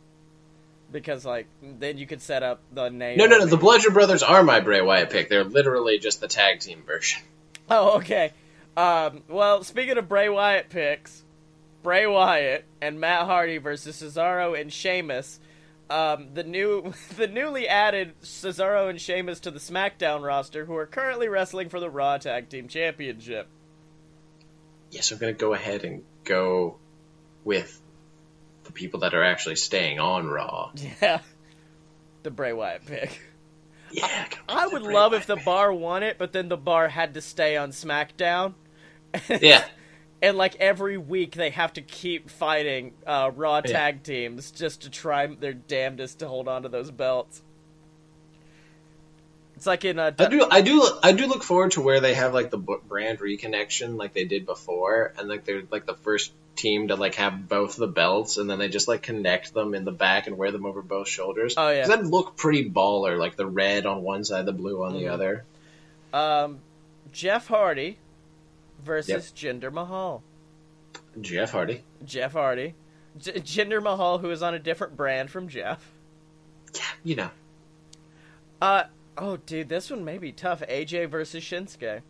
because 0.90 1.26
like 1.26 1.48
then 1.62 1.98
you 1.98 2.08
could 2.08 2.22
set 2.22 2.44
up 2.44 2.62
the 2.72 2.88
name. 2.88 3.18
No, 3.18 3.26
no, 3.26 3.40
no. 3.40 3.46
The 3.46 3.58
Bludgeon 3.58 3.92
Brothers 3.92 4.24
are 4.24 4.42
my 4.42 4.62
Bray 4.62 4.80
Wyatt 4.82 5.10
pick. 5.10 5.28
They're 5.28 5.44
literally 5.44 6.00
just 6.00 6.22
the 6.22 6.30
tag 6.30 6.62
team 6.62 6.84
version. 6.86 7.22
Oh, 7.68 7.98
okay. 7.98 8.32
Um, 8.78 9.24
well, 9.28 9.64
speaking 9.64 9.98
of 9.98 10.08
Bray 10.08 10.30
Wyatt 10.30 10.70
picks, 10.70 11.24
Bray 11.82 12.06
Wyatt 12.06 12.64
and 12.80 13.00
Matt 13.00 13.26
Hardy 13.26 13.58
versus 13.58 14.00
Cesaro 14.00 14.54
and 14.60 14.72
Sheamus. 14.72 15.40
Um, 15.90 16.30
the 16.34 16.44
new, 16.44 16.94
the 17.18 17.28
newly 17.28 17.68
added 17.68 18.20
Cesaro 18.22 18.90
and 18.90 19.00
Sheamus 19.00 19.40
to 19.42 19.52
the 19.52 19.60
SmackDown 19.60 20.24
roster, 20.24 20.66
who 20.66 20.76
are 20.76 20.86
currently 20.88 21.28
wrestling 21.28 21.70
for 21.70 21.80
the 21.80 21.90
Raw 21.90 22.18
Tag 22.18 22.50
Team 22.50 22.68
Championship. 22.68 23.48
Yes, 24.92 25.12
I'm 25.12 25.18
gonna 25.18 25.34
go 25.34 25.54
ahead 25.54 25.84
and 25.84 26.04
go 26.24 26.78
with 27.44 27.82
the 28.64 28.72
people 28.72 29.02
that 29.02 29.14
are 29.14 29.24
actually 29.24 29.58
staying 29.58 30.00
on 30.00 30.28
Raw. 30.28 30.72
Yeah, 31.02 31.22
the 32.24 32.32
Bray 32.32 32.54
Wyatt 32.54 32.86
pick. 32.86 33.22
Yeah, 33.92 34.28
I 34.50 34.68
would 34.68 34.82
love 34.82 35.14
if 35.14 35.28
the 35.28 35.36
bar 35.38 35.72
won 35.72 36.04
it, 36.04 36.18
but 36.18 36.34
then 36.34 36.50
the 36.50 36.58
bar 36.58 36.88
had 36.88 37.14
to 37.14 37.22
stay 37.22 37.56
on 37.56 37.72
SmackDown. 37.72 38.56
Yeah, 39.30 39.64
and 40.22 40.38
like 40.38 40.56
every 40.56 40.98
week 40.98 41.34
they 41.36 41.50
have 41.52 41.74
to 41.74 41.82
keep 41.82 42.30
fighting 42.30 42.94
uh, 43.06 43.32
Raw 43.36 43.62
Yeah. 43.66 43.72
tag 43.72 44.04
teams 44.04 44.52
just 44.52 44.82
to 44.84 44.90
try 44.90 45.28
their 45.28 45.54
damnedest 45.54 46.20
to 46.20 46.28
hold 46.28 46.48
on 46.48 46.64
to 46.64 46.70
those 46.70 46.92
belts. 46.92 47.42
It's 49.56 49.66
like 49.66 49.86
in 49.86 50.00
a 50.00 50.14
I 50.20 50.26
do. 50.28 50.48
I 50.52 50.62
do. 50.62 50.86
I 51.02 51.12
do 51.14 51.28
look 51.28 51.42
forward 51.44 51.72
to 51.72 51.82
where 51.82 52.02
they 52.02 52.14
have 52.14 52.34
like 52.34 52.50
the 52.50 52.58
brand 52.58 53.20
reconnection, 53.20 53.98
like 53.98 54.14
they 54.14 54.26
did 54.26 54.46
before, 54.46 55.14
and 55.18 55.30
like 55.30 55.46
they're 55.46 55.64
like 55.72 55.86
the 55.86 55.94
first 55.94 56.34
team 56.58 56.90
to 56.90 56.96
like 56.96 57.16
have 57.16 57.48
both 57.48 57.78
the 57.78 57.88
belts, 57.88 58.36
and 58.38 58.50
then 58.50 58.60
they 58.60 58.68
just 58.68 58.90
like 58.90 59.02
connect 59.02 59.54
them 59.54 59.74
in 59.74 59.86
the 59.86 59.94
back 59.94 60.28
and 60.28 60.38
wear 60.38 60.52
them 60.52 60.66
over 60.66 60.82
both 60.82 61.08
shoulders. 61.08 61.54
Oh, 61.56 61.70
yeah. 61.70 61.88
that'd 61.88 62.06
look 62.06 62.36
pretty 62.36 62.70
baller, 62.70 63.18
like 63.18 63.38
the 63.38 63.46
red 63.46 63.86
on 63.86 64.04
one 64.04 64.26
side, 64.26 64.46
the 64.46 64.52
blue 64.52 64.84
on 64.84 64.94
the 64.94 65.04
Mhm. 65.04 65.12
other. 65.12 65.46
um, 66.14 66.60
Jeff 67.14 67.48
Hardy 67.48 67.98
versus 68.84 69.32
Jinder 69.36 69.72
Mahal. 69.72 70.24
Jeff 71.22 71.52
Hardy. 71.52 71.84
Jeff 72.04 72.34
Hardy, 72.34 72.76
J- 73.18 73.34
Jinder 73.34 73.82
Mahal, 73.82 74.18
who 74.20 74.30
is 74.30 74.42
on 74.44 74.54
a 74.54 74.60
different 74.60 74.96
brand 74.98 75.30
from 75.30 75.48
Jeff. 75.48 75.92
Yeah, 76.74 76.82
you 77.04 77.16
know. 77.16 77.30
Uh 78.62 78.84
oh, 79.18 79.38
dude, 79.38 79.70
this 79.70 79.90
one 79.90 80.04
may 80.04 80.18
be 80.18 80.32
tough. 80.32 80.62
AJ 80.62 81.10
versus 81.10 81.44
Shinsuke. 81.44 82.02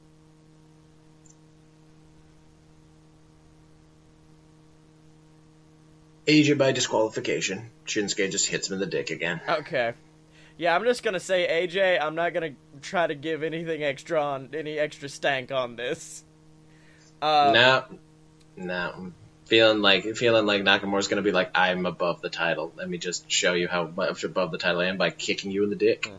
AJ 6.27 6.57
by 6.57 6.71
disqualification. 6.71 7.69
Shinsuke 7.85 8.31
just 8.31 8.47
hits 8.47 8.69
him 8.69 8.75
in 8.75 8.79
the 8.79 8.85
dick 8.87 9.11
again. 9.11 9.41
Okay. 9.47 9.93
Yeah, 10.57 10.75
I'm 10.75 10.83
just 10.83 11.03
gonna 11.03 11.19
say 11.19 11.67
AJ. 11.67 12.01
I'm 12.01 12.15
not 12.15 12.33
gonna 12.33 12.53
try 12.81 13.05
to 13.05 13.13
give 13.15 13.43
anything 13.43 13.83
extra 13.83 14.21
on 14.21 14.49
any 14.53 14.79
extra 14.79 15.09
stank 15.09 15.51
on 15.51 15.75
this. 15.75 16.23
Uh, 17.25 17.51
no, 17.51 17.83
no. 18.55 19.11
Feeling 19.45 19.81
like 19.81 20.15
feeling 20.15 20.45
like 20.45 20.61
Nakamura's 20.61 21.07
gonna 21.07 21.23
be 21.23 21.31
like, 21.31 21.49
I'm 21.55 21.87
above 21.87 22.21
the 22.21 22.29
title. 22.29 22.71
Let 22.75 22.87
me 22.87 22.99
just 22.99 23.31
show 23.31 23.53
you 23.53 23.67
how 23.67 23.87
much 23.87 24.23
above 24.23 24.51
the 24.51 24.59
title 24.59 24.81
I 24.81 24.85
am 24.85 24.97
by 24.97 25.09
kicking 25.09 25.49
you 25.49 25.63
in 25.63 25.71
the 25.71 25.75
dick. 25.75 26.11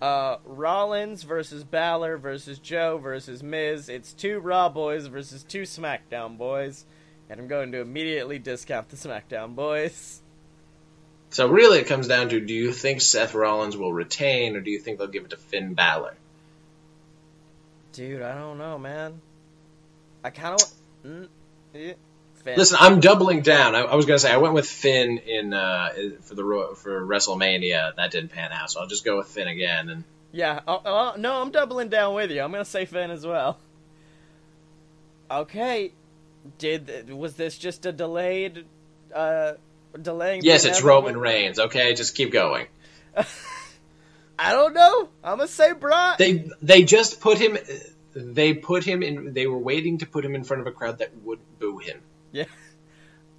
Uh, 0.00 0.38
Rollins 0.46 1.24
versus 1.24 1.62
Balor 1.62 2.16
versus 2.16 2.58
Joe 2.58 2.96
versus 2.96 3.42
Miz. 3.42 3.90
It's 3.90 4.14
two 4.14 4.38
Raw 4.38 4.70
boys 4.70 5.08
versus 5.08 5.42
two 5.42 5.62
SmackDown 5.62 6.38
boys, 6.38 6.86
and 7.28 7.38
I'm 7.38 7.46
going 7.46 7.72
to 7.72 7.82
immediately 7.82 8.38
discount 8.38 8.88
the 8.88 8.96
SmackDown 8.96 9.54
boys. 9.54 10.22
So 11.28 11.48
really, 11.48 11.80
it 11.80 11.86
comes 11.86 12.08
down 12.08 12.30
to: 12.30 12.40
Do 12.40 12.54
you 12.54 12.72
think 12.72 13.02
Seth 13.02 13.34
Rollins 13.34 13.76
will 13.76 13.92
retain, 13.92 14.56
or 14.56 14.62
do 14.62 14.70
you 14.70 14.78
think 14.78 14.98
they'll 14.98 15.08
give 15.08 15.24
it 15.24 15.30
to 15.30 15.36
Finn 15.36 15.74
Balor? 15.74 16.14
Dude, 17.92 18.22
I 18.22 18.34
don't 18.36 18.56
know, 18.56 18.78
man. 18.78 19.20
I 20.22 20.30
kind 20.30 20.60
of. 20.60 20.68
Mm, 21.04 21.28
Finn. 21.72 22.56
Listen, 22.56 22.78
I'm 22.80 23.00
doubling 23.00 23.42
down. 23.42 23.74
I, 23.74 23.80
I 23.80 23.94
was 23.96 24.06
gonna 24.06 24.18
say 24.18 24.32
I 24.32 24.38
went 24.38 24.54
with 24.54 24.66
Finn 24.66 25.18
in 25.18 25.52
uh, 25.52 25.90
for 26.22 26.34
the 26.34 26.42
for 26.76 27.06
WrestleMania. 27.06 27.96
That 27.96 28.10
didn't 28.10 28.30
pan 28.30 28.50
out, 28.52 28.70
so 28.70 28.80
I'll 28.80 28.86
just 28.86 29.04
go 29.04 29.18
with 29.18 29.28
Finn 29.28 29.48
again. 29.48 29.90
And 29.90 30.04
Yeah. 30.32 30.60
Oh, 30.66 30.80
oh, 30.84 31.14
no, 31.18 31.42
I'm 31.42 31.50
doubling 31.50 31.88
down 31.88 32.14
with 32.14 32.30
you. 32.30 32.40
I'm 32.40 32.50
gonna 32.50 32.64
say 32.64 32.86
Finn 32.86 33.10
as 33.10 33.26
well. 33.26 33.58
Okay. 35.30 35.92
Did 36.58 37.10
was 37.12 37.34
this 37.34 37.58
just 37.58 37.84
a 37.84 37.92
delayed, 37.92 38.64
uh, 39.14 39.52
delaying? 40.00 40.40
yes, 40.42 40.64
it's? 40.64 40.82
Roman 40.82 41.18
Reigns. 41.18 41.58
Okay, 41.58 41.92
just 41.94 42.14
keep 42.14 42.32
going. 42.32 42.66
I 44.38 44.52
don't 44.52 44.72
know. 44.72 45.10
I'm 45.22 45.36
gonna 45.36 45.48
say 45.48 45.74
Brock. 45.74 46.16
They 46.16 46.48
they 46.62 46.82
just 46.84 47.20
put 47.20 47.36
him. 47.36 47.58
They 48.14 48.54
put 48.54 48.84
him 48.84 49.02
in. 49.02 49.32
They 49.32 49.46
were 49.46 49.58
waiting 49.58 49.98
to 49.98 50.06
put 50.06 50.24
him 50.24 50.34
in 50.34 50.44
front 50.44 50.60
of 50.62 50.66
a 50.66 50.72
crowd 50.72 50.98
that 50.98 51.10
would 51.24 51.38
boo 51.58 51.78
him. 51.78 52.00
yeah. 52.32 52.44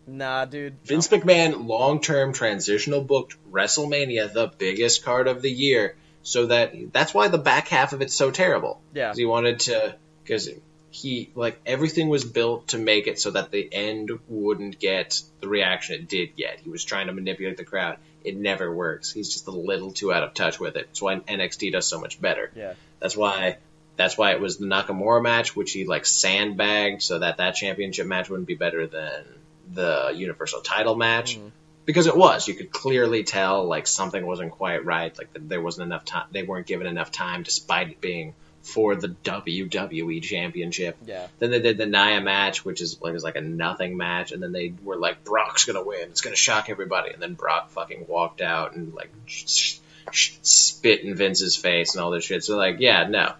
Nah, 0.07 0.45
dude. 0.45 0.77
Vince 0.83 1.07
McMahon 1.09 1.67
long 1.67 2.01
term 2.01 2.33
transitional 2.33 3.01
booked 3.01 3.35
WrestleMania, 3.51 4.33
the 4.33 4.51
biggest 4.57 5.05
card 5.05 5.27
of 5.27 5.43
the 5.43 5.51
year, 5.51 5.95
so 6.23 6.47
that 6.47 6.73
that's 6.91 7.13
why 7.13 7.27
the 7.27 7.37
back 7.37 7.67
half 7.67 7.93
of 7.93 8.01
it's 8.01 8.15
so 8.15 8.31
terrible. 8.31 8.81
Yeah. 8.93 9.13
he 9.15 9.25
wanted 9.25 9.59
to 9.61 9.95
because 10.23 10.49
he 10.89 11.29
like 11.35 11.61
everything 11.65 12.09
was 12.09 12.25
built 12.25 12.69
to 12.69 12.77
make 12.77 13.07
it 13.07 13.19
so 13.19 13.31
that 13.31 13.51
the 13.51 13.69
end 13.71 14.11
wouldn't 14.27 14.79
get 14.79 15.21
the 15.39 15.47
reaction 15.47 15.95
it 15.95 16.09
did 16.09 16.35
get. 16.35 16.59
He 16.59 16.69
was 16.69 16.83
trying 16.83 17.07
to 17.07 17.13
manipulate 17.13 17.57
the 17.57 17.63
crowd. 17.63 17.97
It 18.23 18.35
never 18.35 18.73
works. 18.73 19.11
He's 19.11 19.31
just 19.31 19.47
a 19.47 19.51
little 19.51 19.91
too 19.91 20.11
out 20.11 20.23
of 20.23 20.33
touch 20.33 20.59
with 20.59 20.75
it. 20.75 20.87
That's 20.87 21.01
why 21.01 21.15
NXT 21.15 21.71
does 21.71 21.87
so 21.87 22.01
much 22.01 22.19
better. 22.19 22.51
Yeah. 22.55 22.73
That's 22.99 23.15
why 23.15 23.57
that's 24.01 24.17
why 24.17 24.31
it 24.31 24.41
was 24.41 24.57
the 24.57 24.65
Nakamura 24.65 25.21
match, 25.21 25.55
which 25.55 25.71
he 25.71 25.85
like 25.85 26.05
sandbagged 26.05 27.03
so 27.03 27.19
that 27.19 27.37
that 27.37 27.55
championship 27.55 28.07
match 28.07 28.29
wouldn't 28.29 28.47
be 28.47 28.55
better 28.55 28.87
than 28.87 29.23
the 29.71 30.11
Universal 30.15 30.61
title 30.61 30.95
match. 30.95 31.37
Mm-hmm. 31.37 31.49
Because 31.85 32.07
it 32.07 32.15
was, 32.15 32.47
you 32.47 32.53
could 32.53 32.71
clearly 32.71 33.23
tell 33.23 33.65
like 33.65 33.87
something 33.87 34.25
wasn't 34.25 34.51
quite 34.51 34.85
right. 34.85 35.15
Like 35.17 35.29
there 35.33 35.61
wasn't 35.61 35.87
enough 35.87 36.05
time. 36.05 36.25
They 36.31 36.43
weren't 36.43 36.67
given 36.67 36.87
enough 36.87 37.11
time, 37.11 37.43
despite 37.43 37.89
it 37.89 38.01
being 38.01 38.33
for 38.63 38.95
the 38.95 39.09
WWE 39.09 40.21
Championship. 40.21 40.97
Yeah. 41.05 41.27
Then 41.39 41.51
they 41.51 41.59
did 41.59 41.77
the 41.77 41.87
Nia 41.87 42.21
match, 42.21 42.63
which 42.63 42.81
is 42.81 43.01
like 43.01 43.13
was 43.13 43.23
like 43.23 43.35
a 43.35 43.41
nothing 43.41 43.97
match, 43.97 44.31
and 44.31 44.41
then 44.41 44.51
they 44.51 44.73
were 44.83 44.95
like 44.95 45.23
Brock's 45.23 45.65
gonna 45.65 45.83
win. 45.83 46.09
It's 46.09 46.21
gonna 46.21 46.35
shock 46.35 46.69
everybody, 46.69 47.11
and 47.11 47.21
then 47.21 47.33
Brock 47.33 47.71
fucking 47.71 48.05
walked 48.07 48.41
out 48.41 48.75
and 48.75 48.93
like 48.93 49.11
sh- 49.25 49.77
sh- 50.11 50.33
spit 50.43 51.01
in 51.01 51.15
Vince's 51.15 51.55
face 51.55 51.95
and 51.95 52.03
all 52.03 52.11
this 52.11 52.23
shit. 52.23 52.43
So 52.43 52.57
like, 52.57 52.77
yeah, 52.79 53.07
no, 53.07 53.33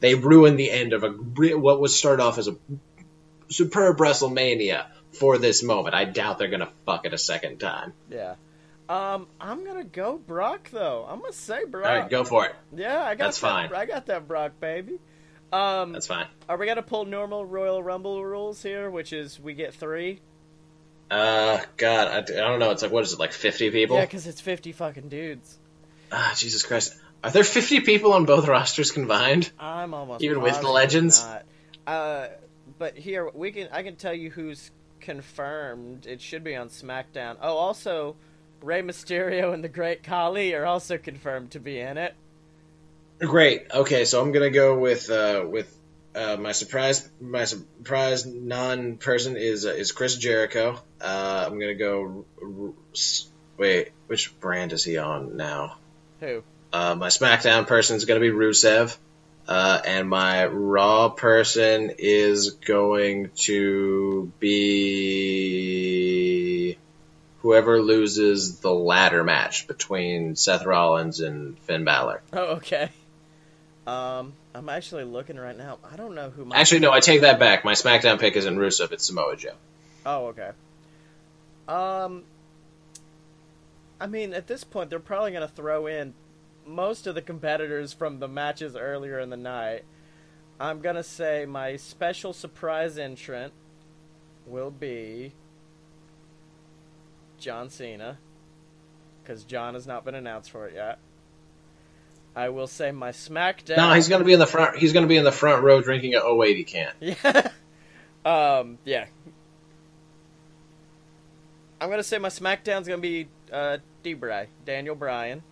they 0.00 0.14
ruined 0.14 0.58
the 0.58 0.70
end 0.70 0.92
of 0.92 1.04
a 1.04 1.10
what 1.10 1.80
was 1.80 1.98
started 1.98 2.22
off 2.22 2.38
as 2.38 2.48
a 2.48 2.56
superb 3.48 3.98
WrestleMania 3.98 4.86
for 5.12 5.38
this 5.38 5.62
moment. 5.62 5.94
I 5.94 6.04
doubt 6.04 6.38
they're 6.38 6.48
gonna 6.48 6.72
fuck 6.84 7.06
it 7.06 7.12
a 7.12 7.18
second 7.18 7.58
time. 7.58 7.92
Yeah. 8.10 8.34
Um, 8.88 9.26
I'm 9.40 9.64
gonna 9.64 9.84
go 9.84 10.16
Brock 10.16 10.70
though. 10.70 11.06
I'm 11.08 11.20
gonna 11.20 11.32
say 11.32 11.64
Brock. 11.64 11.86
All 11.86 11.96
right, 11.96 12.10
go 12.10 12.24
for 12.24 12.46
it. 12.46 12.54
Yeah, 12.74 13.02
I 13.02 13.14
got 13.14 13.24
That's 13.26 13.40
that, 13.40 13.46
fine. 13.46 13.72
I 13.74 13.86
got 13.86 14.06
that 14.06 14.28
Brock 14.28 14.60
baby. 14.60 14.98
Um, 15.52 15.92
That's 15.92 16.06
fine. 16.06 16.26
are 16.48 16.56
we 16.56 16.66
gonna 16.66 16.82
pull 16.82 17.04
normal 17.04 17.44
Royal 17.44 17.82
Rumble 17.82 18.24
rules 18.24 18.62
here, 18.62 18.90
which 18.90 19.12
is 19.12 19.40
we 19.40 19.54
get 19.54 19.74
three? 19.74 20.20
Uh, 21.10 21.60
God, 21.76 22.08
I, 22.08 22.18
I 22.18 22.48
don't 22.48 22.58
know. 22.58 22.70
It's 22.70 22.82
like 22.82 22.92
what 22.92 23.04
is 23.04 23.12
it, 23.12 23.18
like 23.18 23.32
fifty 23.32 23.70
people? 23.70 23.96
Yeah, 23.96 24.02
because 24.02 24.26
it's 24.26 24.40
fifty 24.40 24.72
fucking 24.72 25.08
dudes. 25.08 25.58
Ah, 26.12 26.34
Jesus 26.36 26.62
Christ. 26.64 26.96
Are 27.24 27.30
there 27.30 27.44
50 27.44 27.80
people 27.80 28.12
on 28.12 28.24
both 28.24 28.46
rosters 28.46 28.90
combined? 28.92 29.50
I'm 29.58 29.94
almost 29.94 30.22
Even 30.22 30.40
with 30.42 30.60
the 30.60 30.68
legends? 30.68 31.24
Uh, 31.86 32.28
but 32.78 32.96
here 32.96 33.30
we 33.32 33.52
can 33.52 33.68
I 33.72 33.82
can 33.82 33.96
tell 33.96 34.14
you 34.14 34.30
who's 34.30 34.70
confirmed. 35.00 36.06
It 36.06 36.20
should 36.20 36.44
be 36.44 36.56
on 36.56 36.68
SmackDown. 36.68 37.36
Oh, 37.40 37.56
also, 37.56 38.16
Rey 38.60 38.82
Mysterio 38.82 39.52
and 39.54 39.62
the 39.62 39.68
Great 39.68 40.02
Khali 40.02 40.54
are 40.54 40.64
also 40.64 40.98
confirmed 40.98 41.52
to 41.52 41.60
be 41.60 41.78
in 41.78 41.96
it. 41.96 42.14
Great. 43.18 43.66
Okay, 43.72 44.04
so 44.04 44.20
I'm 44.20 44.32
gonna 44.32 44.50
go 44.50 44.78
with 44.78 45.08
uh, 45.10 45.44
with 45.48 45.74
uh, 46.14 46.36
my 46.38 46.52
surprise 46.52 47.08
my 47.20 47.44
surprise 47.44 48.26
non 48.26 48.96
person 48.96 49.36
is 49.36 49.64
uh, 49.64 49.70
is 49.70 49.92
Chris 49.92 50.16
Jericho. 50.16 50.80
Uh, 51.00 51.44
I'm 51.46 51.58
gonna 51.58 51.74
go. 51.74 52.24
r- 52.42 52.46
r- 52.46 52.72
Wait, 53.58 53.92
which 54.06 54.38
brand 54.38 54.74
is 54.74 54.84
he 54.84 54.98
on 54.98 55.36
now? 55.38 55.78
Who? 56.20 56.42
Uh, 56.76 56.94
my 56.94 57.08
SmackDown 57.08 57.66
person 57.66 57.96
is 57.96 58.04
gonna 58.04 58.20
be 58.20 58.28
Rusev, 58.28 58.94
uh, 59.48 59.80
and 59.86 60.06
my 60.10 60.44
Raw 60.44 61.08
person 61.08 61.94
is 61.96 62.50
going 62.50 63.30
to 63.36 64.30
be 64.38 65.56
whoever 67.40 67.80
loses 67.80 68.58
the 68.58 68.74
ladder 68.74 69.24
match 69.24 69.66
between 69.66 70.36
Seth 70.36 70.66
Rollins 70.66 71.20
and 71.20 71.58
Finn 71.60 71.84
Balor. 71.84 72.20
Oh, 72.34 72.56
okay. 72.56 72.90
Um, 73.86 74.34
I'm 74.54 74.68
actually 74.68 75.04
looking 75.04 75.38
right 75.38 75.56
now. 75.56 75.78
I 75.90 75.96
don't 75.96 76.14
know 76.14 76.28
who 76.28 76.44
my 76.44 76.56
Actually, 76.58 76.80
no, 76.80 76.92
I 76.92 77.00
take 77.00 77.22
that 77.22 77.38
back. 77.38 77.64
My 77.64 77.72
SmackDown 77.72 78.20
pick 78.20 78.36
isn't 78.36 78.58
Rusev; 78.58 78.92
it's 78.92 79.06
Samoa 79.06 79.34
Joe. 79.36 79.54
Oh, 80.04 80.26
okay. 80.26 80.50
Um, 81.68 82.24
I 83.98 84.08
mean, 84.08 84.34
at 84.34 84.46
this 84.46 84.62
point, 84.62 84.90
they're 84.90 85.00
probably 85.00 85.30
going 85.30 85.48
to 85.48 85.54
throw 85.54 85.86
in 85.86 86.12
most 86.66 87.06
of 87.06 87.14
the 87.14 87.22
competitors 87.22 87.92
from 87.92 88.18
the 88.18 88.28
matches 88.28 88.76
earlier 88.76 89.18
in 89.20 89.30
the 89.30 89.36
night. 89.36 89.84
I'm 90.58 90.80
going 90.80 90.96
to 90.96 91.02
say 91.02 91.44
my 91.46 91.76
special 91.76 92.32
surprise 92.32 92.98
entrant 92.98 93.52
will 94.46 94.70
be 94.70 95.32
John 97.38 97.68
Cena, 97.68 98.18
because 99.22 99.44
John 99.44 99.74
has 99.74 99.86
not 99.86 100.04
been 100.04 100.14
announced 100.14 100.50
for 100.50 100.66
it 100.66 100.74
yet. 100.74 100.98
I 102.34 102.50
will 102.50 102.66
say 102.66 102.90
my 102.90 103.10
SmackDown. 103.10 103.76
No, 103.78 103.92
he's 103.94 104.08
gonna 104.08 104.24
be 104.24 104.34
in 104.34 104.38
the 104.38 104.46
front. 104.46 104.76
He's 104.76 104.92
gonna 104.92 105.06
be 105.06 105.16
in 105.16 105.24
the 105.24 105.32
front 105.32 105.62
row 105.62 105.80
drinking 105.80 106.14
a 106.14 106.20
080 106.20 106.64
can. 106.64 106.92
Yeah. 107.00 107.48
um, 108.26 108.78
yeah. 108.84 109.06
I'm 111.80 111.88
gonna 111.88 112.02
say 112.02 112.18
my 112.18 112.28
SmackDown's 112.28 112.88
gonna 112.88 113.00
be 113.00 113.28
uh 113.50 113.78
D-Bry, 114.02 114.48
Daniel 114.66 114.94
Bryan. 114.94 115.42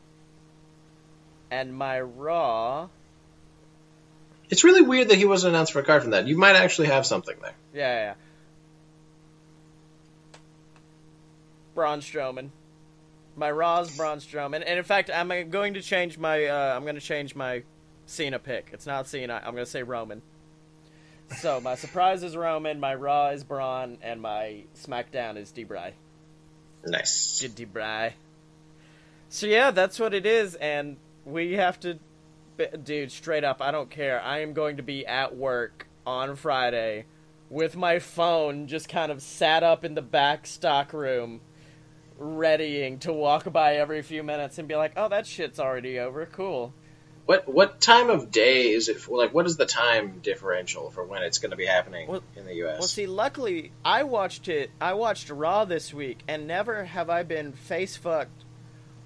And 1.50 1.74
my 1.74 2.00
Raw 2.00 2.88
It's 4.50 4.64
really 4.64 4.82
weird 4.82 5.08
that 5.08 5.16
he 5.16 5.24
wasn't 5.24 5.54
announced 5.54 5.72
for 5.72 5.80
a 5.80 5.84
card 5.84 6.02
from 6.02 6.12
that. 6.12 6.26
You 6.26 6.36
might 6.36 6.56
actually 6.56 6.88
have 6.88 7.06
something 7.06 7.36
there. 7.40 7.54
Yeah, 7.72 7.80
yeah, 7.80 8.00
yeah. 8.02 8.14
Braun 11.74 12.00
Strowman. 12.00 12.50
My 13.36 13.50
Raw's 13.50 13.96
Braun 13.96 14.18
Strowman. 14.18 14.62
And 14.66 14.78
in 14.78 14.84
fact, 14.84 15.10
I'm 15.12 15.50
going 15.50 15.74
to 15.74 15.82
change 15.82 16.18
my 16.18 16.46
uh, 16.46 16.76
I'm 16.76 16.82
going 16.82 16.94
to 16.94 17.00
change 17.00 17.34
my 17.34 17.62
Cena 18.06 18.38
pick. 18.38 18.70
It's 18.72 18.86
not 18.86 19.08
Cena. 19.08 19.42
I'm 19.44 19.54
going 19.54 19.64
to 19.64 19.70
say 19.70 19.82
Roman. 19.82 20.22
So 21.38 21.60
my 21.60 21.74
surprise 21.74 22.22
is 22.22 22.36
Roman, 22.36 22.78
my 22.78 22.94
Raw 22.94 23.28
is 23.28 23.44
Braun, 23.44 23.96
and 24.02 24.20
my 24.20 24.64
SmackDown 24.76 25.38
is 25.38 25.50
D-Bry. 25.52 25.94
Nice. 26.84 27.40
D-Bry. 27.40 28.14
So 29.30 29.46
yeah, 29.46 29.70
that's 29.70 29.98
what 29.98 30.12
it 30.12 30.26
is, 30.26 30.54
and 30.54 30.96
we 31.24 31.52
have 31.54 31.78
to, 31.80 31.98
dude. 32.82 33.12
Straight 33.12 33.44
up, 33.44 33.60
I 33.60 33.70
don't 33.70 33.90
care. 33.90 34.20
I 34.20 34.40
am 34.40 34.52
going 34.52 34.76
to 34.78 34.82
be 34.82 35.06
at 35.06 35.36
work 35.36 35.86
on 36.06 36.36
Friday 36.36 37.06
with 37.50 37.76
my 37.76 37.98
phone 37.98 38.66
just 38.66 38.88
kind 38.88 39.12
of 39.12 39.22
sat 39.22 39.62
up 39.62 39.84
in 39.84 39.94
the 39.94 40.02
back 40.02 40.46
stock 40.46 40.92
room, 40.92 41.40
readying 42.18 42.98
to 43.00 43.12
walk 43.12 43.50
by 43.52 43.76
every 43.76 44.02
few 44.02 44.22
minutes 44.22 44.58
and 44.58 44.68
be 44.68 44.76
like, 44.76 44.92
"Oh, 44.96 45.08
that 45.08 45.26
shit's 45.26 45.58
already 45.60 45.98
over. 45.98 46.26
Cool." 46.26 46.72
What 47.26 47.48
what 47.48 47.80
time 47.80 48.10
of 48.10 48.30
day 48.30 48.70
is 48.72 48.88
it? 48.90 49.00
For, 49.00 49.16
like, 49.16 49.32
what 49.32 49.46
is 49.46 49.56
the 49.56 49.64
time 49.64 50.18
differential 50.22 50.90
for 50.90 51.04
when 51.04 51.22
it's 51.22 51.38
going 51.38 51.52
to 51.52 51.56
be 51.56 51.64
happening 51.64 52.06
Well- 52.08 52.22
in 52.36 52.44
the 52.44 52.54
U.S.? 52.56 52.78
Well, 52.80 52.88
see, 52.88 53.06
luckily, 53.06 53.72
I 53.82 54.02
watched 54.02 54.48
it. 54.48 54.70
I 54.78 54.92
watched 54.92 55.30
Raw 55.30 55.64
this 55.64 55.94
week, 55.94 56.18
and 56.28 56.46
never 56.46 56.84
have 56.84 57.08
I 57.08 57.22
been 57.22 57.52
face 57.52 57.96
fucked 57.96 58.44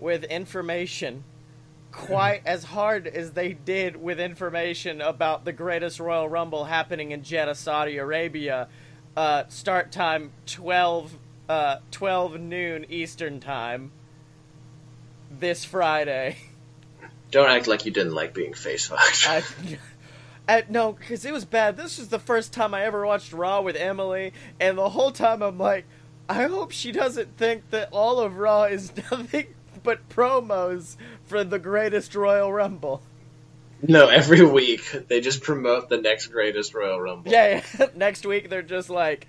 with 0.01 0.25
information 0.25 1.23
quite 1.93 2.43
as 2.45 2.65
hard 2.65 3.07
as 3.07 3.33
they 3.33 3.53
did 3.53 3.97
with 3.97 4.21
information 4.21 5.01
about 5.01 5.45
the 5.45 5.53
greatest 5.53 6.01
Royal 6.01 6.29
Rumble 6.29 6.65
happening 6.65 7.13
in 7.13 7.23
Jeddah, 7.23 7.55
Saudi 7.55 7.99
Arabia. 7.99 8.69
Uh, 9.17 9.45
start 9.49 9.91
time 9.91 10.33
12, 10.47 11.19
uh, 11.49 11.77
12 11.91 12.41
noon 12.41 12.87
Eastern 12.89 13.41
time 13.41 13.91
this 15.31 15.65
Friday. 15.65 16.37
Don't 17.31 17.51
act 17.51 17.67
like 17.67 17.85
you 17.85 17.91
didn't 17.91 18.15
like 18.15 18.33
being 18.33 18.55
face 18.55 18.87
fucked. 18.87 19.27
I, 19.29 19.43
I, 20.49 20.65
no, 20.69 20.93
because 20.93 21.25
it 21.25 21.33
was 21.33 21.45
bad. 21.45 21.77
This 21.77 21.99
was 21.99 22.09
the 22.09 22.19
first 22.19 22.53
time 22.53 22.73
I 22.73 22.85
ever 22.85 23.05
watched 23.05 23.33
Raw 23.33 23.61
with 23.61 23.77
Emily, 23.77 24.33
and 24.59 24.79
the 24.79 24.89
whole 24.89 25.11
time 25.11 25.43
I'm 25.43 25.59
like, 25.59 25.85
I 26.29 26.45
hope 26.45 26.71
she 26.71 26.93
doesn't 26.93 27.37
think 27.37 27.71
that 27.71 27.89
all 27.93 28.21
of 28.21 28.37
Raw 28.39 28.65
is 28.65 28.93
nothing 29.11 29.49
but 29.89 30.07
promos 30.11 30.97
for 31.25 31.43
the 31.43 31.59
greatest 31.59 32.15
Royal 32.15 32.53
Rumble. 32.53 33.01
No, 33.81 34.09
every 34.09 34.45
week 34.45 34.83
they 35.09 35.23
just 35.23 35.41
promote 35.41 35.89
the 35.89 35.97
next 35.97 36.27
greatest 36.27 36.75
Royal 36.75 37.01
Rumble. 37.01 37.33
Yeah, 37.33 37.63
yeah. 37.79 37.87
next 37.97 38.27
week 38.27 38.51
they're 38.51 38.61
just 38.61 38.91
like 38.91 39.27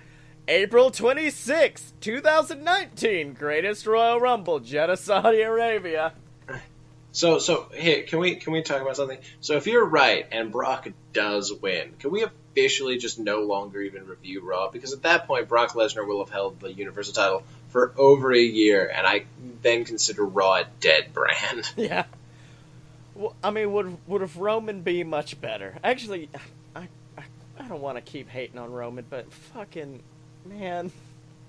April 0.50 0.92
26th, 0.92 1.94
2019, 2.02 3.36
greatest 3.36 3.88
Royal 3.88 4.20
Rumble, 4.20 4.60
Jeddah, 4.60 4.98
Saudi 4.98 5.40
Arabia. 5.40 6.12
So, 7.14 7.40
so 7.40 7.70
hey, 7.74 8.02
can 8.02 8.20
we 8.20 8.36
can 8.36 8.52
we 8.52 8.62
talk 8.62 8.82
about 8.82 8.98
something? 8.98 9.20
So, 9.40 9.56
if 9.56 9.66
you're 9.66 9.86
right 9.86 10.28
and 10.30 10.52
Brock 10.52 10.90
does 11.14 11.54
win, 11.54 11.94
can 12.00 12.12
we 12.12 12.24
officially 12.24 12.98
just 12.98 13.18
no 13.18 13.44
longer 13.44 13.82
even 13.82 14.06
review 14.06 14.42
Raw? 14.42 14.70
Because 14.70 14.92
at 14.92 15.04
that 15.04 15.26
point, 15.26 15.48
Brock 15.48 15.72
Lesnar 15.72 16.06
will 16.06 16.20
have 16.20 16.34
held 16.34 16.60
the 16.60 16.74
Universal 16.74 17.14
title 17.14 17.44
for 17.70 17.94
over 17.98 18.34
a 18.34 18.40
year, 18.40 18.92
and 18.94 19.06
I 19.08 19.26
then 19.62 19.86
consider 19.86 20.26
Raw 20.26 20.56
a 20.56 20.66
dead 20.80 21.14
brand. 21.14 21.72
Yeah. 21.78 22.06
Well, 23.16 23.36
I 23.44 23.52
mean, 23.52 23.72
would 23.74 23.98
would 24.08 24.22
have 24.22 24.38
Roman 24.38 24.82
be 24.82 25.04
much 25.04 25.40
better? 25.42 25.76
Actually, 25.84 26.30
I 26.76 26.88
I, 27.18 27.24
I 27.60 27.68
don't 27.68 27.82
want 27.82 27.98
to 27.98 28.02
keep 28.02 28.30
hating 28.30 28.58
on 28.58 28.72
Roman, 28.72 29.06
but 29.10 29.32
fucking 29.54 30.02
man. 30.46 30.92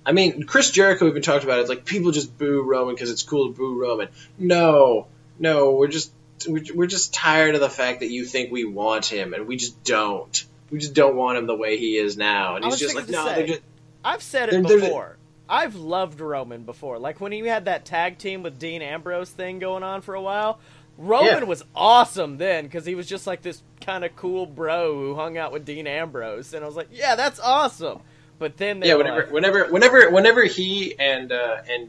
I 0.05 0.12
mean, 0.12 0.45
Chris 0.45 0.71
Jericho 0.73 1.07
even 1.07 1.23
talked 1.23 1.45
about 1.45 1.59
it. 1.59 1.62
It's 1.62 1.68
like 1.71 1.85
people 1.85 2.11
just 2.11 2.37
boo 2.37 2.62
Roman 2.62 2.95
because 2.95 3.11
it's 3.11 3.23
cool 3.23 3.49
to 3.53 3.55
boo 3.57 3.81
Roman. 3.81 4.09
No, 4.39 5.07
no, 5.39 5.73
we're 5.73 5.87
just 5.89 6.11
we're 6.49 6.64
we're 6.75 6.87
just 6.89 7.14
tired 7.14 7.55
of 7.55 7.61
the 7.61 7.68
fact 7.71 8.01
that 8.01 8.11
you 8.11 8.25
think 8.25 8.51
we 8.51 8.64
want 8.64 9.07
him, 9.07 9.33
and 9.35 9.47
we 9.47 9.57
just 9.57 9.85
don't. 9.85 10.45
We 10.73 10.79
just 10.81 10.95
don't 10.95 11.14
want 11.14 11.39
him 11.39 11.47
the 11.47 11.55
way 11.57 11.77
he 11.77 11.97
is 11.99 12.16
now. 12.16 12.57
And 12.57 12.64
he's 12.64 12.79
just 12.79 12.95
like, 12.97 13.09
no, 13.09 13.29
to 13.29 13.35
they're 13.35 13.47
just. 13.47 13.61
I've 14.05 14.23
said 14.23 14.49
it 14.49 14.53
They're- 14.53 14.62
they're 14.62 14.81
before. 14.81 15.16
I've 15.51 15.74
loved 15.74 16.20
Roman 16.20 16.62
before. 16.62 16.98
Like 16.98 17.20
when 17.20 17.32
he 17.32 17.40
had 17.40 17.64
that 17.66 17.84
tag 17.84 18.18
team 18.18 18.42
with 18.42 18.59
Dean 18.59 18.80
Ambrose 18.82 19.30
thing 19.30 19.59
going 19.59 19.82
on 19.82 20.01
for 20.01 20.14
a 20.14 20.22
while. 20.22 20.61
Roman 20.96 21.26
Yeah. 21.38 21.44
was 21.44 21.64
awesome 21.74 22.36
then 22.36 22.64
because 22.64 22.84
he 22.84 22.94
was 22.94 23.07
just 23.07 23.26
like 23.26 23.40
this 23.40 23.62
kind 23.80 24.05
of 24.05 24.14
cool 24.16 24.44
bro 24.44 24.94
who 24.98 25.14
hung 25.14 25.38
out 25.38 25.51
with 25.51 25.64
Dean 25.64 25.86
Ambrose, 25.86 26.53
and 26.53 26.62
I 26.62 26.66
was 26.66 26.76
like, 26.76 26.88
yeah, 26.92 27.14
that's 27.16 27.40
awesome. 27.40 28.01
But 28.38 28.59
then 28.59 28.80
they 28.80 28.88
Yeah, 28.88 28.96
whenever, 28.96 29.22
like, 29.22 29.32
whenever, 29.32 29.64
whenever, 29.68 30.11
whenever 30.11 30.44
he 30.44 30.94
and 30.98 31.32
uh, 31.32 31.57
and 31.70 31.88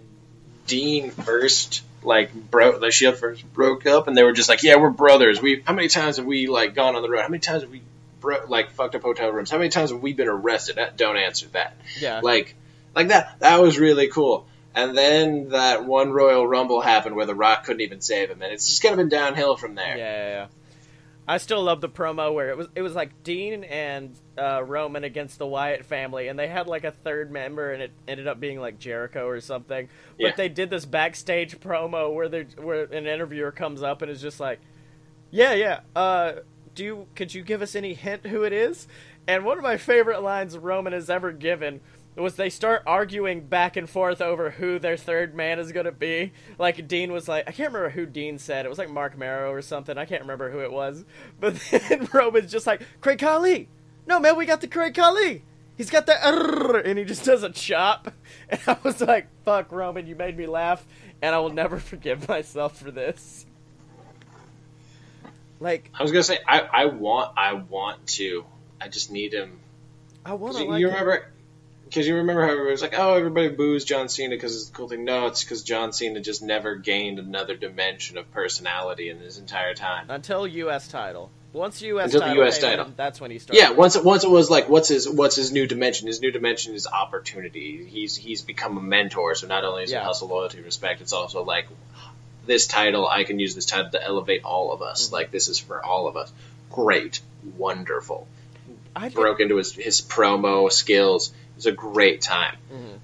Dean 0.68 1.12
first 1.12 1.84
like 2.04 2.34
broke 2.34 2.80
the 2.80 2.90
Shield 2.90 3.18
first 3.18 3.44
broke 3.54 3.86
up, 3.86 4.08
and 4.08 4.16
they 4.18 4.24
were 4.24 4.32
just 4.34 4.48
like, 4.50 4.64
yeah, 4.64 4.78
we're 4.78 4.90
brothers. 4.90 5.42
We 5.42 5.62
how 5.66 5.74
many 5.74 5.88
times 5.90 6.16
have 6.18 6.26
we 6.26 6.48
like 6.48 6.74
gone 6.74 6.96
on 6.96 7.02
the 7.02 7.10
road? 7.10 7.22
How 7.22 7.28
many 7.28 7.40
times 7.42 7.64
have 7.64 7.72
we 7.72 7.82
bro- 8.22 8.46
like 8.48 8.72
fucked 8.72 8.96
up 8.96 9.02
hotel 9.02 9.30
rooms? 9.32 9.52
How 9.52 9.58
many 9.58 9.70
times 9.70 9.92
have 9.92 10.02
we 10.02 10.14
been 10.14 10.30
arrested? 10.30 10.80
Don't 10.96 11.18
answer 11.18 11.48
that. 11.54 11.76
yeah, 12.00 12.22
Like, 12.22 12.56
like 12.96 13.10
that. 13.10 13.40
That 13.40 13.62
was 13.62 13.78
really 13.80 14.08
cool. 14.08 14.48
And 14.74 14.98
then 14.98 15.50
that 15.50 15.86
one 15.86 16.12
Royal 16.12 16.48
Rumble 16.48 16.80
happened 16.82 17.16
where 17.16 17.26
The 17.26 17.36
Rock 17.36 17.66
couldn't 17.66 17.82
even 17.82 18.00
save 18.02 18.30
him, 18.30 18.42
and 18.42 18.54
it's 18.54 18.68
just 18.68 18.82
kind 18.82 18.94
of 18.94 18.98
been 18.98 19.10
downhill 19.10 19.58
from 19.58 19.76
Yeah, 19.76 19.84
there. 19.86 19.98
yeah, 19.98 20.30
yeah. 20.30 20.48
I 21.28 21.38
still 21.38 21.62
love 21.62 21.82
the 21.82 21.88
promo 21.90 22.34
where 22.34 22.50
it 22.50 22.58
was 22.58 22.68
it 22.76 22.82
was 22.82 22.96
like 22.96 23.24
Dean 23.24 23.64
and 23.64 24.16
uh, 24.38 24.64
Roman 24.64 25.04
against 25.04 25.38
the 25.40 25.46
Wyatt 25.46 25.86
family, 25.86 26.28
and 26.30 26.38
they 26.40 26.48
had 26.48 26.68
like 26.68 26.84
a 26.84 26.92
third 26.92 27.32
member, 27.32 27.72
and 27.72 27.84
it 27.84 27.92
ended 28.08 28.28
up 28.28 28.40
being 28.40 28.60
like 28.60 28.80
Jericho 28.80 29.28
or 29.28 29.40
something. 29.40 29.88
But 30.18 30.26
Yeah. 30.26 30.36
they 30.36 30.50
did 30.50 30.70
this 30.70 30.86
backstage 30.86 31.60
promo 31.60 32.14
where 32.14 32.28
they 32.28 32.44
where 32.58 32.84
an 32.86 33.08
interviewer 33.08 33.52
comes 33.52 33.84
up 33.84 34.02
and 34.02 34.10
is 34.12 34.22
just 34.22 34.40
like, 34.40 34.60
"Yeah, 35.30 35.54
yeah, 35.54 35.82
uh, 35.96 36.34
do 36.76 36.84
you 36.84 37.08
could 37.16 37.34
you 37.34 37.44
give 37.44 37.62
us 37.62 37.76
any 37.76 37.94
hint 37.94 38.26
who 38.26 38.44
it 38.44 38.52
is?" 38.52 38.88
And 39.28 39.46
one 39.46 39.58
of 39.58 39.64
my 39.64 39.78
favorite 39.78 40.22
lines 40.24 40.58
Roman 40.58 40.92
has 40.94 41.10
ever 41.10 41.32
given 41.32 41.82
was 42.20 42.36
they 42.36 42.50
start 42.50 42.84
arguing 42.86 43.42
back 43.42 43.78
and 43.78 43.90
forth 43.90 44.22
over 44.22 44.52
who 44.52 44.80
their 44.80 44.98
third 44.98 45.34
man 45.34 45.60
is 45.60 45.72
going 45.72 45.86
to 45.86 45.92
be. 45.92 46.34
Like 46.58 46.88
Dean 46.88 47.12
was 47.12 47.28
like, 47.28 47.48
I 47.48 47.52
can't 47.52 47.72
remember 47.72 47.90
who 47.90 48.06
Dean 48.06 48.38
said. 48.38 48.66
It 48.66 48.70
was 48.70 48.78
like 48.78 48.90
Mark 48.90 49.18
Marrow 49.18 49.52
or 49.52 49.62
something. 49.62 49.98
I 49.98 50.06
can't 50.06 50.22
remember 50.22 50.52
who 50.52 50.60
it 50.60 50.72
was. 50.72 51.06
But 51.40 51.56
then 51.72 52.10
Roman's 52.14 52.52
just 52.52 52.68
like, 52.68 52.82
Great 53.00 53.20
Khali. 53.20 53.70
No, 54.06 54.20
man, 54.20 54.36
we 54.36 54.46
got 54.46 54.62
the 54.62 54.68
Great 54.68 54.94
Khali. 54.94 55.44
He's 55.78 55.90
got 55.90 56.06
the 56.06 56.84
and 56.86 57.00
he 57.00 57.06
just 57.06 57.24
does 57.24 57.44
a 57.44 57.50
chop. 57.50 58.14
And 58.50 58.60
I 58.68 58.78
was 58.84 59.00
like, 59.00 59.28
fuck, 59.46 59.72
Roman, 59.72 60.06
you 60.06 60.16
made 60.16 60.38
me 60.38 60.46
laugh, 60.46 60.86
and 61.22 61.34
I 61.34 61.40
will 61.40 61.54
never 61.54 61.80
forgive 61.80 62.28
myself 62.28 62.78
for 62.78 62.92
this. 62.92 63.46
Like, 65.62 65.90
I 65.98 66.04
was 66.04 66.12
gonna 66.12 66.24
say, 66.24 66.40
I, 66.46 66.60
I 66.60 66.86
want, 66.86 67.32
I 67.38 67.54
want 67.54 68.06
to. 68.08 68.44
I 68.82 68.90
just 68.90 69.10
need 69.10 69.34
him 69.34 69.62
I 70.26 70.34
want 70.34 70.56
to 70.58 70.64
you, 70.64 70.70
like 70.70 70.80
you 70.80 70.88
remember, 70.88 71.32
because 71.92 72.08
you 72.08 72.16
remember 72.16 72.42
how 72.42 72.52
everybody 72.52 72.72
was 72.72 72.82
like, 72.82 72.98
"Oh, 72.98 73.16
everybody 73.16 73.50
boos 73.50 73.84
John 73.84 74.08
Cena 74.08 74.30
because 74.36 74.56
it's 74.56 74.70
a 74.70 74.72
cool 74.72 74.88
thing." 74.88 75.04
No, 75.04 75.28
it's 75.28 75.44
because 75.44 75.62
John 75.62 75.92
Cena 75.92 76.22
just 76.22 76.42
never 76.42 76.76
gained 76.76 77.20
another 77.20 77.56
dimension 77.58 78.18
of 78.18 78.32
personality 78.32 79.10
in 79.10 79.20
his 79.20 79.38
entire 79.38 79.74
time. 79.74 80.06
until 80.10 80.48
U.S. 80.48 80.88
title. 80.88 81.30
Once 81.52 81.82
U.S. 81.82 82.06
Until 82.06 82.22
the 82.22 82.26
title, 82.28 82.44
US 82.46 82.60
came 82.60 82.72
in, 82.72 82.78
title. 82.78 82.94
that's 82.96 83.20
when 83.20 83.30
he 83.30 83.40
started. 83.40 83.60
Yeah, 83.62 83.72
once 83.72 83.98
it, 83.98 84.06
once 84.06 84.24
it 84.24 84.30
was 84.30 84.50
like, 84.50 84.70
what's 84.70 84.88
his 84.88 85.10
what's 85.10 85.36
his 85.36 85.52
new 85.52 85.68
dimension? 85.68 86.08
His 86.08 86.22
new 86.22 86.32
dimension 86.32 86.74
is 86.76 86.88
opportunity. 86.88 87.84
He's 87.86 88.16
he's 88.16 88.42
become 88.42 88.78
a 88.78 88.82
mentor. 88.82 89.36
So 89.36 89.48
not 89.48 89.66
only 89.66 89.84
is 89.84 89.92
Yeah. 89.92 90.00
it 90.00 90.06
hustle, 90.06 90.30
loyalty, 90.30 90.62
respect, 90.62 91.02
it's 91.02 91.12
also 91.12 91.44
like 91.44 91.68
this 92.46 92.68
title. 92.68 93.06
I 93.06 93.26
can 93.26 93.38
use 93.38 93.54
this 93.54 93.66
title 93.66 93.92
to 93.92 94.02
elevate 94.02 94.46
all 94.46 94.72
of 94.72 94.82
us. 94.82 95.08
Mm-hmm. 95.08 95.16
Like 95.16 95.32
this 95.32 95.50
is 95.50 95.60
for 95.60 95.86
all 95.86 96.08
of 96.08 96.16
us. 96.16 96.32
Great, 96.72 97.20
wonderful. 97.58 98.28
I 98.96 99.10
broke 99.10 99.40
into 99.40 99.58
his, 99.58 99.74
his 99.74 100.02
promo 100.02 100.72
skills. 100.72 101.34
Was 101.62 101.68
a 101.68 101.72
great 101.76 102.22
time. 102.22 102.58
Mhm. 102.74 103.00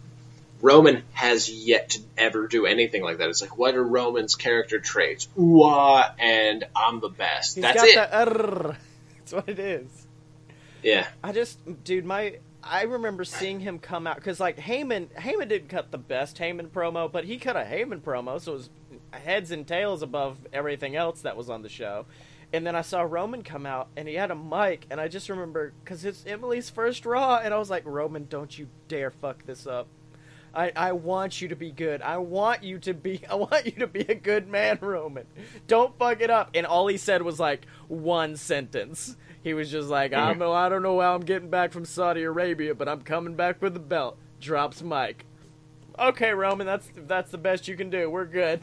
Roman 0.62 1.03
has 1.14 1.47
yet 1.47 1.89
to 1.91 1.99
ever 2.18 2.47
do 2.47 2.66
anything 2.66 3.03
like 3.03 3.20
that. 3.20 3.30
It's 3.30 3.39
like, 3.41 3.55
what 3.55 3.76
are 3.76 3.84
Roman's 3.84 4.34
character 4.34 4.80
traits? 4.80 5.28
Ooh, 5.39 5.62
ah, 5.64 6.12
and 6.18 6.64
I'm 6.76 6.99
the 6.99 7.10
best. 7.10 7.53
he's 7.53 7.62
That's 7.62 7.84
it. 7.84 7.93
the. 7.95 8.76
That's 9.20 9.34
what 9.34 9.47
it 9.47 9.60
is. 9.60 10.08
Yeah. 10.82 11.05
I 11.24 11.34
just, 11.34 11.60
dude, 11.84 12.05
my. 12.05 12.38
I 12.64 12.84
remember 12.84 13.24
seeing 13.24 13.60
him 13.60 13.78
come 13.78 14.08
out 14.08 14.16
because 14.16 14.39
like 14.39 14.58
Heyman, 14.58 15.10
Heyman 15.14 15.47
didn't 15.49 15.70
cut 15.70 15.91
the 15.91 15.99
best 15.99 16.38
Heyman 16.38 16.70
promo, 16.70 17.12
but 17.12 17.26
he 17.26 17.38
cut 17.38 17.55
a 17.55 17.60
Heyman 17.62 18.01
promo, 18.01 18.41
so 18.41 18.53
it 18.53 18.55
was 18.55 18.70
heads 19.12 19.51
and 19.51 19.68
tails 19.68 20.01
above 20.01 20.38
everything 20.51 20.95
else 20.95 21.22
that 21.22 21.38
was 21.38 21.49
on 21.51 21.62
the 21.62 21.70
show. 21.70 22.05
And 22.54 22.66
then 22.66 22.76
I 22.76 22.82
saw 22.82 23.02
Roman 23.02 23.43
come 23.43 23.66
out, 23.66 23.89
and 23.98 24.08
he 24.08 24.16
had 24.16 24.32
a 24.32 24.36
mic, 24.36 24.86
and 24.89 25.02
I 25.02 25.10
just 25.10 25.28
remember 25.28 25.74
because 25.84 26.06
it's 26.06 26.26
Emily's 26.26 26.70
first 26.70 27.06
Raw, 27.06 27.41
and 27.43 27.54
I 27.54 27.58
was 27.58 27.70
like, 27.70 27.84
Roman, 27.86 28.26
don't 28.26 28.58
you 28.58 28.68
dare 28.88 29.12
fuck 29.12 29.45
this 29.45 29.68
up. 29.68 29.88
I, 30.54 30.72
I 30.76 30.91
want 30.93 31.41
you 31.41 31.50
to 31.50 31.56
be 31.56 31.72
good. 31.72 32.02
I 32.02 32.18
want 32.18 32.64
you 32.64 32.80
to 32.80 32.93
be 32.93 33.22
I 33.30 33.36
want 33.36 33.66
you 33.66 33.74
to 33.74 33.88
be 33.88 34.02
a 34.02 34.16
good 34.16 34.48
man, 34.48 34.80
Roman. 34.82 35.28
Don't 35.68 35.98
fuck 36.00 36.22
it 36.22 36.30
up. 36.30 36.52
And 36.54 36.66
all 36.66 36.88
he 36.88 36.98
said 36.98 37.22
was 37.22 37.39
like 37.39 37.66
one 37.88 38.36
sentence. 38.38 39.16
He 39.43 39.54
was 39.54 39.70
just 39.70 39.88
like, 39.88 40.14
I 40.14 40.28
don't 40.28 40.39
know, 40.39 40.52
I 40.52 40.68
don't 40.68 40.82
know 40.82 41.00
how 41.00 41.16
I'm 41.16 41.22
getting 41.22 41.50
back 41.50 41.72
from 41.72 41.86
Saudi 41.86 42.24
Arabia, 42.24 42.76
but 42.76 42.89
I'm 42.89 43.02
coming 43.02 43.36
back 43.36 43.62
with 43.62 43.74
the 43.74 43.80
belt. 43.80 44.18
Drops 44.41 44.82
mic. 44.82 45.26
Okay, 45.98 46.32
Roman, 46.32 46.68
that's 46.68 46.89
that's 46.95 47.32
the 47.32 47.38
best 47.38 47.68
you 47.68 47.78
can 47.78 47.89
do. 47.89 48.10
We're 48.10 48.26
good. 48.26 48.62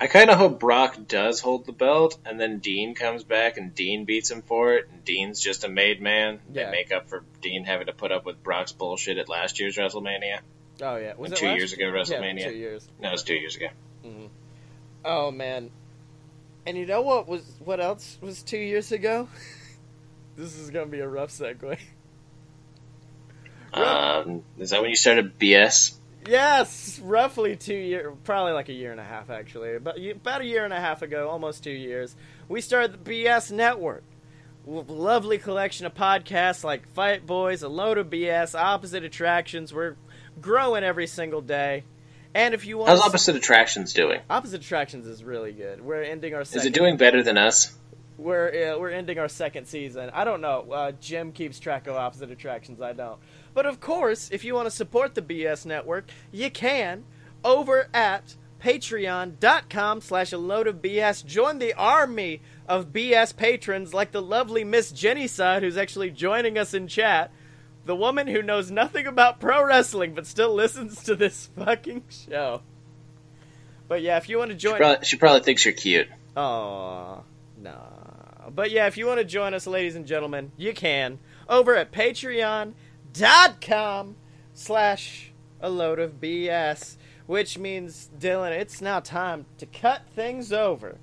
I 0.00 0.08
kind 0.08 0.28
of 0.28 0.38
hope 0.38 0.58
Brock 0.58 0.96
does 1.06 1.40
hold 1.40 1.66
the 1.66 1.72
belt, 1.72 2.18
and 2.24 2.38
then 2.40 2.58
Dean 2.58 2.94
comes 2.94 3.22
back, 3.22 3.56
and 3.56 3.74
Dean 3.74 4.04
beats 4.04 4.30
him 4.30 4.42
for 4.42 4.74
it, 4.74 4.88
and 4.90 5.04
Dean's 5.04 5.40
just 5.40 5.64
a 5.64 5.68
made 5.68 6.00
man. 6.02 6.40
Yeah. 6.52 6.66
They 6.66 6.70
make 6.72 6.92
up 6.92 7.08
for 7.08 7.24
Dean 7.42 7.64
having 7.64 7.86
to 7.86 7.92
put 7.92 8.10
up 8.10 8.26
with 8.26 8.42
Brock's 8.42 8.72
bullshit 8.72 9.18
at 9.18 9.28
last 9.28 9.60
year's 9.60 9.76
WrestleMania. 9.76 10.40
Oh 10.82 10.96
yeah, 10.96 11.14
was 11.16 11.32
it 11.32 11.38
Two 11.38 11.50
years 11.50 11.72
ago, 11.72 11.84
WrestleMania. 11.84 12.40
Yeah, 12.40 12.48
two 12.48 12.56
years. 12.56 12.88
No, 13.00 13.08
it 13.08 13.12
was 13.12 13.22
two 13.22 13.34
years 13.34 13.56
ago. 13.56 13.68
Mm-hmm. 14.04 14.26
Oh 15.04 15.30
man. 15.30 15.70
And 16.66 16.76
you 16.76 16.86
know 16.86 17.02
what 17.02 17.28
was 17.28 17.42
what 17.64 17.78
else 17.78 18.18
was 18.20 18.42
two 18.42 18.58
years 18.58 18.90
ago? 18.90 19.28
this 20.36 20.58
is 20.58 20.70
gonna 20.70 20.86
be 20.86 21.00
a 21.00 21.08
rough 21.08 21.30
segue. 21.30 21.78
Um, 23.72 24.42
is 24.58 24.70
that 24.70 24.80
when 24.80 24.90
you 24.90 24.96
started 24.96 25.38
BS? 25.38 25.94
Yes, 26.26 26.98
roughly 27.00 27.56
two 27.56 27.74
years, 27.74 28.14
probably 28.24 28.52
like 28.52 28.68
a 28.68 28.72
year 28.72 28.92
and 28.92 29.00
a 29.00 29.04
half 29.04 29.30
actually, 29.30 29.78
but 29.78 29.98
about 29.98 30.40
a 30.40 30.44
year 30.44 30.64
and 30.64 30.72
a 30.72 30.80
half 30.80 31.02
ago, 31.02 31.28
almost 31.28 31.64
two 31.64 31.70
years, 31.70 32.16
we 32.48 32.60
started 32.60 33.04
the 33.04 33.24
BS 33.24 33.52
Network. 33.52 34.04
Lovely 34.66 35.36
collection 35.36 35.84
of 35.84 35.94
podcasts 35.94 36.64
like 36.64 36.88
Fight 36.94 37.26
Boys, 37.26 37.62
A 37.62 37.68
Load 37.68 37.98
of 37.98 38.08
BS, 38.08 38.58
Opposite 38.58 39.04
Attractions. 39.04 39.74
We're 39.74 39.96
growing 40.40 40.84
every 40.84 41.06
single 41.06 41.42
day. 41.42 41.84
And 42.34 42.54
if 42.54 42.64
you 42.64 42.78
want, 42.78 42.88
How's 42.88 43.00
Opposite 43.00 43.36
Attractions 43.36 43.92
doing? 43.92 44.20
Opposite 44.30 44.62
Attractions 44.62 45.06
is 45.06 45.22
really 45.22 45.52
good. 45.52 45.82
We're 45.82 46.02
ending 46.02 46.34
our 46.34 46.44
second. 46.44 46.60
Is 46.60 46.66
it 46.66 46.74
doing 46.74 46.96
better 46.96 47.22
than 47.22 47.36
us? 47.36 47.76
We're 48.16 48.74
uh, 48.74 48.78
we're 48.78 48.90
ending 48.90 49.18
our 49.18 49.28
second 49.28 49.66
season. 49.66 50.10
I 50.12 50.24
don't 50.24 50.40
know. 50.40 50.72
Uh, 50.72 50.92
Jim 50.92 51.32
keeps 51.32 51.58
track 51.58 51.86
of 51.86 51.96
opposite 51.96 52.30
attractions. 52.30 52.80
I 52.80 52.92
don't. 52.92 53.18
But 53.54 53.66
of 53.66 53.80
course, 53.80 54.28
if 54.32 54.44
you 54.44 54.54
want 54.54 54.66
to 54.66 54.70
support 54.70 55.14
the 55.14 55.22
BS 55.22 55.64
Network, 55.64 56.10
you 56.32 56.50
can 56.50 57.04
over 57.44 57.88
at 57.94 58.34
patreon.com 58.60 60.00
slash 60.00 60.32
a 60.32 60.38
load 60.38 60.66
of 60.66 60.82
BS. 60.82 61.24
Join 61.24 61.58
the 61.58 61.74
army 61.74 62.40
of 62.68 62.92
BS 62.92 63.36
patrons 63.36 63.94
like 63.94 64.10
the 64.10 64.22
lovely 64.22 64.64
Miss 64.64 64.90
Jenny 64.90 65.26
Side, 65.26 65.62
who's 65.62 65.76
actually 65.76 66.10
joining 66.10 66.58
us 66.58 66.74
in 66.74 66.88
chat. 66.88 67.30
The 67.84 67.94
woman 67.94 68.26
who 68.26 68.42
knows 68.42 68.70
nothing 68.70 69.06
about 69.06 69.40
pro 69.40 69.62
wrestling 69.62 70.14
but 70.14 70.26
still 70.26 70.54
listens 70.54 71.02
to 71.04 71.14
this 71.14 71.50
fucking 71.56 72.04
show. 72.08 72.62
But 73.86 74.00
yeah, 74.00 74.16
if 74.16 74.30
you 74.30 74.38
want 74.38 74.50
to 74.50 74.56
She 74.56 74.62
join, 74.62 74.78
probably, 74.78 75.04
she 75.04 75.16
probably 75.16 75.40
thinks 75.40 75.64
you're 75.64 75.74
cute. 75.74 76.08
Aw. 76.36 77.20
Nah. 77.58 78.50
But 78.50 78.70
yeah, 78.70 78.86
if 78.86 78.96
you 78.96 79.06
want 79.06 79.18
to 79.18 79.24
join 79.24 79.52
us, 79.52 79.66
ladies 79.66 79.94
and 79.94 80.06
gentlemen, 80.06 80.52
you 80.56 80.72
can. 80.72 81.18
Over 81.48 81.76
at 81.76 81.92
patreon.com 83.14 84.16
slash 84.52 85.32
a 85.60 85.70
load 85.70 85.98
of 85.98 86.20
BS. 86.20 86.96
Which 87.26 87.56
means, 87.56 88.10
Dylan, 88.18 88.50
it's 88.50 88.82
now 88.82 89.00
time 89.00 89.46
to 89.56 89.64
cut 89.64 90.02
things 90.14 90.52
over 90.52 90.98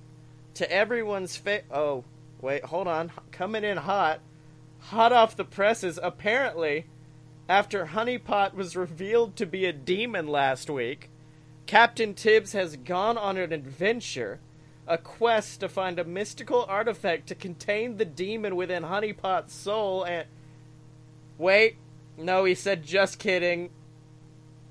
to 0.53 0.71
everyone's 0.71 1.35
fa- 1.35 1.63
Oh, 1.71 2.03
wait, 2.39 2.65
hold 2.65 2.87
on. 2.87 3.11
Coming 3.31 3.63
in 3.63 3.77
hot. 3.77 4.19
Hot 4.79 5.11
off 5.11 5.35
the 5.35 5.43
presses, 5.45 5.99
apparently, 6.01 6.85
after 7.49 7.87
Honeypot 7.87 8.53
was 8.53 8.75
revealed 8.75 9.35
to 9.37 9.47
be 9.47 9.65
a 9.65 9.73
demon 9.73 10.27
last 10.27 10.69
week, 10.69 11.09
Captain 11.65 12.13
Tibbs 12.13 12.53
has 12.53 12.75
gone 12.75 13.17
on 13.17 13.37
an 13.37 13.51
adventure 13.51 14.39
a 14.87 14.97
quest 14.97 15.59
to 15.61 15.69
find 15.69 15.97
a 15.97 16.03
mystical 16.03 16.65
artifact 16.67 17.27
to 17.27 17.35
contain 17.35 17.97
the 17.97 18.05
demon 18.05 18.55
within 18.55 18.83
Honeypot's 18.83 19.53
soul 19.53 20.03
and 20.03 20.27
Wait, 21.37 21.77
no, 22.17 22.45
he 22.45 22.55
said 22.55 22.83
just 22.83 23.19
kidding. 23.19 23.69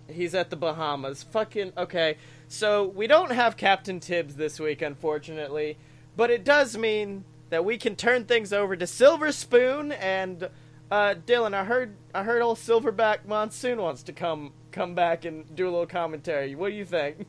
He's 0.08 0.34
at 0.34 0.50
the 0.50 0.56
Bahamas. 0.56 1.22
Fucking 1.22 1.72
okay. 1.76 2.16
So 2.48 2.84
we 2.84 3.06
don't 3.06 3.32
have 3.32 3.56
Captain 3.56 4.00
Tibbs 4.00 4.34
this 4.34 4.58
week, 4.58 4.82
unfortunately, 4.82 5.78
but 6.16 6.30
it 6.30 6.44
does 6.44 6.76
mean 6.76 7.24
that 7.50 7.64
we 7.64 7.78
can 7.78 7.96
turn 7.96 8.24
things 8.24 8.52
over 8.52 8.76
to 8.76 8.86
Silver 8.86 9.30
Spoon 9.32 9.92
and 9.92 10.48
uh, 10.90 11.14
Dylan. 11.26 11.54
I 11.54 11.64
heard 11.64 11.94
I 12.14 12.24
heard 12.24 12.42
old 12.42 12.58
Silverback 12.58 13.26
Monsoon 13.26 13.80
wants 13.80 14.02
to 14.04 14.12
come 14.12 14.52
come 14.72 14.94
back 14.94 15.24
and 15.24 15.54
do 15.54 15.64
a 15.64 15.70
little 15.70 15.86
commentary. 15.86 16.54
What 16.54 16.70
do 16.70 16.74
you 16.74 16.84
think? 16.84 17.26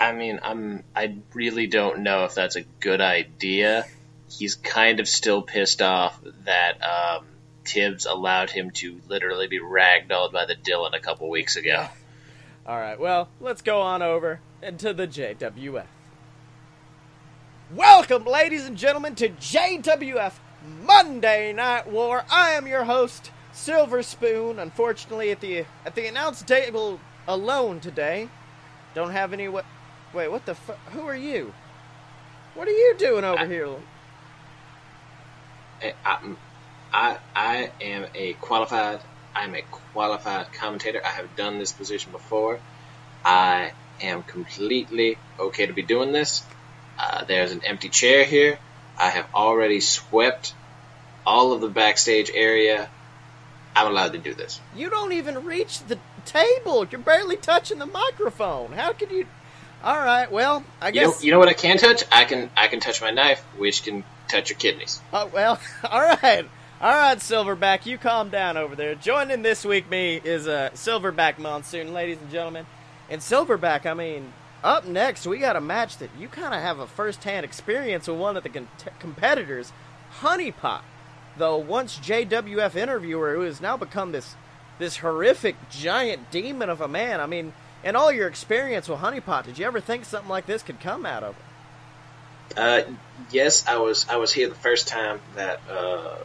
I 0.00 0.12
mean, 0.12 0.38
I'm 0.42 0.84
I 0.94 1.16
really 1.34 1.66
don't 1.66 2.00
know 2.00 2.24
if 2.24 2.34
that's 2.34 2.56
a 2.56 2.62
good 2.80 3.00
idea. 3.00 3.86
He's 4.30 4.54
kind 4.54 5.00
of 5.00 5.08
still 5.08 5.42
pissed 5.42 5.80
off 5.82 6.20
that 6.44 6.82
um, 6.82 7.26
Tibbs 7.64 8.06
allowed 8.06 8.50
him 8.50 8.70
to 8.72 9.00
literally 9.08 9.46
be 9.46 9.58
ragdolled 9.58 10.32
by 10.32 10.44
the 10.46 10.54
Dylan 10.54 10.94
a 10.94 11.00
couple 11.00 11.28
weeks 11.30 11.56
ago. 11.56 11.86
All 12.66 12.78
right, 12.78 13.00
well, 13.00 13.28
let's 13.40 13.62
go 13.62 13.80
on 13.80 14.02
over 14.02 14.40
into 14.62 14.92
the 14.92 15.06
JWF. 15.08 15.86
Welcome, 17.74 18.24
ladies 18.24 18.66
and 18.66 18.76
gentlemen, 18.76 19.14
to 19.16 19.28
JWF 19.28 20.34
Monday 20.82 21.52
Night 21.52 21.86
War. 21.86 22.24
I 22.30 22.50
am 22.50 22.66
your 22.66 22.84
host, 22.84 23.30
Silver 23.52 24.02
Spoon. 24.02 24.58
Unfortunately, 24.58 25.30
at 25.30 25.40
the 25.40 25.66
at 25.84 25.94
the 25.94 26.06
announce 26.06 26.42
table 26.42 27.00
alone 27.26 27.80
today, 27.80 28.28
don't 28.94 29.10
have 29.10 29.32
any. 29.32 29.48
What? 29.48 29.66
Wait, 30.14 30.30
what 30.30 30.46
the? 30.46 30.54
Fu- 30.54 30.72
who 30.92 31.06
are 31.06 31.16
you? 31.16 31.52
What 32.54 32.68
are 32.68 32.72
you 32.72 32.94
doing 32.98 33.24
over 33.24 33.42
I- 33.42 33.46
here? 33.46 33.76
I, 35.82 36.18
I, 36.92 37.16
I, 37.34 37.70
am 37.80 38.06
a 38.14 38.32
qualified. 38.34 39.00
I'm 39.34 39.54
a 39.54 39.62
qualified 39.92 40.52
commentator. 40.52 41.00
I 41.04 41.10
have 41.10 41.36
done 41.36 41.58
this 41.58 41.72
position 41.72 42.12
before. 42.12 42.58
I 43.24 43.72
am 44.00 44.22
completely 44.22 45.18
okay 45.38 45.66
to 45.66 45.72
be 45.72 45.82
doing 45.82 46.12
this. 46.12 46.42
Uh, 46.98 47.24
there's 47.24 47.52
an 47.52 47.62
empty 47.64 47.88
chair 47.88 48.24
here. 48.24 48.58
I 48.98 49.08
have 49.10 49.26
already 49.34 49.80
swept 49.80 50.54
all 51.24 51.52
of 51.52 51.60
the 51.60 51.68
backstage 51.68 52.30
area. 52.34 52.88
I'm 53.76 53.86
allowed 53.86 54.12
to 54.14 54.18
do 54.18 54.34
this. 54.34 54.60
You 54.74 54.90
don't 54.90 55.12
even 55.12 55.44
reach 55.44 55.80
the 55.84 55.98
table. 56.24 56.84
You're 56.90 57.00
barely 57.00 57.36
touching 57.36 57.78
the 57.78 57.86
microphone. 57.86 58.72
How 58.72 58.92
can 58.92 59.10
you? 59.10 59.26
All 59.84 59.96
right. 59.96 60.30
Well, 60.32 60.64
I 60.80 60.88
You 60.88 61.02
know, 61.02 61.10
guess. 61.12 61.22
you 61.24 61.30
know 61.30 61.38
what 61.38 61.48
I 61.48 61.52
can 61.52 61.78
touch? 61.78 62.02
I 62.10 62.24
can 62.24 62.50
I 62.56 62.66
can 62.66 62.80
touch 62.80 63.00
my 63.00 63.10
knife, 63.10 63.40
which 63.56 63.84
can 63.84 64.02
touch 64.28 64.50
your 64.50 64.58
kidneys. 64.58 65.00
Oh, 65.12 65.26
well, 65.26 65.60
all 65.90 66.00
right. 66.00 66.48
All 66.80 66.92
right, 66.92 67.18
Silverback, 67.18 67.86
you 67.86 67.98
calm 67.98 68.28
down 68.28 68.56
over 68.56 68.76
there. 68.76 68.94
Joining 68.94 69.42
this 69.42 69.64
week 69.64 69.90
me 69.90 70.20
is 70.22 70.46
uh, 70.46 70.70
Silverback 70.74 71.38
Monsoon, 71.38 71.92
ladies 71.92 72.18
and 72.20 72.30
gentlemen. 72.30 72.66
And 73.10 73.20
Silverback, 73.20 73.84
I 73.84 73.94
mean, 73.94 74.32
up 74.62 74.86
next 74.86 75.26
we 75.26 75.38
got 75.38 75.56
a 75.56 75.60
match 75.60 75.98
that 75.98 76.10
you 76.18 76.28
kind 76.28 76.54
of 76.54 76.60
have 76.60 76.78
a 76.78 76.86
first-hand 76.86 77.44
experience 77.44 78.06
with 78.06 78.18
one 78.18 78.36
of 78.36 78.44
the 78.44 78.48
con- 78.48 78.68
competitors, 79.00 79.72
Honeypot, 80.20 80.82
the 81.36 81.56
once 81.56 81.98
JWF 81.98 82.76
interviewer 82.76 83.34
who 83.34 83.40
has 83.42 83.60
now 83.60 83.76
become 83.76 84.12
this 84.12 84.34
this 84.78 84.98
horrific 84.98 85.56
giant 85.70 86.30
demon 86.30 86.70
of 86.70 86.80
a 86.80 86.86
man. 86.86 87.20
I 87.20 87.26
mean, 87.26 87.52
in 87.82 87.96
all 87.96 88.12
your 88.12 88.28
experience 88.28 88.88
with 88.88 89.00
Honeypot, 89.00 89.44
did 89.46 89.58
you 89.58 89.66
ever 89.66 89.80
think 89.80 90.04
something 90.04 90.30
like 90.30 90.46
this 90.46 90.62
could 90.62 90.78
come 90.78 91.04
out 91.04 91.24
of 91.24 91.34
it? 91.34 91.42
Uh, 92.56 92.82
yes, 93.30 93.66
I 93.66 93.78
was 93.78 94.06
I 94.08 94.16
was 94.16 94.32
here 94.32 94.48
the 94.48 94.54
first 94.54 94.88
time 94.88 95.20
that 95.36 95.60
uh, 95.70 96.16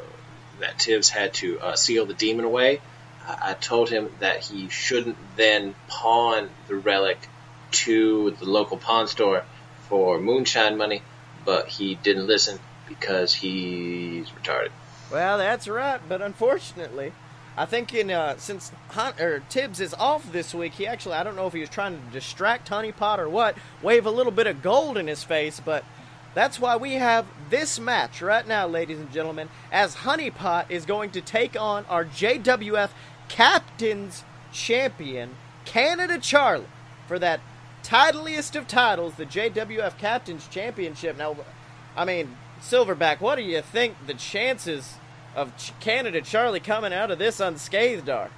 that 0.60 0.80
Tibbs 0.80 1.10
had 1.10 1.34
to 1.36 1.60
uh, 1.60 1.76
seal 1.76 2.06
the 2.06 2.14
demon 2.14 2.46
away. 2.46 2.82
I, 3.28 3.52
I 3.52 3.54
told 3.54 3.90
him 3.90 4.10
that 4.20 4.40
he 4.42 4.70
shouldn't 4.70 5.18
then 5.36 5.76
pawn 5.88 6.50
the 6.68 6.76
relic 6.76 7.28
to 7.72 8.32
the 8.32 8.46
local 8.46 8.78
pawn 8.78 9.08
store 9.08 9.44
for 9.90 10.20
moonshine 10.20 10.78
money, 10.78 11.02
but 11.46 11.68
he 11.68 11.96
didn't 11.96 12.28
listen 12.28 12.60
because 12.88 13.34
he's 13.34 14.30
retarded. 14.30 14.70
Well, 15.12 15.38
that's 15.38 15.68
right, 15.68 16.00
but 16.08 16.22
unfortunately, 16.22 17.14
I 17.56 17.66
think 17.66 17.94
in 17.94 18.10
uh, 18.10 18.38
since 18.38 18.72
Hunt, 18.90 19.18
Tibbs 19.50 19.80
is 19.80 19.94
off 19.94 20.32
this 20.32 20.54
week, 20.54 20.74
he 20.74 20.88
actually 20.88 21.16
I 21.16 21.24
don't 21.24 21.36
know 21.36 21.48
if 21.48 21.54
he 21.54 21.60
was 21.60 21.70
trying 21.70 21.94
to 21.94 22.12
distract 22.12 22.70
Honeypot 22.70 23.20
or 23.20 23.30
what, 23.30 23.56
wave 23.82 24.06
a 24.06 24.12
little 24.12 24.32
bit 24.32 24.48
of 24.48 24.62
gold 24.64 24.98
in 24.98 25.08
his 25.08 25.24
face, 25.24 25.60
but 25.64 25.84
that's 26.34 26.60
why 26.60 26.76
we 26.76 26.94
have 26.94 27.26
this 27.50 27.80
match 27.80 28.22
right 28.22 28.48
now, 28.48 28.68
ladies 28.68 29.00
and 29.00 29.12
gentlemen, 29.12 29.50
as 29.72 29.98
Honeypot 29.98 30.70
is 30.70 30.86
going 30.86 31.12
to 31.12 31.22
take 31.22 31.60
on 31.60 31.86
our 31.86 32.06
JWF 32.06 32.90
Captain's 33.30 34.24
Champion, 34.52 35.36
Canada 35.66 36.18
Charlie, 36.20 36.66
for 37.08 37.20
that 37.20 37.40
titleiest 37.84 38.56
of 38.56 38.68
titles, 38.68 39.16
the 39.16 39.26
JWF 39.26 39.98
Captain's 39.98 40.48
Championship. 40.48 41.18
Now, 41.18 41.36
I 41.96 42.06
mean, 42.06 42.38
Silverback, 42.62 43.20
what 43.20 43.36
do 43.36 43.44
you 43.44 43.62
think 43.62 44.08
the 44.08 44.14
chances 44.14 44.96
of 45.36 45.54
Canada 45.80 46.22
Charlie 46.22 46.60
coming 46.60 46.94
out 46.94 47.12
of 47.12 47.20
this 47.20 47.40
unscathed 47.40 48.10
are? 48.10 48.30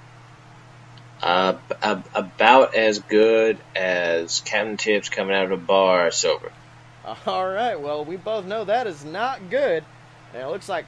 Uh, 1.22 1.56
ab- 1.82 2.08
about 2.14 2.74
as 2.74 2.98
good 2.98 3.58
as 3.74 4.40
Captain 4.40 4.76
Tibbs 4.76 5.08
coming 5.08 5.34
out 5.34 5.46
of 5.46 5.52
a 5.52 5.56
bar 5.56 6.10
sober. 6.10 6.52
All 7.26 7.48
right, 7.48 7.80
well, 7.80 8.04
we 8.04 8.16
both 8.16 8.44
know 8.44 8.64
that 8.64 8.86
is 8.86 9.04
not 9.04 9.50
good. 9.50 9.84
And 10.32 10.42
it 10.42 10.48
looks 10.48 10.68
like 10.68 10.86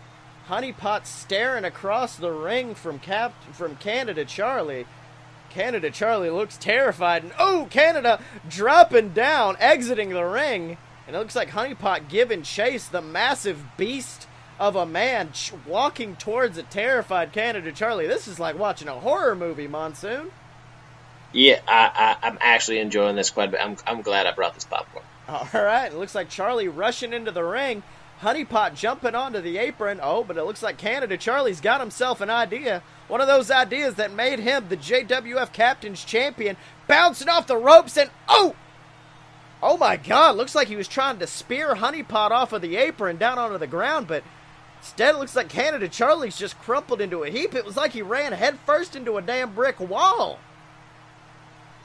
Honeypot 0.48 1.06
staring 1.06 1.64
across 1.64 2.16
the 2.16 2.32
ring 2.32 2.74
from 2.74 2.98
Cap 2.98 3.32
from 3.52 3.76
Canada 3.76 4.24
Charlie. 4.24 4.86
Canada 5.50 5.90
Charlie 5.90 6.30
looks 6.30 6.56
terrified, 6.56 7.22
and 7.22 7.32
oh, 7.38 7.68
Canada 7.70 8.20
dropping 8.48 9.10
down, 9.10 9.56
exiting 9.60 10.10
the 10.10 10.24
ring. 10.24 10.76
And 11.06 11.16
it 11.16 11.18
looks 11.18 11.36
like 11.36 11.50
Honeypot 11.50 12.08
giving 12.08 12.42
chase, 12.42 12.86
the 12.86 13.00
massive 13.00 13.62
beast 13.76 14.26
of 14.58 14.76
a 14.76 14.84
man 14.84 15.32
ch- 15.32 15.52
walking 15.66 16.16
towards 16.16 16.58
a 16.58 16.62
terrified 16.64 17.32
Canada 17.32 17.72
Charlie. 17.72 18.06
This 18.06 18.28
is 18.28 18.38
like 18.38 18.58
watching 18.58 18.88
a 18.88 19.00
horror 19.00 19.34
movie, 19.34 19.68
Monsoon. 19.68 20.30
Yeah, 21.32 21.60
I, 21.66 22.16
I, 22.22 22.26
I'm 22.26 22.38
actually 22.40 22.80
enjoying 22.80 23.16
this 23.16 23.30
quite 23.30 23.50
a 23.50 23.52
bit. 23.52 23.60
I'm, 23.62 23.76
I'm 23.86 24.02
glad 24.02 24.26
I 24.26 24.32
brought 24.32 24.54
this 24.54 24.64
popcorn. 24.64 25.04
All 25.28 25.48
right, 25.52 25.92
it 25.92 25.98
looks 25.98 26.14
like 26.14 26.30
Charlie 26.30 26.68
rushing 26.68 27.12
into 27.12 27.30
the 27.30 27.44
ring. 27.44 27.82
Honeypot 28.22 28.74
jumping 28.74 29.14
onto 29.14 29.40
the 29.40 29.58
apron. 29.58 30.00
Oh, 30.02 30.24
but 30.24 30.38
it 30.38 30.44
looks 30.44 30.62
like 30.62 30.78
Canada 30.78 31.16
Charlie's 31.16 31.60
got 31.60 31.80
himself 31.80 32.20
an 32.20 32.30
idea. 32.30 32.82
One 33.06 33.20
of 33.20 33.28
those 33.28 33.50
ideas 33.50 33.94
that 33.96 34.12
made 34.12 34.40
him 34.40 34.68
the 34.68 34.76
JWF 34.76 35.52
Captain's 35.52 36.04
Champion, 36.04 36.56
bouncing 36.86 37.28
off 37.28 37.46
the 37.46 37.56
ropes 37.56 37.96
and 37.96 38.10
oh! 38.28 38.56
Oh 39.62 39.76
my 39.76 39.96
god, 39.96 40.36
looks 40.36 40.54
like 40.54 40.68
he 40.68 40.76
was 40.76 40.88
trying 40.88 41.18
to 41.18 41.26
spear 41.26 41.74
Honeypot 41.74 42.30
off 42.30 42.52
of 42.52 42.62
the 42.62 42.76
apron 42.76 43.18
down 43.18 43.38
onto 43.38 43.58
the 43.58 43.66
ground, 43.66 44.06
but 44.08 44.24
instead 44.80 45.14
it 45.14 45.18
looks 45.18 45.36
like 45.36 45.48
Canada 45.48 45.88
Charlie's 45.88 46.38
just 46.38 46.58
crumpled 46.58 47.00
into 47.00 47.22
a 47.22 47.30
heap. 47.30 47.54
It 47.54 47.66
was 47.66 47.76
like 47.76 47.92
he 47.92 48.02
ran 48.02 48.32
headfirst 48.32 48.96
into 48.96 49.18
a 49.18 49.22
damn 49.22 49.54
brick 49.54 49.78
wall. 49.78 50.38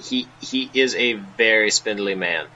He 0.02 0.28
he 0.40 0.70
is 0.74 0.96
a 0.96 1.14
very 1.14 1.72
spindly 1.72 2.16
man. 2.16 2.48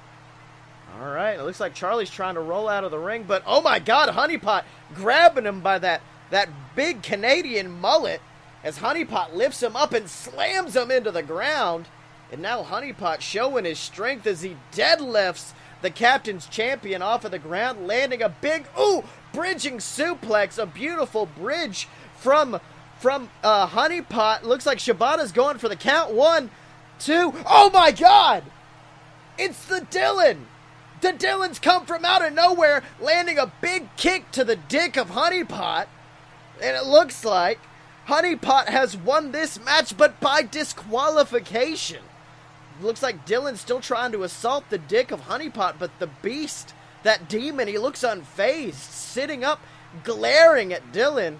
All 0.99 1.11
right, 1.11 1.39
it 1.39 1.43
looks 1.43 1.59
like 1.59 1.75
Charlie's 1.75 2.09
trying 2.09 2.35
to 2.35 2.41
roll 2.41 2.67
out 2.67 2.83
of 2.83 2.91
the 2.91 2.97
ring, 2.97 3.25
but 3.27 3.43
oh 3.45 3.61
my 3.61 3.77
God, 3.77 4.09
Honeypot 4.09 4.63
grabbing 4.95 5.45
him 5.45 5.61
by 5.61 5.77
that 5.79 6.01
that 6.29 6.49
big 6.75 7.03
Canadian 7.03 7.71
mullet 7.79 8.21
as 8.63 8.79
Honeypot 8.79 9.33
lifts 9.33 9.61
him 9.61 9.75
up 9.75 9.93
and 9.93 10.09
slams 10.09 10.75
him 10.75 10.91
into 10.91 11.11
the 11.11 11.23
ground. 11.23 11.87
And 12.31 12.41
now 12.41 12.63
Honeypot 12.63 13.21
showing 13.21 13.63
his 13.63 13.79
strength 13.79 14.27
as 14.27 14.41
he 14.41 14.57
deadlifts 14.73 15.53
the 15.81 15.91
captain's 15.91 16.47
champion 16.47 17.01
off 17.01 17.23
of 17.23 17.31
the 17.31 17.39
ground, 17.39 17.87
landing 17.87 18.21
a 18.21 18.29
big 18.29 18.65
ooh 18.77 19.03
bridging 19.31 19.77
suplex, 19.77 20.57
a 20.57 20.65
beautiful 20.65 21.27
bridge 21.27 21.87
from 22.15 22.59
from 22.99 23.29
uh, 23.43 23.67
Honeypot. 23.67 24.43
Looks 24.43 24.65
like 24.65 24.79
Shibata's 24.79 25.31
going 25.31 25.59
for 25.59 25.69
the 25.69 25.75
count. 25.75 26.11
One, 26.11 26.49
two. 26.97 27.33
Oh 27.45 27.69
my 27.71 27.91
God! 27.91 28.43
It's 29.37 29.63
the 29.65 29.81
Dylan! 29.81 30.45
The 31.01 31.13
Dillons 31.13 31.59
come 31.59 31.85
from 31.85 32.05
out 32.05 32.25
of 32.25 32.33
nowhere, 32.33 32.81
landing 32.99 33.37
a 33.37 33.51
big 33.61 33.95
kick 33.97 34.31
to 34.31 34.43
the 34.43 34.55
dick 34.55 34.97
of 34.97 35.11
Honeypot. 35.11 35.87
And 36.61 36.75
it 36.75 36.85
looks 36.85 37.23
like 37.23 37.59
Honeypot 38.07 38.67
has 38.69 38.97
won 38.97 39.31
this 39.31 39.63
match, 39.63 39.95
but 39.95 40.19
by 40.19 40.41
disqualification. 40.41 42.01
Looks 42.81 43.03
like 43.03 43.25
Dylan's 43.25 43.61
still 43.61 43.79
trying 43.79 44.11
to 44.11 44.23
assault 44.23 44.69
the 44.69 44.77
dick 44.77 45.11
of 45.11 45.21
Honeypot, 45.21 45.75
but 45.77 45.91
the 45.99 46.09
beast, 46.21 46.73
that 47.03 47.29
demon, 47.29 47.67
he 47.67 47.77
looks 47.77 48.03
unfazed, 48.03 48.73
sitting 48.73 49.43
up, 49.43 49.59
glaring 50.03 50.73
at 50.73 50.91
Dylan. 50.91 51.37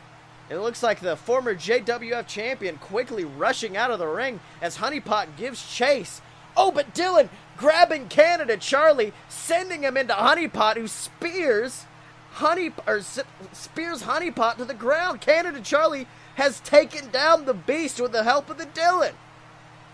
It 0.50 0.58
looks 0.58 0.82
like 0.82 1.00
the 1.00 1.16
former 1.16 1.56
JWF 1.56 2.28
champion 2.28 2.78
quickly 2.78 3.26
rushing 3.26 3.76
out 3.76 3.92
of 3.92 4.00
the 4.00 4.08
ring 4.08 4.40
as 4.62 4.78
Honeypot 4.78 5.36
gives 5.36 5.66
chase. 5.74 6.22
Oh, 6.56 6.72
but 6.72 6.94
Dylan 6.94 7.30
grabbing 7.58 8.08
Canada 8.08 8.58
Charlie, 8.58 9.14
sending 9.30 9.84
him 9.84 9.98
into 9.98 10.14
Honeypot, 10.14 10.76
who 10.78 10.88
spears 10.88 11.86
Honey 12.34 12.72
or 12.86 13.02
spears 13.02 14.04
Honeypot 14.04 14.58
to 14.58 14.66
the 14.66 14.74
ground. 14.76 15.22
Canada 15.22 15.60
Charlie 15.60 16.08
has 16.36 16.60
taken 16.60 17.10
down 17.10 17.46
the 17.46 17.54
beast 17.54 18.00
with 18.00 18.12
the 18.12 18.24
help 18.24 18.50
of 18.50 18.60
the 18.60 18.68
Dylan. 18.68 19.14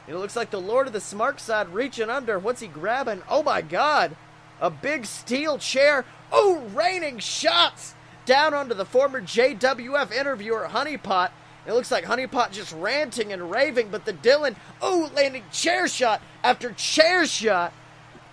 It 0.07 0.16
looks 0.16 0.36
like 0.36 0.51
the 0.51 0.59
Lord 0.59 0.88
of 0.88 0.93
the 0.93 0.99
Smart 0.99 1.39
Side 1.39 1.70
reaching 1.70 2.09
under. 2.09 2.38
What's 2.38 2.59
he 2.59 2.68
grabbing? 2.68 3.24
Oh 3.30 3.43
my 3.43 3.61
God! 3.61 4.18
A 4.59 4.70
big 4.70 5.05
steel 5.05 5.57
chair. 5.57 6.03
Oh, 6.32 6.70
raining 6.74 7.20
shots 7.20 7.95
down 8.26 8.53
onto 8.53 8.74
the 8.74 8.86
former 8.86 9.22
JWF 9.22 10.11
interviewer 10.11 10.68
Honeypot. 10.70 11.32
It 11.66 11.74
looks 11.74 11.91
like 11.91 12.03
Honeypot 12.03 12.51
just 12.51 12.74
ranting 12.74 13.32
and 13.32 13.49
raving, 13.49 13.89
but 13.89 14.05
the 14.05 14.14
Dylan, 14.14 14.55
oh, 14.82 15.09
landing 15.16 15.43
chair 15.51 15.88
shot 15.88 16.22
after 16.43 16.72
chair 16.74 17.26
shot. 17.26 17.74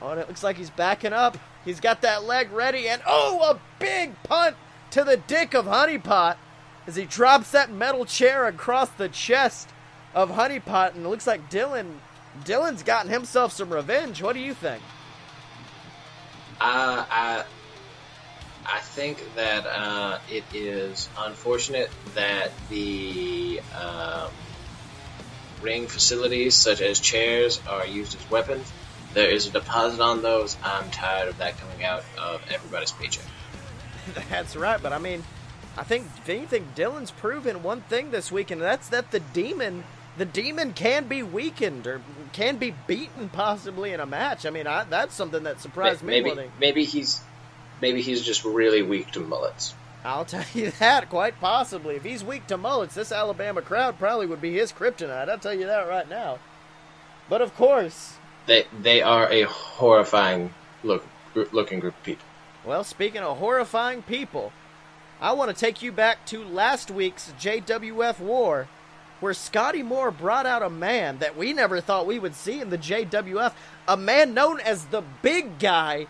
Oh, 0.02 0.08
and 0.08 0.20
it 0.20 0.28
looks 0.28 0.42
like 0.42 0.56
he's 0.56 0.70
backing 0.70 1.12
up. 1.12 1.38
He's 1.64 1.80
got 1.80 2.02
that 2.02 2.24
leg 2.24 2.50
ready, 2.50 2.88
and 2.88 3.02
oh, 3.06 3.50
a 3.50 3.60
big 3.78 4.20
punt 4.24 4.56
to 4.92 5.04
the 5.04 5.16
dick 5.16 5.54
of 5.54 5.66
Honeypot 5.66 6.36
as 6.86 6.96
he 6.96 7.04
drops 7.04 7.52
that 7.52 7.70
metal 7.70 8.04
chair 8.04 8.46
across 8.46 8.90
the 8.90 9.08
chest 9.08 9.68
of 10.14 10.30
Honeypot, 10.30 10.94
and 10.94 11.06
it 11.06 11.08
looks 11.08 11.26
like 11.26 11.50
Dylan, 11.50 11.98
Dylan's 12.44 12.82
gotten 12.82 13.10
himself 13.10 13.52
some 13.52 13.72
revenge. 13.72 14.22
What 14.22 14.32
do 14.32 14.40
you 14.40 14.54
think? 14.54 14.82
Uh, 16.60 17.04
I, 17.08 17.44
I 18.72 18.78
think 18.78 19.22
that 19.34 19.66
uh, 19.66 20.18
it 20.30 20.44
is 20.54 21.08
unfortunate 21.18 21.90
that 22.14 22.52
the 22.68 23.60
um, 23.80 24.30
ring 25.60 25.86
facilities, 25.86 26.54
such 26.54 26.80
as 26.80 27.00
chairs, 27.00 27.60
are 27.68 27.86
used 27.86 28.16
as 28.18 28.30
weapons. 28.30 28.70
There 29.12 29.28
is 29.28 29.48
a 29.48 29.50
deposit 29.50 30.00
on 30.00 30.22
those. 30.22 30.56
I'm 30.62 30.88
tired 30.90 31.28
of 31.28 31.38
that 31.38 31.58
coming 31.58 31.84
out 31.84 32.04
of 32.16 32.42
everybody's 32.50 32.92
paycheck. 32.92 33.24
That's 34.30 34.54
right, 34.54 34.80
but 34.80 34.92
I 34.92 34.98
mean, 34.98 35.24
I 35.76 35.82
think 35.82 36.06
if 36.18 36.28
anything, 36.28 36.68
Dylan's 36.76 37.10
proven 37.10 37.62
one 37.62 37.80
thing 37.82 38.10
this 38.10 38.30
week, 38.30 38.50
and 38.50 38.60
that's 38.60 38.88
that 38.88 39.10
the 39.12 39.20
demon, 39.20 39.84
the 40.16 40.24
demon 40.24 40.72
can 40.72 41.06
be 41.06 41.22
weakened 41.22 41.86
or 41.86 42.02
can 42.32 42.56
be 42.56 42.74
beaten 42.86 43.28
possibly 43.28 43.92
in 43.92 44.00
a 44.00 44.06
match. 44.06 44.46
I 44.46 44.50
mean, 44.50 44.66
I, 44.66 44.84
that's 44.84 45.14
something 45.14 45.44
that 45.44 45.60
surprised 45.60 46.02
maybe, 46.02 46.30
me. 46.30 46.36
Maybe, 46.36 46.50
maybe 46.58 46.84
he's 46.84 47.20
maybe 47.80 48.02
he's 48.02 48.22
just 48.22 48.44
really 48.44 48.82
weak 48.82 49.10
to 49.12 49.20
mullets. 49.20 49.74
I'll 50.04 50.24
tell 50.24 50.44
you 50.54 50.70
that 50.78 51.10
quite 51.10 51.40
possibly. 51.40 51.96
If 51.96 52.04
he's 52.04 52.24
weak 52.24 52.46
to 52.48 52.56
mullets, 52.56 52.94
this 52.94 53.12
Alabama 53.12 53.62
crowd 53.62 53.98
probably 53.98 54.26
would 54.26 54.40
be 54.40 54.54
his 54.54 54.72
kryptonite. 54.72 55.28
I'll 55.28 55.38
tell 55.38 55.54
you 55.54 55.66
that 55.66 55.88
right 55.88 56.08
now. 56.08 56.38
But 57.28 57.42
of 57.42 57.54
course, 57.54 58.16
they 58.46 58.66
they 58.78 59.02
are 59.02 59.30
a 59.30 59.42
horrifying 59.42 60.52
look 60.82 61.06
looking 61.34 61.80
group 61.80 61.96
of 61.96 62.02
people. 62.02 62.24
Well, 62.64 62.84
speaking 62.84 63.22
of 63.22 63.38
horrifying 63.38 64.02
people, 64.02 64.52
I 65.20 65.32
want 65.32 65.54
to 65.54 65.58
take 65.58 65.82
you 65.82 65.92
back 65.92 66.26
to 66.26 66.42
last 66.42 66.90
week's 66.90 67.32
JWF 67.38 68.20
War, 68.20 68.68
where 69.20 69.34
Scotty 69.34 69.82
Moore 69.82 70.10
brought 70.10 70.46
out 70.46 70.62
a 70.62 70.70
man 70.70 71.18
that 71.18 71.36
we 71.36 71.52
never 71.52 71.80
thought 71.80 72.06
we 72.06 72.18
would 72.18 72.34
see 72.34 72.60
in 72.60 72.70
the 72.70 72.78
JWF, 72.78 73.52
a 73.86 73.96
man 73.96 74.34
known 74.34 74.60
as 74.60 74.86
the 74.86 75.02
big 75.22 75.58
guy, 75.58 76.06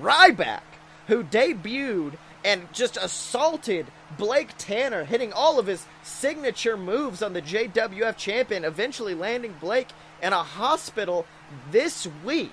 Ryback, 0.00 0.62
who 1.06 1.22
debuted 1.24 2.14
and 2.44 2.70
just 2.72 2.96
assaulted 2.98 3.86
Blake 4.18 4.50
Tanner, 4.58 5.04
hitting 5.04 5.32
all 5.32 5.58
of 5.58 5.66
his 5.66 5.86
signature 6.02 6.76
moves 6.76 7.22
on 7.22 7.32
the 7.32 7.40
JWF 7.40 8.16
champion, 8.16 8.64
eventually 8.64 9.14
landing 9.14 9.54
Blake 9.60 9.88
in 10.22 10.32
a 10.32 10.42
hospital 10.42 11.26
this 11.70 12.06
week 12.24 12.50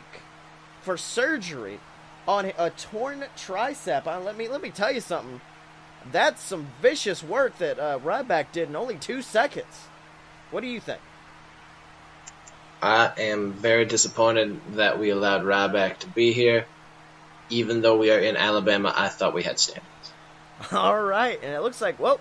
for 0.81 0.97
surgery 0.97 1.79
on 2.27 2.51
a 2.57 2.69
torn 2.69 3.25
tricep. 3.35 4.07
Uh, 4.07 4.19
let 4.21 4.37
me 4.37 4.47
let 4.47 4.61
me 4.61 4.69
tell 4.69 4.91
you 4.91 5.01
something. 5.01 5.41
That's 6.11 6.41
some 6.41 6.67
vicious 6.81 7.21
work 7.21 7.57
that 7.59 7.77
uh, 7.77 7.99
Ryback 7.99 8.51
did 8.51 8.69
in 8.69 8.75
only 8.75 8.95
two 8.95 9.21
seconds. 9.21 9.87
What 10.49 10.61
do 10.61 10.67
you 10.67 10.79
think? 10.79 10.99
I 12.81 13.11
am 13.17 13.53
very 13.53 13.85
disappointed 13.85 14.59
that 14.73 14.97
we 14.97 15.11
allowed 15.11 15.43
Ryback 15.43 15.99
to 15.99 16.07
be 16.07 16.33
here. 16.33 16.65
Even 17.51 17.81
though 17.81 17.97
we 17.97 18.09
are 18.11 18.19
in 18.19 18.35
Alabama, 18.35 18.93
I 18.95 19.09
thought 19.09 19.33
we 19.33 19.43
had 19.43 19.59
standings. 19.59 19.85
All 20.71 21.01
right, 21.01 21.39
and 21.43 21.53
it 21.53 21.61
looks 21.61 21.81
like 21.81 21.99
well, 21.99 22.19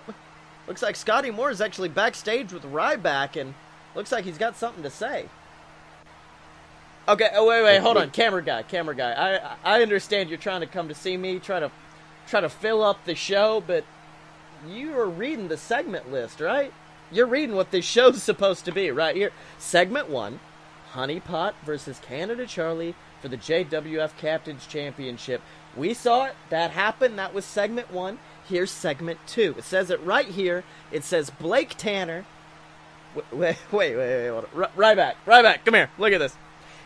looks 0.67 0.81
like 0.81 0.95
Scotty 0.95 1.31
Moore 1.31 1.49
is 1.49 1.61
actually 1.61 1.89
backstage 1.89 2.53
with 2.53 2.63
Ryback, 2.63 3.39
and 3.39 3.53
looks 3.95 4.11
like 4.11 4.25
he's 4.25 4.37
got 4.37 4.55
something 4.55 4.83
to 4.83 4.89
say. 4.89 5.25
Okay, 7.07 7.29
oh 7.33 7.47
wait, 7.47 7.63
wait, 7.63 7.79
hold 7.79 7.97
on, 7.97 8.11
camera 8.11 8.43
guy, 8.43 8.63
camera 8.63 8.95
guy. 8.95 9.13
I 9.63 9.77
I 9.77 9.81
understand 9.81 10.29
you're 10.29 10.37
trying 10.37 10.61
to 10.61 10.67
come 10.67 10.87
to 10.87 10.95
see 10.95 11.17
me, 11.17 11.39
try 11.39 11.59
to 11.59 11.71
try 12.27 12.41
to 12.41 12.49
fill 12.49 12.83
up 12.83 13.03
the 13.05 13.15
show, 13.15 13.63
but 13.65 13.83
you 14.67 14.97
are 14.97 15.09
reading 15.09 15.47
the 15.47 15.57
segment 15.57 16.11
list, 16.11 16.39
right? 16.39 16.73
You're 17.11 17.27
reading 17.27 17.55
what 17.55 17.71
this 17.71 17.85
show's 17.85 18.21
supposed 18.23 18.65
to 18.65 18.71
be, 18.71 18.91
right 18.91 19.15
here. 19.15 19.31
Segment 19.57 20.09
one, 20.09 20.39
Honeypot 20.93 21.53
versus 21.65 21.99
Canada 21.99 22.45
Charlie 22.45 22.95
for 23.21 23.27
the 23.27 23.37
JWF 23.37 24.17
Captains 24.17 24.65
Championship. 24.65 25.41
We 25.75 25.93
saw 25.93 26.25
it. 26.25 26.35
That 26.49 26.71
happened. 26.71 27.17
That 27.17 27.33
was 27.33 27.45
segment 27.45 27.91
one. 27.91 28.19
Here's 28.47 28.71
segment 28.71 29.19
two. 29.27 29.55
It 29.57 29.63
says 29.63 29.89
it 29.89 30.01
right 30.03 30.27
here. 30.27 30.63
It 30.91 31.03
says 31.03 31.29
Blake 31.29 31.75
Tanner. 31.77 32.25
Wait, 33.15 33.25
wait, 33.31 33.57
wait, 33.71 33.95
wait, 33.95 34.29
on. 34.29 34.45
Right 34.75 34.97
back, 34.97 35.17
right 35.25 35.43
back. 35.43 35.63
Come 35.63 35.75
here. 35.75 35.89
Look 35.97 36.13
at 36.13 36.19
this. 36.19 36.35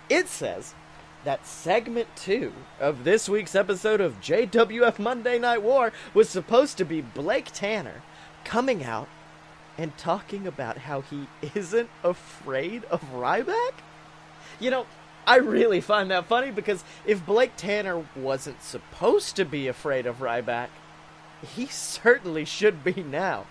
It 0.09 0.27
says 0.27 0.75
that 1.23 1.47
segment 1.47 2.07
two 2.15 2.53
of 2.79 3.03
this 3.03 3.27
week's 3.27 3.55
episode 3.55 3.99
of 3.99 4.21
JWF 4.21 4.99
Monday 4.99 5.39
Night 5.39 5.63
War 5.63 5.91
was 6.13 6.29
supposed 6.29 6.77
to 6.77 6.85
be 6.85 7.01
Blake 7.01 7.49
Tanner 7.51 8.03
coming 8.43 8.83
out 8.83 9.07
and 9.77 9.97
talking 9.97 10.45
about 10.45 10.77
how 10.79 11.01
he 11.01 11.27
isn't 11.55 11.89
afraid 12.03 12.83
of 12.85 13.01
Ryback. 13.13 13.73
You 14.59 14.69
know, 14.69 14.85
I 15.27 15.37
really 15.37 15.81
find 15.81 16.11
that 16.11 16.27
funny 16.27 16.51
because 16.51 16.83
if 17.05 17.25
Blake 17.25 17.53
Tanner 17.57 18.05
wasn't 18.15 18.61
supposed 18.61 19.35
to 19.35 19.45
be 19.45 19.67
afraid 19.67 20.05
of 20.05 20.19
Ryback, 20.19 20.69
he 21.55 21.65
certainly 21.67 22.45
should 22.45 22.83
be 22.83 23.03
now. 23.03 23.45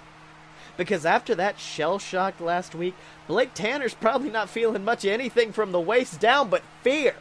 Because 0.77 1.07
after 1.07 1.35
that 1.35 1.59
shell 1.59 1.99
shock 1.99 2.41
last 2.41 2.75
week, 2.75 2.95
Blake 3.29 3.55
Tanner's 3.55 3.95
probably 3.95 4.31
not 4.31 4.49
feeling 4.49 4.85
much 4.85 5.05
anything 5.05 5.53
from 5.53 5.73
the 5.73 5.81
waist 5.81 6.21
down 6.21 6.49
but 6.49 6.63
fear. 6.83 7.15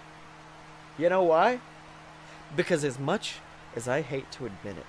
You 0.97 1.10
know 1.10 1.24
why? 1.24 1.60
Because 2.56 2.84
as 2.84 2.99
much 2.99 3.36
as 3.76 3.88
I 3.88 4.01
hate 4.01 4.32
to 4.34 4.45
admit 4.45 4.78
it, 4.78 4.86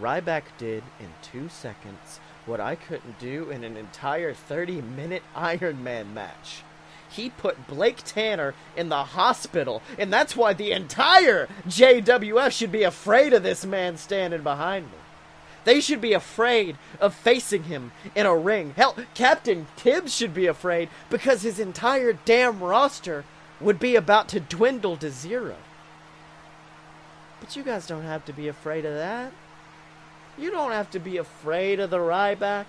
Ryback 0.00 0.44
did 0.58 0.82
in 0.98 1.08
two 1.22 1.48
seconds 1.48 2.20
what 2.46 2.60
I 2.60 2.74
couldn't 2.74 3.18
do 3.18 3.50
in 3.50 3.64
an 3.64 3.76
entire 3.76 4.34
30 4.34 4.82
minute 4.82 5.22
Iron 5.34 5.82
Man 5.82 6.12
match. 6.12 6.62
He 7.14 7.30
put 7.30 7.68
Blake 7.68 8.02
Tanner 8.04 8.54
in 8.76 8.88
the 8.88 9.04
hospital, 9.04 9.82
and 9.96 10.12
that's 10.12 10.34
why 10.34 10.52
the 10.52 10.72
entire 10.72 11.48
JWF 11.68 12.50
should 12.50 12.72
be 12.72 12.82
afraid 12.82 13.32
of 13.32 13.44
this 13.44 13.64
man 13.64 13.96
standing 13.96 14.42
behind 14.42 14.86
me. 14.86 14.98
They 15.64 15.80
should 15.80 16.00
be 16.00 16.12
afraid 16.12 16.76
of 17.00 17.14
facing 17.14 17.64
him 17.64 17.92
in 18.16 18.26
a 18.26 18.36
ring. 18.36 18.74
Hell, 18.76 18.96
Captain 19.14 19.68
Tibbs 19.76 20.14
should 20.14 20.34
be 20.34 20.46
afraid 20.46 20.88
because 21.08 21.42
his 21.42 21.60
entire 21.60 22.12
damn 22.24 22.60
roster 22.60 23.24
would 23.60 23.78
be 23.78 23.94
about 23.94 24.28
to 24.30 24.40
dwindle 24.40 24.96
to 24.96 25.10
zero. 25.10 25.56
But 27.40 27.54
you 27.54 27.62
guys 27.62 27.86
don't 27.86 28.02
have 28.02 28.24
to 28.24 28.32
be 28.32 28.48
afraid 28.48 28.84
of 28.84 28.94
that. 28.94 29.32
You 30.36 30.50
don't 30.50 30.72
have 30.72 30.90
to 30.90 30.98
be 30.98 31.16
afraid 31.16 31.78
of 31.78 31.90
the 31.90 31.98
Ryback 31.98 32.66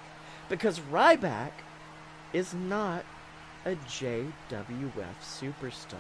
because 0.49 0.79
Ryback 0.79 1.51
is 2.31 2.53
not 2.53 3.03
a 3.65 3.75
JWF 3.75 5.15
superstar. 5.21 5.97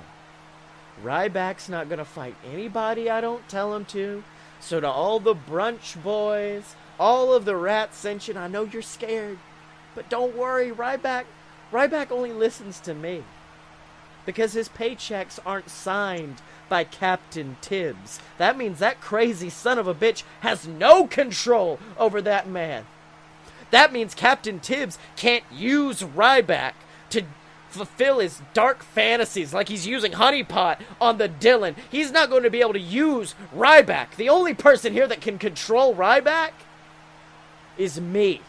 Ryback's 1.03 1.67
not 1.67 1.89
going 1.89 1.99
to 1.99 2.05
fight 2.05 2.35
anybody 2.45 3.09
I 3.09 3.19
don't 3.21 3.47
tell 3.49 3.75
him 3.75 3.85
to. 3.85 4.23
So 4.59 4.79
to 4.79 4.87
all 4.87 5.19
the 5.19 5.35
brunch 5.35 6.01
boys, 6.01 6.75
all 6.99 7.33
of 7.33 7.45
the 7.45 7.53
Ratscension, 7.53 8.37
I 8.37 8.47
know 8.47 8.63
you're 8.63 8.81
scared, 8.81 9.37
but 9.93 10.09
don't 10.09 10.37
worry, 10.37 10.71
Ryback. 10.71 11.25
Ryback 11.71 12.11
only 12.11 12.31
listens 12.31 12.79
to 12.81 12.93
me. 12.93 13.23
because 14.25 14.53
his 14.53 14.69
paychecks 14.69 15.39
aren't 15.45 15.69
signed 15.69 16.41
by 16.67 16.83
Captain 16.83 17.57
Tibbs. 17.61 18.19
That 18.37 18.57
means 18.57 18.79
that 18.79 18.99
crazy 19.01 19.49
son 19.49 19.77
of 19.77 19.87
a 19.87 19.93
bitch 19.93 20.23
has 20.41 20.67
no 20.67 21.05
control 21.07 21.79
over 21.97 22.21
that 22.21 22.47
man. 22.47 22.85
That 23.71 23.93
means 23.93 24.15
Captain 24.15 24.59
Tibbs 24.59 24.97
can't 25.15 25.43
use 25.51 26.01
Ryback 26.01 26.73
to 27.11 27.23
fulfill 27.75 28.19
his 28.19 28.41
dark 28.53 28.83
fantasies 28.83 29.53
like 29.53 29.69
he's 29.69 29.87
using 29.87 30.13
Honeypot 30.13 30.79
on 30.99 31.17
the 31.17 31.29
Dylan. 31.29 31.75
He's 31.91 32.11
not 32.11 32.29
going 32.29 32.43
to 32.43 32.49
be 32.49 32.61
able 32.61 32.73
to 32.73 32.79
use 32.79 33.35
Ryback. 33.55 34.15
The 34.15 34.29
only 34.29 34.53
person 34.53 34.93
here 34.93 35.07
that 35.07 35.21
can 35.21 35.37
control 35.37 35.95
Ryback 35.95 36.51
is 37.77 37.99
me. 37.99 38.41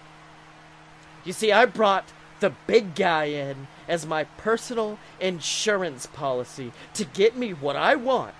You 1.25 1.33
see, 1.33 1.53
I 1.53 1.67
brought 1.67 2.13
the 2.41 2.53
big 2.67 2.95
guy 2.95 3.25
in 3.25 3.67
as 3.89 4.07
my 4.07 4.25
personal 4.25 4.99
insurance 5.21 6.07
policy 6.07 6.73
to 6.95 7.05
get 7.05 7.37
me 7.37 7.53
what 7.53 7.77
I 7.77 7.95
want, 7.95 8.35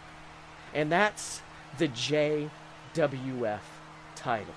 and 0.75 0.91
that's 0.91 1.43
the 1.79 1.89
JWF 1.89 2.51
title. 4.15 4.55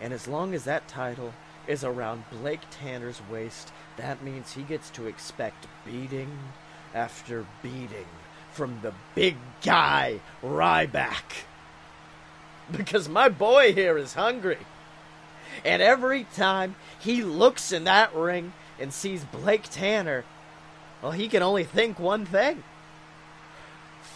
And 0.00 0.12
as 0.12 0.26
long 0.26 0.54
as 0.54 0.64
that 0.64 0.88
title 0.88 1.32
is 1.66 1.84
around 1.84 2.24
Blake 2.30 2.62
Tanner's 2.70 3.20
waist, 3.30 3.72
that 3.96 4.22
means 4.22 4.52
he 4.52 4.62
gets 4.62 4.90
to 4.90 5.06
expect 5.06 5.66
beating 5.84 6.38
after 6.94 7.46
beating 7.62 8.06
from 8.52 8.80
the 8.82 8.92
big 9.14 9.36
guy, 9.62 10.20
Ryback. 10.42 11.44
Because 12.70 13.08
my 13.08 13.28
boy 13.28 13.72
here 13.72 13.96
is 13.98 14.14
hungry. 14.14 14.58
And 15.64 15.82
every 15.82 16.24
time 16.34 16.76
he 16.98 17.22
looks 17.22 17.72
in 17.72 17.84
that 17.84 18.14
ring 18.14 18.52
and 18.78 18.92
sees 18.92 19.24
Blake 19.24 19.64
Tanner, 19.70 20.24
well, 21.02 21.12
he 21.12 21.28
can 21.28 21.42
only 21.42 21.64
think 21.64 21.98
one 21.98 22.24
thing 22.24 22.62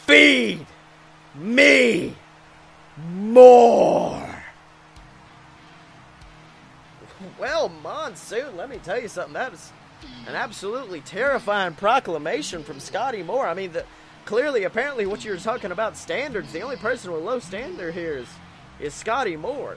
Feed 0.07 0.65
me 1.35 2.15
more. 2.97 4.26
Well, 7.39 7.69
Monsoon, 7.83 8.57
let 8.57 8.71
me 8.71 8.79
tell 8.83 9.01
you 9.01 9.09
something. 9.09 9.35
That 9.35 9.53
is 9.53 9.73
an 10.27 10.35
absolutely 10.35 11.01
terrifying 11.03 11.75
proclamation 11.75 12.65
from 12.65 12.81
Scotty 12.81 13.23
Moore. 13.23 13.47
I 13.47 13.55
mean, 13.55 13.73
the, 13.73 13.85
clearly, 14.25 14.65
apparently, 14.65 15.07
what 15.07 15.25
you're 15.25 15.37
talking 15.37 15.71
about 15.71 15.97
standards, 15.97 16.53
the 16.53 16.63
only 16.63 16.77
person 16.77 17.13
with 17.13 17.23
low 17.23 17.39
standard 17.39 17.93
here 17.93 18.17
is, 18.17 18.29
is 18.81 18.95
Scotty 18.95 19.37
Moore. 19.37 19.77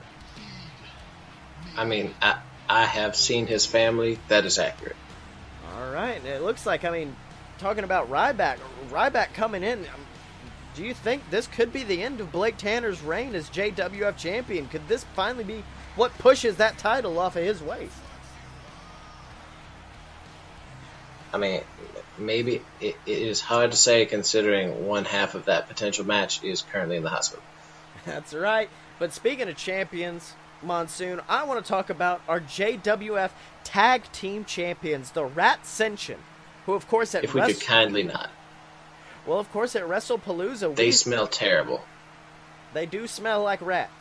I 1.76 1.84
mean, 1.84 2.14
I, 2.22 2.38
I 2.68 2.86
have 2.86 3.14
seen 3.14 3.46
his 3.46 3.66
family. 3.66 4.18
That 4.28 4.46
is 4.46 4.58
accurate. 4.58 4.96
All 5.76 5.92
right. 5.92 6.24
It 6.24 6.42
looks 6.42 6.64
like, 6.64 6.84
I 6.84 6.90
mean, 6.90 7.14
talking 7.58 7.84
about 7.84 8.10
Ryback, 8.10 8.58
Ryback 8.90 9.34
coming 9.34 9.62
in, 9.62 9.80
um, 9.80 10.06
do 10.74 10.84
you 10.84 10.94
think 10.94 11.28
this 11.30 11.46
could 11.46 11.72
be 11.72 11.82
the 11.82 12.02
end 12.02 12.20
of 12.20 12.32
Blake 12.32 12.56
Tanner's 12.56 13.02
reign 13.02 13.34
as 13.34 13.50
JWF 13.50 14.16
champion? 14.16 14.66
Could 14.68 14.86
this 14.88 15.04
finally 15.14 15.44
be 15.44 15.64
what 16.00 16.16
pushes 16.16 16.56
that 16.56 16.78
title 16.78 17.18
off 17.18 17.36
of 17.36 17.44
his 17.44 17.60
waist? 17.60 17.92
I 21.30 21.36
mean, 21.36 21.60
maybe 22.16 22.62
it, 22.80 22.96
it 23.04 23.18
is 23.18 23.42
hard 23.42 23.72
to 23.72 23.76
say 23.76 24.06
considering 24.06 24.86
one 24.86 25.04
half 25.04 25.34
of 25.34 25.44
that 25.44 25.68
potential 25.68 26.06
match 26.06 26.42
is 26.42 26.62
currently 26.62 26.96
in 26.96 27.02
the 27.02 27.10
hospital. 27.10 27.44
That's 28.06 28.32
right. 28.32 28.70
But 28.98 29.12
speaking 29.12 29.46
of 29.50 29.56
champions, 29.58 30.32
Monsoon, 30.62 31.20
I 31.28 31.44
want 31.44 31.62
to 31.62 31.68
talk 31.68 31.90
about 31.90 32.22
our 32.26 32.40
JWF 32.40 33.32
Tag 33.62 34.10
Team 34.10 34.46
Champions, 34.46 35.10
the 35.10 35.26
Rat 35.26 35.60
Ratscension, 35.64 36.16
who, 36.64 36.72
of 36.72 36.88
course, 36.88 37.14
at 37.14 37.24
If 37.24 37.34
we 37.34 37.42
could 37.42 37.60
kindly 37.60 38.04
not. 38.04 38.30
well, 39.26 39.38
of 39.38 39.52
course, 39.52 39.76
at 39.76 39.82
WrestlePalooza, 39.82 40.74
They 40.76 40.86
we, 40.86 40.92
smell 40.92 41.26
terrible. 41.26 41.84
they 42.72 42.86
do 42.86 43.06
smell 43.06 43.42
like 43.42 43.60
rats, 43.60 43.99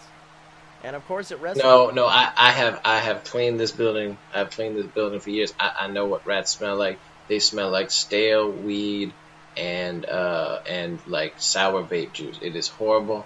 and 0.84 0.96
of 0.96 1.06
course, 1.08 1.32
at 1.32 1.42
Wrestle, 1.42 1.64
No, 1.64 1.90
no, 1.90 2.06
I, 2.06 2.32
I 2.36 2.52
have 2.52 2.82
I 2.86 3.00
have 3.00 3.24
cleaned 3.24 3.60
this 3.60 3.72
building. 3.72 4.18
I've 4.34 4.52
cleaned 4.52 4.78
this 4.78 4.88
building 4.88 5.20
for 5.20 5.30
years. 5.30 5.54
I, 5.60 5.72
I 5.82 5.88
know 5.88 6.06
what 6.06 6.26
rats 6.26 6.52
smell 6.52 6.76
like. 6.76 7.00
They 7.28 7.40
smell 7.40 7.70
like 7.70 7.92
stale 7.92 8.50
weed 8.50 9.14
and 9.58 10.06
uh 10.06 10.60
and 10.68 11.00
like 11.06 11.36
sour 11.38 11.84
vape 11.84 12.14
juice. 12.14 12.40
It 12.42 12.56
is 12.56 12.68
horrible. 12.68 13.26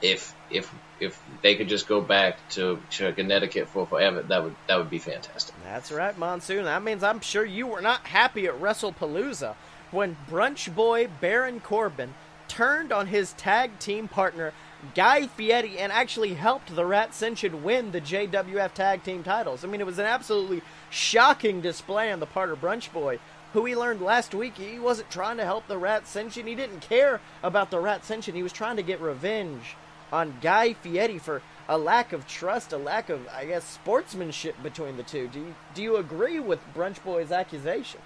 If 0.00 0.34
if 0.50 0.72
if 1.02 1.20
they 1.42 1.56
could 1.56 1.68
just 1.68 1.88
go 1.88 2.00
back 2.00 2.36
to, 2.50 2.80
to 2.90 3.12
Connecticut 3.12 3.68
for 3.68 3.86
forever, 3.86 4.22
that 4.22 4.44
would 4.44 4.54
that 4.68 4.76
would 4.78 4.90
be 4.90 4.98
fantastic. 4.98 5.54
That's 5.64 5.90
right, 5.90 6.16
Monsoon. 6.16 6.64
That 6.64 6.82
means 6.82 7.02
I'm 7.02 7.20
sure 7.20 7.44
you 7.44 7.66
were 7.66 7.80
not 7.80 8.06
happy 8.06 8.46
at 8.46 8.60
WrestlePalooza 8.60 9.54
when 9.90 10.16
Brunch 10.30 10.72
Boy 10.74 11.08
Baron 11.20 11.60
Corbin 11.60 12.14
turned 12.48 12.92
on 12.92 13.08
his 13.08 13.32
tag 13.34 13.78
team 13.78 14.08
partner 14.08 14.52
Guy 14.94 15.28
Fieri 15.28 15.78
and 15.78 15.92
actually 15.92 16.34
helped 16.34 16.74
the 16.74 16.82
Ratscension 16.82 17.62
win 17.62 17.92
the 17.92 18.00
JWF 18.00 18.72
tag 18.74 19.04
team 19.04 19.22
titles. 19.22 19.64
I 19.64 19.68
mean, 19.68 19.80
it 19.80 19.86
was 19.86 19.98
an 19.98 20.06
absolutely 20.06 20.62
shocking 20.90 21.60
display 21.60 22.10
on 22.10 22.20
the 22.20 22.26
part 22.26 22.50
of 22.50 22.60
Brunch 22.60 22.92
Boy, 22.92 23.20
who 23.52 23.62
we 23.62 23.76
learned 23.76 24.02
last 24.02 24.34
week 24.34 24.56
he 24.56 24.78
wasn't 24.78 25.10
trying 25.10 25.36
to 25.36 25.44
help 25.44 25.68
the 25.68 25.78
Ratscension. 25.78 26.46
He 26.46 26.54
didn't 26.54 26.80
care 26.80 27.20
about 27.42 27.70
the 27.70 27.76
Ratscension. 27.76 28.34
He 28.34 28.42
was 28.42 28.52
trying 28.52 28.76
to 28.76 28.82
get 28.82 29.00
revenge 29.00 29.76
on 30.12 30.38
Guy 30.40 30.72
Fieri 30.72 31.18
for 31.18 31.42
a 31.68 31.78
lack 31.78 32.12
of 32.12 32.26
trust, 32.26 32.72
a 32.72 32.76
lack 32.76 33.08
of, 33.08 33.26
I 33.28 33.46
guess, 33.46 33.64
sportsmanship 33.64 34.60
between 34.62 34.96
the 34.96 35.02
two. 35.04 35.28
Do 35.28 35.38
you, 35.38 35.54
do 35.74 35.82
you 35.82 35.96
agree 35.96 36.40
with 36.40 36.60
Brunch 36.74 37.02
Boy's 37.04 37.30
accusations? 37.30 38.02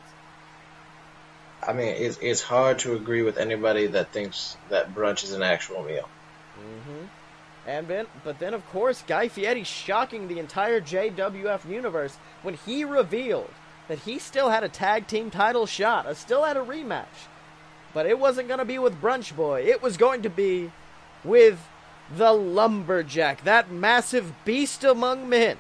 I 1.67 1.73
mean, 1.73 1.89
it's 1.97 2.19
it's 2.21 2.43
hard 2.43 2.81
to 2.81 2.95
agree 2.95 3.23
with 3.23 3.39
anybody 3.39 3.87
that 3.89 4.13
thinks 4.13 4.57
that 4.69 4.95
brunch 4.95 5.25
is 5.25 5.33
an 5.33 5.43
actual 5.43 5.83
meal. 5.83 6.09
And 7.67 7.89
then, 7.89 8.07
but 8.23 8.39
then, 8.39 8.55
of 8.55 8.67
course, 8.71 9.03
Guy 9.07 9.29
Fieri 9.29 9.65
shocking 9.65 10.29
the 10.29 10.39
entire 10.39 10.81
JWF 10.81 11.69
universe 11.69 12.17
when 12.43 12.55
he 12.55 12.85
revealed 12.85 13.51
that 13.89 14.01
he 14.01 14.19
still 14.19 14.51
had 14.51 14.65
a 14.65 14.69
tag 14.69 15.07
team 15.07 15.31
title 15.31 15.67
shot, 15.67 16.07
uh, 16.07 16.15
still 16.15 16.45
had 16.45 16.57
a 16.57 16.61
rematch. 16.61 17.27
But 17.93 18.07
it 18.07 18.19
wasn't 18.19 18.49
going 18.49 18.59
to 18.59 18.65
be 18.65 18.79
with 18.79 19.01
Brunch 19.01 19.35
Boy. 19.35 19.63
It 19.63 19.83
was 19.83 19.97
going 19.97 20.23
to 20.23 20.31
be 20.31 20.71
with 21.25 21.59
the 22.15 22.33
Lumberjack, 22.33 23.45
that 23.45 23.71
massive 23.71 24.33
beast 24.45 24.85
among 24.85 25.29
men. 25.29 25.57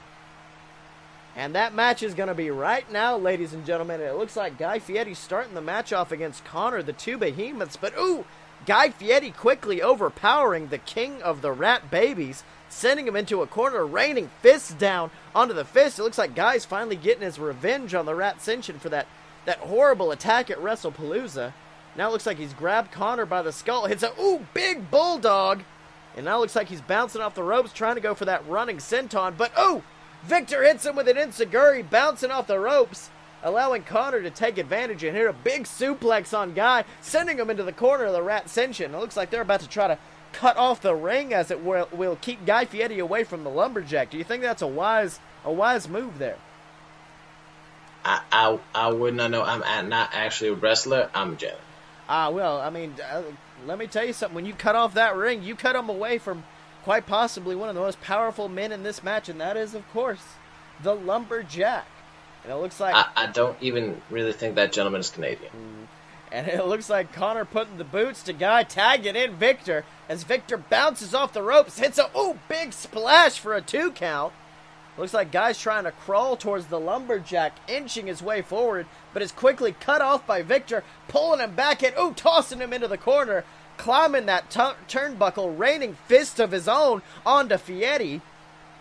And 1.34 1.55
that 1.55 1.74
match 1.74 2.03
is 2.03 2.14
going 2.14 2.28
to 2.28 2.34
be 2.34 2.51
right 2.51 2.90
now, 2.90 3.16
ladies 3.16 3.53
and 3.53 3.66
gentlemen. 3.66 4.01
And 4.01 4.09
it 4.09 4.16
looks 4.16 4.36
like 4.36 4.59
Guy 4.59 4.78
Fieri's 4.78 5.18
starting 5.18 5.55
the 5.55 5.61
match 5.61 5.92
off 5.92 6.11
against 6.11 6.44
Connor, 6.44 6.82
the 6.82 6.94
two 6.94 7.18
behemoths. 7.18 7.76
But 7.76 7.92
ooh, 7.99 8.24
Guy 8.64 8.90
Fieri 8.90 9.30
quickly 9.30 9.82
overpowering 9.82 10.68
the 10.68 10.78
king 10.78 11.22
of 11.22 11.42
the 11.42 11.52
rat 11.52 11.90
babies, 11.90 12.42
sending 12.68 13.07
him 13.07 13.16
into 13.16 13.42
a 13.42 13.46
corner, 13.46 13.86
raining 13.86 14.30
fists 14.42 14.72
down 14.72 15.11
onto 15.34 15.54
the 15.54 15.64
fist. 15.64 15.98
It 15.98 16.02
looks 16.02 16.18
like 16.18 16.34
Guy's 16.34 16.64
finally 16.64 16.96
getting 16.96 17.22
his 17.22 17.38
revenge 17.38 17.94
on 17.94 18.07
the 18.07 18.12
Ratscension 18.12 18.80
for 18.80 18.88
that, 18.88 19.07
that 19.44 19.59
horrible 19.59 20.11
attack 20.11 20.50
at 20.50 20.59
WrestlePalooza. 20.59 21.52
Now 21.96 22.09
it 22.09 22.12
looks 22.12 22.26
like 22.26 22.38
he's 22.38 22.54
grabbed 22.54 22.92
Connor 22.92 23.26
by 23.26 23.42
the 23.42 23.52
skull, 23.52 23.86
hits 23.86 24.02
a 24.02 24.12
ooh 24.20 24.46
big 24.52 24.90
bulldog, 24.90 25.62
and 26.16 26.24
now 26.24 26.38
it 26.38 26.40
looks 26.40 26.57
like 26.57 26.68
he's 26.68 26.80
bouncing 26.80 27.22
off 27.22 27.34
the 27.34 27.42
ropes, 27.42 27.72
trying 27.72 27.94
to 27.94 28.00
go 28.00 28.14
for 28.14 28.24
that 28.24 28.46
running 28.48 28.78
senton. 28.78 29.36
But 29.36 29.52
ooh, 29.59 29.82
Victor 30.24 30.64
hits 30.64 30.84
him 30.84 30.96
with 30.96 31.09
an 31.09 31.16
enzuigiri, 31.16 31.88
bouncing 31.88 32.30
off 32.30 32.46
the 32.48 32.59
ropes, 32.59 33.11
allowing 33.47 33.84
Connor 33.84 34.20
to 34.22 34.30
take 34.30 34.59
advantage 34.59 35.05
and 35.05 35.16
hit 35.16 35.28
a 35.28 35.32
big 35.32 35.62
suplex 35.62 36.36
on 36.36 36.53
Guy, 36.53 36.84
sending 37.01 37.38
him 37.38 37.49
into 37.49 37.62
the 37.62 37.72
corner 37.72 38.05
of 38.05 38.12
the 38.12 38.22
Rat 38.22 38.47
Ratscension. 38.47 38.92
It 38.92 38.99
looks 38.99 39.16
like 39.16 39.30
they're 39.30 39.42
about 39.42 39.61
to 39.61 39.68
try 39.68 39.86
to 39.86 39.99
cut 40.32 40.57
off 40.57 40.82
the 40.82 40.94
ring, 40.94 41.32
as 41.32 41.51
it 41.51 41.62
will, 41.62 41.88
will 41.92 42.16
keep 42.16 42.44
Guy 42.44 42.64
Fieri 42.64 42.99
away 42.99 43.22
from 43.22 43.44
the 43.44 43.51
lumberjack. 43.51 44.11
Do 44.11 44.18
you 44.18 44.24
think 44.24 44.42
that's 44.42 44.62
a 44.62 44.66
wise 44.66 45.20
a 45.44 45.53
wise 45.53 45.88
move 45.88 46.18
there? 46.18 46.38
I 48.05 48.20
I, 48.32 48.59
I 48.74 48.92
would 48.92 49.14
not 49.14 49.30
know. 49.30 49.42
I'm 49.44 49.88
not 49.88 50.11
actually 50.12 50.51
a 50.51 50.55
wrestler. 50.55 51.09
I'm 51.14 51.34
a 51.34 51.36
janitor. 51.36 51.61
Ah, 52.09 52.30
well, 52.30 52.61
I 52.61 52.70
mean, 52.70 52.94
uh, 53.01 53.22
let 53.64 53.78
me 53.78 53.86
tell 53.86 54.05
you 54.05 54.12
something. 54.12 54.34
When 54.34 54.47
you 54.47 54.55
cut 54.55 54.76
off 54.76 54.94
that 54.94 55.16
ring, 55.16 55.42
you 55.42 55.55
cut 55.57 55.74
him 55.74 55.88
away 55.88 56.18
from 56.18 56.44
quite 56.84 57.07
possibly 57.07 57.57
one 57.57 57.68
of 57.68 57.74
the 57.74 57.80
most 57.80 58.01
powerful 58.01 58.49
men 58.49 58.70
in 58.70 58.82
this 58.82 59.03
match, 59.03 59.28
and 59.28 59.40
that 59.40 59.57
is, 59.57 59.74
of 59.74 59.88
course, 59.92 60.22
the 60.82 60.94
lumberjack. 60.94 61.86
And 62.47 62.53
it 62.53 62.62
looks 62.62 62.78
like 62.78 62.94
I, 62.94 63.09
I 63.16 63.26
don't 63.26 63.57
even 63.61 64.01
really 64.09 64.32
think 64.32 64.55
that 64.55 64.72
gentleman 64.72 65.01
is 65.01 65.11
Canadian. 65.11 65.51
Mm. 65.51 65.86
And 66.30 66.49
it 66.49 66.64
looks 66.66 66.88
like 66.88 67.12
Connor 67.12 67.44
putting 67.44 67.76
the 67.76 67.84
boots 67.84 68.22
to 68.24 68.32
Guy, 68.32 68.62
tagging 68.62 69.16
in 69.16 69.34
Victor 69.34 69.84
as 70.09 70.22
Victor 70.22 70.57
bounces 70.57 71.14
off 71.14 71.32
the 71.32 71.42
ropes, 71.42 71.78
hits 71.78 71.99
a 71.99 72.11
ooh 72.16 72.38
big 72.49 72.72
splash 72.72 73.38
for 73.38 73.55
a 73.55 73.61
two 73.61 73.90
count. 73.90 74.32
Looks 74.97 75.12
like 75.12 75.32
Guy's 75.32 75.59
trying 75.59 75.84
to 75.84 75.92
crawl 75.92 76.36
towards 76.36 76.66
the 76.66 76.80
lumberjack, 76.80 77.53
inching 77.68 78.07
his 78.07 78.22
way 78.22 78.42
forward, 78.42 78.86
but 79.12 79.22
is 79.22 79.32
quickly 79.32 79.72
cut 79.72 80.01
off 80.01 80.26
by 80.26 80.42
Victor, 80.42 80.84
pulling 81.09 81.40
him 81.40 81.55
back 81.55 81.82
and 81.82 81.94
ooh 81.99 82.14
tossing 82.14 82.61
him 82.61 82.72
into 82.72 82.88
the 82.88 82.97
corner, 82.97 83.44
climbing 83.76 84.26
that 84.26 84.51
tu- 84.51 84.76
turnbuckle, 84.88 85.59
raining 85.59 85.97
fist 86.07 86.40
of 86.40 86.53
his 86.53 86.68
own 86.68 87.03
onto 87.26 87.59
Fieri. 87.59 88.22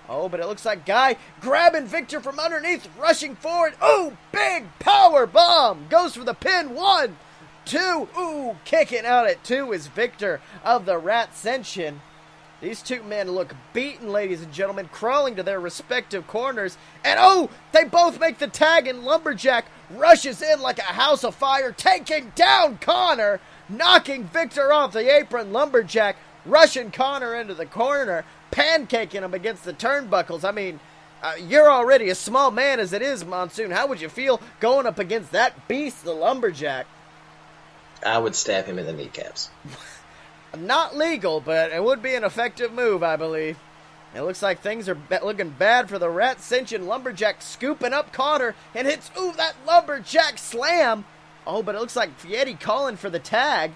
Oh, 0.09 0.29
but 0.29 0.39
it 0.39 0.47
looks 0.47 0.65
like 0.65 0.85
Guy 0.85 1.17
grabbing 1.41 1.87
Victor 1.87 2.19
from 2.19 2.39
underneath, 2.39 2.87
rushing 2.99 3.35
forward. 3.35 3.73
Oh, 3.81 4.15
big 4.31 4.65
power 4.79 5.25
bomb 5.25 5.87
goes 5.89 6.15
for 6.15 6.23
the 6.23 6.33
pin. 6.33 6.75
One, 6.75 7.17
two. 7.65 8.07
Ooh, 8.17 8.57
kicking 8.65 9.05
out 9.05 9.27
at 9.27 9.43
two 9.43 9.73
is 9.73 9.87
Victor 9.87 10.41
of 10.63 10.85
the 10.85 10.99
Ratscension. 10.99 11.95
These 12.61 12.81
two 12.81 13.03
men 13.03 13.31
look 13.31 13.53
beaten, 13.73 14.09
ladies 14.11 14.41
and 14.41 14.53
gentlemen, 14.53 14.89
crawling 14.91 15.35
to 15.35 15.43
their 15.43 15.59
respective 15.59 16.25
corners. 16.25 16.77
And 17.03 17.19
oh, 17.21 17.49
they 17.73 17.83
both 17.83 18.19
make 18.19 18.37
the 18.37 18.47
tag, 18.47 18.87
and 18.87 19.03
Lumberjack 19.03 19.65
rushes 19.91 20.41
in 20.41 20.61
like 20.61 20.79
a 20.79 20.83
house 20.83 21.23
of 21.23 21.35
fire, 21.35 21.71
taking 21.71 22.31
down 22.33 22.77
Connor, 22.77 23.41
knocking 23.67 24.23
Victor 24.23 24.71
off 24.71 24.93
the 24.93 25.13
apron. 25.13 25.51
Lumberjack 25.51 26.15
rushing 26.45 26.91
Connor 26.91 27.35
into 27.35 27.53
the 27.53 27.65
corner, 27.65 28.23
pancaking 28.51 29.21
him 29.21 29.33
against 29.33 29.63
the 29.63 29.73
turnbuckles. 29.73 30.43
I 30.43 30.51
mean, 30.51 30.79
uh, 31.21 31.33
you're 31.39 31.71
already 31.71 32.09
a 32.09 32.15
small 32.15 32.51
man 32.51 32.79
as 32.79 32.93
it 32.93 33.01
is, 33.01 33.25
Monsoon. 33.25 33.71
How 33.71 33.87
would 33.87 34.01
you 34.01 34.09
feel 34.09 34.41
going 34.59 34.85
up 34.85 34.99
against 34.99 35.31
that 35.31 35.67
beast, 35.67 36.03
the 36.03 36.13
Lumberjack? 36.13 36.85
I 38.05 38.17
would 38.17 38.35
stab 38.35 38.65
him 38.65 38.77
in 38.77 38.85
the 38.85 38.93
kneecaps. 38.93 39.49
Not 40.57 40.95
legal, 40.95 41.41
but 41.41 41.71
it 41.71 41.83
would 41.83 42.01
be 42.01 42.15
an 42.15 42.23
effective 42.23 42.71
move, 42.71 43.03
I 43.03 43.15
believe. 43.15 43.57
It 44.13 44.21
looks 44.21 44.41
like 44.41 44.61
things 44.61 44.87
are 44.87 44.95
be- 44.95 45.17
looking 45.21 45.49
bad 45.49 45.89
for 45.89 45.99
the 45.99 46.07
Ratscension 46.07 46.85
Lumberjack 46.85 47.41
scooping 47.41 47.91
up 47.91 48.13
Connor 48.13 48.55
and 48.73 48.87
hits, 48.87 49.11
ooh, 49.19 49.33
that 49.33 49.55
Lumberjack 49.67 50.37
slam. 50.37 51.03
Oh, 51.45 51.61
but 51.61 51.75
it 51.75 51.81
looks 51.81 51.95
like 51.95 52.17
Fieri 52.17 52.53
calling 52.53 52.95
for 52.95 53.09
the 53.09 53.19
tag. 53.19 53.75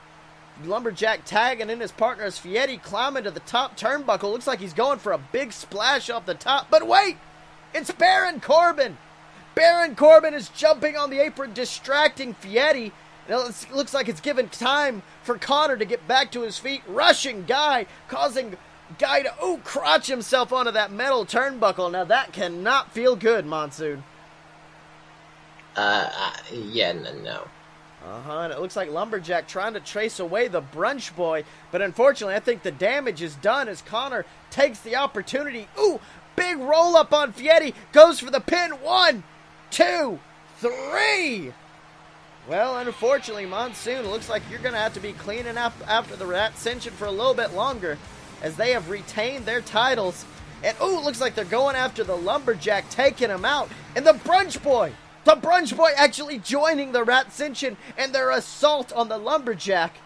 Lumberjack 0.64 1.26
tagging 1.26 1.70
in 1.70 1.80
his 1.80 1.91
partner 1.91 2.26
as 2.26 2.38
Fieri 2.38 2.78
climbing 2.78 3.24
to 3.24 3.32
the 3.32 3.39
top 3.41 3.78
turnbuckle. 3.78 4.32
Looks 4.32 4.47
like 4.47 4.60
he's 4.60 4.74
going 4.74 4.99
for 4.99 5.12
a 5.12 5.18
big 5.18 5.53
splash 5.53 6.10
off 6.10 6.26
the 6.26 6.34
top. 6.34 6.68
But 6.70 6.88
wait! 6.88 7.18
It's 7.74 7.91
Baron 7.91 8.39
Corbin! 8.39 8.97
Baron 9.55 9.95
Corbin 9.95 10.34
is 10.34 10.49
jumping 10.49 10.95
on 10.95 11.10
the 11.10 11.20
apron, 11.20 11.53
distracting 11.53 12.34
Fieri. 12.34 12.91
It 13.28 13.72
looks 13.74 13.93
like 13.93 14.07
it's 14.07 14.22
given 14.22 14.49
time 14.49 15.03
for 15.22 15.38
Connor 15.38 15.78
to 15.78 15.86
get 15.86 16.07
back 16.07 16.32
to 16.32 16.41
his 16.41 16.57
feet, 16.57 16.82
rushing 16.88 17.45
Guy, 17.45 17.86
causing 18.07 18.57
Guy 18.97 19.22
to 19.22 19.34
ooh 19.43 19.60
crotch 19.64 20.07
himself 20.07 20.51
onto 20.51 20.72
that 20.72 20.91
metal 20.91 21.26
turnbuckle. 21.26 21.91
Now 21.91 22.05
that 22.05 22.34
cannot 22.34 22.91
feel 22.91 23.16
good, 23.16 23.45
Monsoon. 23.45 24.03
Uh, 25.76 26.10
uh 26.12 26.34
yeah, 26.51 26.93
no, 26.93 27.14
no. 27.14 27.47
Uh 28.10 28.22
huh. 28.22 28.39
And 28.39 28.53
it 28.53 28.60
looks 28.60 28.76
like 28.76 28.89
Lumberjack 28.89 29.47
trying 29.47 29.74
to 29.74 29.80
trace 29.80 30.20
away 30.20 30.47
the 30.47 30.64
brunch 30.64 31.16
boy, 31.16 31.43
but 31.72 31.84
unfortunately, 31.84 32.36
I 32.36 32.39
think 32.39 32.64
the 32.64 32.72
damage 32.72 33.22
is 33.22 33.36
done 33.36 33.68
as 33.68 33.84
Connor 33.84 34.26
takes 34.49 34.80
the 34.80 34.95
opportunity. 34.95 35.68
Ooh, 35.80 35.99
big 36.36 36.57
roll 36.57 36.97
up 36.97 37.14
on 37.14 37.34
Fieri, 37.34 37.76
goes 37.91 38.20
for 38.20 38.32
the 38.32 38.39
pin. 38.39 38.72
One, 38.72 39.24
two, 39.70 40.20
three. 40.57 41.53
Well, 42.47 42.80
unfortunately, 42.80 43.45
Monsoon, 43.45 44.10
looks 44.10 44.28
like 44.28 44.41
you're 44.49 44.57
going 44.57 44.74
to 44.74 44.80
have 44.80 44.95
to 44.95 44.99
be 44.99 45.14
cleaning 45.14 45.57
up 45.57 45.74
after 45.88 46.16
the 46.16 46.26
Ratscension 46.26 46.91
for 46.91 47.05
a 47.05 47.12
little 47.12 47.36
bit 47.36 47.53
longer 47.53 47.99
as 48.41 48.55
they 48.55 48.72
have 48.72 48.89
retained 48.89 49.45
their 49.45 49.62
titles. 49.62 50.26
And, 50.64 50.76
ooh, 50.82 50.99
looks 50.99 51.22
like 51.22 51.36
they're 51.36 51.45
going 51.45 51.76
after 51.76 52.03
the 52.03 52.16
Lumberjack, 52.16 52.89
taking 52.89 53.30
him 53.30 53.45
out. 53.45 53.70
And 53.95 54.03
the 54.03 54.14
Brunch 54.14 54.64
Boy, 54.64 54.93
the 55.30 55.36
Brunch 55.36 55.78
Boy 55.78 55.92
actually 55.96 56.40
joining 56.40 56.92
the 56.92 57.04
Rat 57.04 57.28
Ratscension 57.28 57.78
and 57.98 58.14
their 58.14 58.32
assault 58.32 58.92
on 58.94 59.10
the 59.10 59.18
Lumberjack. 59.18 59.98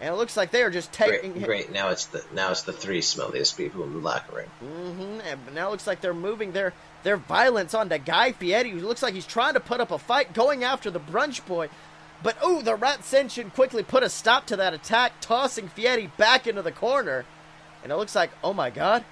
And 0.00 0.12
it 0.12 0.16
looks 0.16 0.36
like 0.36 0.50
they 0.50 0.62
are 0.62 0.70
just 0.70 0.92
taking. 0.92 1.32
Great, 1.32 1.44
great. 1.44 1.72
Now 1.72 1.88
it's 1.88 2.06
the 2.06 2.24
now 2.34 2.50
it's 2.50 2.62
the 2.62 2.72
three 2.72 3.00
smelliest 3.00 3.56
people 3.56 3.84
in 3.84 3.92
the 3.92 3.98
locker 3.98 4.36
room. 4.36 4.50
Mm-hmm. 4.62 5.20
And 5.24 5.54
now 5.54 5.68
it 5.68 5.70
looks 5.70 5.86
like 5.86 6.00
they're 6.00 6.12
moving 6.12 6.52
their 6.52 6.74
their 7.02 7.16
violence 7.16 7.74
onto 7.74 7.96
Guy 7.96 8.32
Fieri, 8.32 8.70
who 8.70 8.80
looks 8.80 9.02
like 9.02 9.14
he's 9.14 9.26
trying 9.26 9.54
to 9.54 9.60
put 9.60 9.80
up 9.80 9.90
a 9.90 9.98
fight, 9.98 10.34
going 10.34 10.64
after 10.64 10.90
the 10.90 11.00
brunch 11.00 11.46
boy. 11.46 11.68
But 12.22 12.36
oh, 12.42 12.60
the 12.60 12.74
Rat 12.74 13.00
Ratscension 13.00 13.54
quickly 13.54 13.82
put 13.82 14.02
a 14.02 14.10
stop 14.10 14.46
to 14.46 14.56
that 14.56 14.74
attack, 14.74 15.12
tossing 15.20 15.68
Fieri 15.68 16.10
back 16.18 16.46
into 16.46 16.62
the 16.62 16.72
corner. 16.72 17.24
And 17.82 17.92
it 17.92 17.96
looks 17.96 18.16
like, 18.16 18.30
oh 18.42 18.52
my 18.52 18.68
god, 18.70 19.04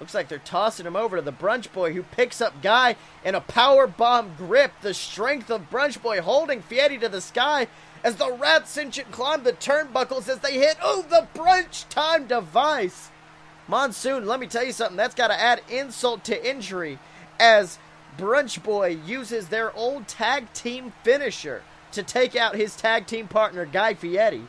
looks 0.00 0.14
like 0.14 0.28
they're 0.28 0.38
tossing 0.38 0.86
him 0.86 0.96
over 0.96 1.16
to 1.16 1.22
the 1.22 1.32
brunch 1.32 1.70
boy, 1.72 1.92
who 1.92 2.02
picks 2.02 2.40
up 2.40 2.62
Guy 2.62 2.96
in 3.24 3.34
a 3.34 3.40
power 3.40 3.86
bomb 3.86 4.34
grip. 4.36 4.72
The 4.80 4.94
strength 4.94 5.50
of 5.50 5.70
brunch 5.70 6.00
boy 6.02 6.20
holding 6.22 6.62
Fieri 6.62 6.98
to 6.98 7.08
the 7.08 7.20
sky 7.20 7.68
as 8.02 8.16
the 8.16 8.24
Ratscension 8.24 9.10
climb 9.10 9.42
the 9.42 9.52
turnbuckles 9.52 10.28
as 10.28 10.38
they 10.38 10.54
hit, 10.54 10.78
oh, 10.82 11.02
the 11.02 11.28
brunch 11.34 11.88
time 11.88 12.26
device. 12.26 13.10
Monsoon, 13.68 14.26
let 14.26 14.40
me 14.40 14.46
tell 14.46 14.64
you 14.64 14.72
something. 14.72 14.96
That's 14.96 15.14
got 15.14 15.28
to 15.28 15.40
add 15.40 15.60
insult 15.68 16.24
to 16.24 16.48
injury 16.48 16.98
as 17.38 17.78
Brunch 18.18 18.62
Boy 18.62 18.98
uses 19.06 19.48
their 19.48 19.74
old 19.76 20.08
tag 20.08 20.52
team 20.52 20.92
finisher 21.04 21.62
to 21.92 22.02
take 22.02 22.36
out 22.36 22.56
his 22.56 22.74
tag 22.76 23.06
team 23.06 23.28
partner 23.28 23.64
Guy 23.64 23.94
Fieri. 23.94 24.42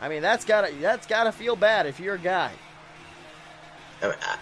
I 0.00 0.08
mean, 0.08 0.22
that's 0.22 0.44
gotta 0.44 0.72
that's 0.80 1.06
gotta 1.06 1.32
feel 1.32 1.56
bad 1.56 1.86
if 1.86 2.00
you're 2.00 2.14
a 2.14 2.18
guy. 2.18 2.52
I, 4.02 4.38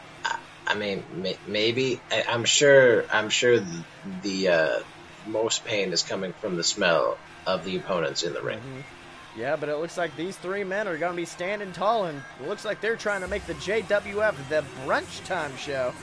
I, 0.68 0.74
mean, 0.74 1.02
maybe 1.46 2.00
I, 2.10 2.24
am 2.28 2.44
sure. 2.44 3.04
I'm 3.10 3.30
sure 3.30 3.58
the, 3.58 3.84
the 4.22 4.48
uh, 4.48 4.78
most 5.26 5.64
pain 5.64 5.92
is 5.92 6.02
coming 6.02 6.32
from 6.34 6.56
the 6.56 6.64
smell 6.64 7.18
of 7.46 7.64
the 7.64 7.76
opponents 7.76 8.22
in 8.22 8.34
the 8.34 8.42
ring. 8.42 8.58
Mm-hmm. 8.58 9.40
Yeah, 9.40 9.56
but 9.56 9.68
it 9.68 9.76
looks 9.76 9.96
like 9.96 10.16
these 10.16 10.36
three 10.36 10.64
men 10.64 10.88
are 10.88 10.98
going 10.98 11.12
to 11.12 11.16
be 11.16 11.24
standing 11.24 11.72
tall, 11.72 12.06
and 12.06 12.22
it 12.40 12.48
looks 12.48 12.64
like 12.64 12.80
they're 12.80 12.96
trying 12.96 13.20
to 13.20 13.28
make 13.28 13.46
the 13.46 13.54
JWF 13.54 14.34
the 14.48 14.64
brunch 14.84 15.24
time 15.26 15.56
show. 15.56 15.94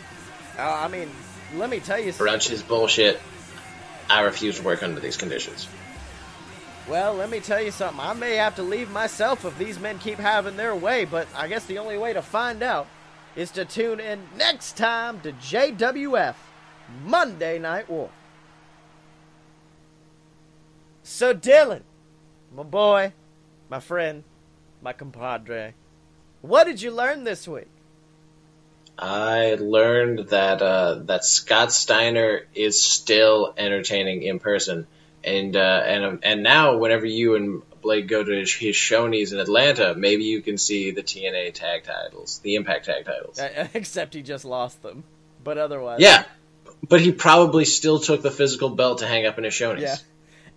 Uh, 0.57 0.61
I 0.61 0.87
mean, 0.87 1.09
let 1.55 1.69
me 1.69 1.79
tell 1.79 1.99
you, 1.99 2.13
brunch 2.13 2.49
is 2.51 2.63
bullshit. 2.63 3.19
I 4.09 4.21
refuse 4.21 4.57
to 4.57 4.63
work 4.63 4.83
under 4.83 4.99
these 4.99 5.17
conditions. 5.17 5.67
Well, 6.87 7.15
let 7.15 7.29
me 7.29 7.39
tell 7.39 7.61
you 7.61 7.71
something. 7.71 7.99
I 7.99 8.13
may 8.13 8.35
have 8.35 8.55
to 8.55 8.63
leave 8.63 8.91
myself 8.91 9.43
if 9.43 9.57
these 9.57 9.79
men 9.79 9.97
keep 9.97 10.19
having 10.19 10.55
their 10.55 10.75
way, 10.75 11.05
but 11.05 11.27
I 11.35 11.47
guess 11.47 11.65
the 11.65 11.79
only 11.79 11.97
way 11.97 12.13
to 12.13 12.21
find 12.21 12.61
out 12.61 12.87
is 13.35 13.51
to 13.51 13.65
tune 13.65 13.99
in 13.99 14.21
next 14.37 14.77
time 14.77 15.19
to 15.21 15.31
JWF 15.33 16.35
Monday 17.03 17.59
Night 17.59 17.89
War. 17.89 18.09
So, 21.03 21.33
Dylan, 21.33 21.81
my 22.55 22.63
boy, 22.63 23.13
my 23.69 23.79
friend, 23.79 24.23
my 24.81 24.93
compadre, 24.93 25.73
what 26.41 26.65
did 26.65 26.81
you 26.81 26.91
learn 26.91 27.23
this 27.23 27.47
week? 27.47 27.67
I 28.97 29.55
learned 29.59 30.29
that 30.29 30.61
uh, 30.61 30.99
that 31.05 31.25
Scott 31.25 31.73
Steiner 31.73 32.45
is 32.53 32.81
still 32.81 33.53
entertaining 33.57 34.23
in 34.23 34.39
person 34.39 34.87
and 35.25 35.55
uh, 35.55 35.81
and 35.85 36.19
and 36.23 36.43
now 36.43 36.77
whenever 36.77 37.05
you 37.05 37.35
and 37.35 37.61
Blake 37.85 38.07
go 38.07 38.23
to 38.23 38.31
his, 38.31 38.51
his 38.51 38.75
Shoney's 38.75 39.31
in 39.31 39.39
Atlanta, 39.39 39.93
maybe 39.93 40.23
you 40.23 40.41
can 40.41 40.57
see 40.57 40.89
the 40.89 41.03
TNA 41.03 41.53
tag 41.53 41.83
titles, 41.83 42.39
the 42.39 42.55
Impact 42.55 42.85
tag 42.85 43.05
titles. 43.05 43.39
Except 43.75 44.15
he 44.15 44.23
just 44.23 44.43
lost 44.43 44.81
them, 44.81 45.03
but 45.43 45.59
otherwise, 45.59 45.99
yeah. 46.01 46.25
But 46.89 47.01
he 47.01 47.11
probably 47.11 47.63
still 47.63 47.99
took 47.99 48.23
the 48.23 48.31
physical 48.31 48.69
belt 48.69 48.99
to 48.99 49.07
hang 49.07 49.27
up 49.27 49.37
in 49.37 49.43
his 49.43 49.53
Shoney's. 49.53 49.81
Yeah. 49.83 49.95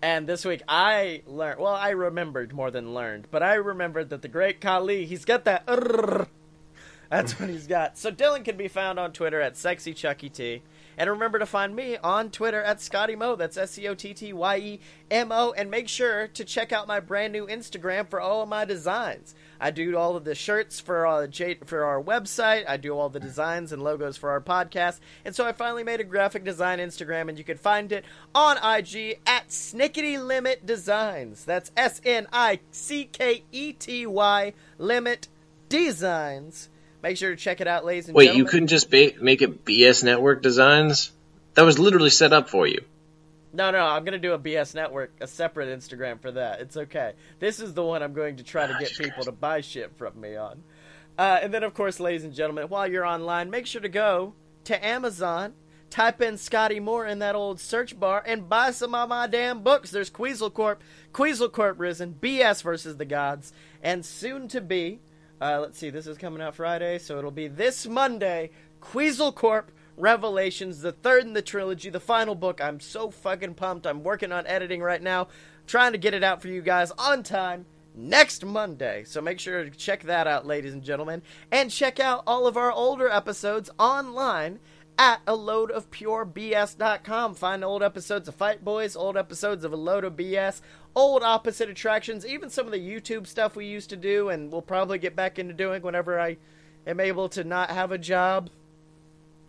And 0.00 0.26
this 0.26 0.44
week 0.44 0.62
I 0.66 1.22
learned. 1.26 1.60
Well, 1.60 1.74
I 1.74 1.90
remembered 1.90 2.54
more 2.54 2.70
than 2.70 2.94
learned, 2.94 3.28
but 3.30 3.42
I 3.42 3.54
remembered 3.54 4.08
that 4.08 4.22
the 4.22 4.28
Great 4.28 4.60
Khali, 4.60 5.04
he's 5.04 5.26
got 5.26 5.44
that. 5.44 5.64
That's 7.08 7.40
what 7.40 7.48
he's 7.48 7.66
got. 7.66 7.96
So 7.96 8.12
Dylan 8.12 8.44
can 8.44 8.56
be 8.56 8.68
found 8.68 8.98
on 8.98 9.12
Twitter 9.12 9.40
at 9.40 9.56
Sexy 9.56 9.94
Chucky 9.94 10.28
T. 10.28 10.62
And 10.98 11.08
remember 11.08 11.38
to 11.38 11.46
find 11.46 11.76
me 11.76 11.96
on 11.96 12.28
Twitter 12.30 12.60
at 12.60 12.80
Scotty 12.82 13.14
Mo. 13.14 13.36
That's 13.36 13.56
S 13.56 13.70
C 13.70 13.86
O 13.86 13.94
T 13.94 14.12
T 14.12 14.32
Y 14.32 14.56
E 14.58 14.80
M 15.10 15.30
O. 15.30 15.52
And 15.52 15.70
make 15.70 15.88
sure 15.88 16.26
to 16.26 16.44
check 16.44 16.72
out 16.72 16.88
my 16.88 16.98
brand 16.98 17.32
new 17.32 17.46
Instagram 17.46 18.08
for 18.08 18.20
all 18.20 18.42
of 18.42 18.48
my 18.48 18.64
designs. 18.64 19.34
I 19.60 19.70
do 19.70 19.96
all 19.96 20.16
of 20.16 20.24
the 20.24 20.34
shirts 20.34 20.80
for 20.80 21.06
uh, 21.06 21.28
J- 21.28 21.60
for 21.64 21.84
our 21.84 22.02
website. 22.02 22.68
I 22.68 22.76
do 22.76 22.98
all 22.98 23.08
the 23.08 23.20
designs 23.20 23.72
and 23.72 23.82
logos 23.82 24.16
for 24.16 24.30
our 24.30 24.40
podcast. 24.40 24.98
And 25.24 25.36
so 25.36 25.46
I 25.46 25.52
finally 25.52 25.84
made 25.84 26.00
a 26.00 26.04
graphic 26.04 26.44
design 26.44 26.80
Instagram, 26.80 27.28
and 27.28 27.38
you 27.38 27.44
can 27.44 27.58
find 27.58 27.92
it 27.92 28.04
on 28.34 28.56
IG 28.56 29.20
at 29.24 29.48
Snickety 29.48 30.22
Limit 30.22 30.66
Designs. 30.66 31.44
That's 31.44 31.70
S 31.76 32.00
N 32.04 32.26
I 32.32 32.58
C 32.72 33.04
K 33.04 33.44
E 33.52 33.72
T 33.72 34.04
Y 34.04 34.52
Limit 34.78 35.28
Designs. 35.68 36.70
Make 37.02 37.16
sure 37.16 37.30
to 37.30 37.36
check 37.36 37.60
it 37.60 37.68
out, 37.68 37.84
ladies 37.84 38.08
and 38.08 38.16
gentlemen. 38.16 38.18
Wait, 38.18 38.24
gentlemen. 38.26 38.46
you 38.46 38.50
couldn't 38.50 38.66
just 38.68 38.90
ba- 38.90 39.22
make 39.22 39.42
it 39.42 39.64
BS 39.64 40.02
Network 40.02 40.42
Designs? 40.42 41.12
That 41.54 41.62
was 41.62 41.78
literally 41.78 42.10
set 42.10 42.32
up 42.32 42.48
for 42.48 42.66
you. 42.66 42.84
No, 43.52 43.70
no, 43.70 43.80
I'm 43.80 44.04
gonna 44.04 44.18
do 44.18 44.34
a 44.34 44.38
BS 44.38 44.74
Network, 44.74 45.12
a 45.20 45.26
separate 45.26 45.76
Instagram 45.76 46.20
for 46.20 46.30
that. 46.32 46.60
It's 46.60 46.76
okay. 46.76 47.14
This 47.38 47.60
is 47.60 47.72
the 47.74 47.82
one 47.82 48.02
I'm 48.02 48.12
going 48.12 48.36
to 48.36 48.44
try 48.44 48.66
to 48.66 48.76
get 48.78 48.92
people 48.96 49.24
to 49.24 49.32
buy 49.32 49.62
shit 49.62 49.92
from 49.96 50.20
me 50.20 50.36
on. 50.36 50.62
Uh, 51.16 51.40
and 51.42 51.52
then, 51.52 51.64
of 51.64 51.74
course, 51.74 51.98
ladies 51.98 52.24
and 52.24 52.32
gentlemen, 52.32 52.68
while 52.68 52.86
you're 52.86 53.06
online, 53.06 53.50
make 53.50 53.66
sure 53.66 53.80
to 53.80 53.88
go 53.88 54.34
to 54.64 54.86
Amazon, 54.86 55.54
type 55.90 56.20
in 56.20 56.36
Scotty 56.36 56.78
Moore 56.78 57.06
in 57.06 57.18
that 57.18 57.34
old 57.34 57.58
search 57.58 57.98
bar, 57.98 58.22
and 58.24 58.48
buy 58.48 58.70
some 58.70 58.94
of 58.94 59.08
my 59.08 59.26
damn 59.26 59.62
books. 59.62 59.90
There's 59.90 60.10
Queasel 60.10 60.50
Corp, 60.50 60.80
Queasel 61.12 61.48
Corp 61.48 61.80
Risen, 61.80 62.14
BS 62.20 62.62
versus 62.62 62.98
the 62.98 63.04
Gods, 63.04 63.52
and 63.82 64.04
soon 64.04 64.46
to 64.48 64.60
be 64.60 65.00
uh, 65.40 65.60
let's 65.60 65.78
see, 65.78 65.90
this 65.90 66.06
is 66.06 66.18
coming 66.18 66.42
out 66.42 66.56
Friday, 66.56 66.98
so 66.98 67.18
it'll 67.18 67.30
be 67.30 67.48
this 67.48 67.86
Monday. 67.86 68.50
Queasel 68.80 69.32
Corp 69.32 69.70
Revelations, 69.96 70.80
the 70.80 70.92
third 70.92 71.24
in 71.24 71.32
the 71.32 71.42
trilogy, 71.42 71.90
the 71.90 72.00
final 72.00 72.34
book. 72.34 72.60
I'm 72.60 72.80
so 72.80 73.10
fucking 73.10 73.54
pumped. 73.54 73.86
I'm 73.86 74.02
working 74.02 74.32
on 74.32 74.46
editing 74.46 74.80
right 74.80 75.02
now, 75.02 75.28
trying 75.66 75.92
to 75.92 75.98
get 75.98 76.14
it 76.14 76.22
out 76.22 76.40
for 76.40 76.48
you 76.48 76.62
guys 76.62 76.90
on 76.98 77.22
time 77.22 77.66
next 77.94 78.44
Monday. 78.44 79.04
So 79.04 79.20
make 79.20 79.40
sure 79.40 79.64
to 79.64 79.70
check 79.70 80.04
that 80.04 80.26
out, 80.26 80.46
ladies 80.46 80.72
and 80.72 80.82
gentlemen. 80.82 81.22
And 81.50 81.70
check 81.70 81.98
out 81.98 82.22
all 82.26 82.46
of 82.46 82.56
our 82.56 82.70
older 82.70 83.08
episodes 83.08 83.70
online 83.78 84.60
at 84.98 85.20
a 85.26 85.34
load 85.34 85.70
of 85.70 85.90
pure 85.90 86.26
bs.com 86.26 87.34
find 87.34 87.64
old 87.64 87.82
episodes 87.82 88.28
of 88.28 88.34
fight 88.34 88.64
boys 88.64 88.96
old 88.96 89.16
episodes 89.16 89.64
of 89.64 89.72
a 89.72 89.76
load 89.76 90.04
of 90.04 90.14
bs 90.14 90.60
old 90.94 91.22
opposite 91.22 91.70
attractions 91.70 92.26
even 92.26 92.50
some 92.50 92.66
of 92.66 92.72
the 92.72 92.78
youtube 92.78 93.26
stuff 93.26 93.54
we 93.54 93.64
used 93.64 93.88
to 93.88 93.96
do 93.96 94.28
and 94.28 94.50
we'll 94.50 94.60
probably 94.60 94.98
get 94.98 95.14
back 95.14 95.38
into 95.38 95.54
doing 95.54 95.80
whenever 95.82 96.18
i 96.18 96.36
am 96.86 96.98
able 96.98 97.28
to 97.28 97.44
not 97.44 97.70
have 97.70 97.92
a 97.92 97.98
job 97.98 98.50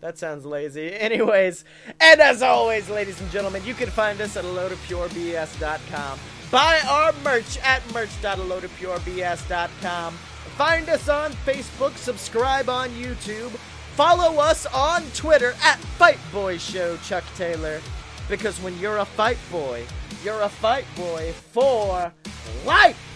that 0.01 0.17
sounds 0.17 0.45
lazy. 0.45 0.93
Anyways, 0.95 1.65
and 1.99 2.21
as 2.21 2.41
always, 2.41 2.89
ladies 2.89 3.19
and 3.21 3.29
gentlemen, 3.31 3.65
you 3.65 3.73
can 3.73 3.89
find 3.89 4.21
us 4.21 4.37
at 4.37 4.45
a 4.45 4.47
load 4.47 4.71
of 4.71 4.79
purebs.com. 4.87 6.19
Buy 6.51 6.79
our 6.87 7.11
merch 7.23 7.57
at 7.59 7.83
merch.aloadofpurebs.com. 7.93 10.13
Find 10.13 10.89
us 10.89 11.07
on 11.07 11.31
Facebook, 11.31 11.95
subscribe 11.95 12.67
on 12.69 12.89
YouTube, 12.89 13.57
follow 13.99 14.39
us 14.39 14.65
on 14.67 15.03
Twitter 15.13 15.53
at 15.61 15.77
Fight 15.99 16.19
Boy 16.31 16.57
Show 16.57 16.95
Chuck 17.03 17.25
Taylor. 17.35 17.81
Because 18.29 18.57
when 18.61 18.79
you're 18.79 18.99
a 18.99 19.03
fight 19.03 19.37
boy, 19.51 19.83
you're 20.23 20.41
a 20.43 20.47
fight 20.47 20.85
boy 20.95 21.33
for 21.33 22.09
life. 22.65 23.08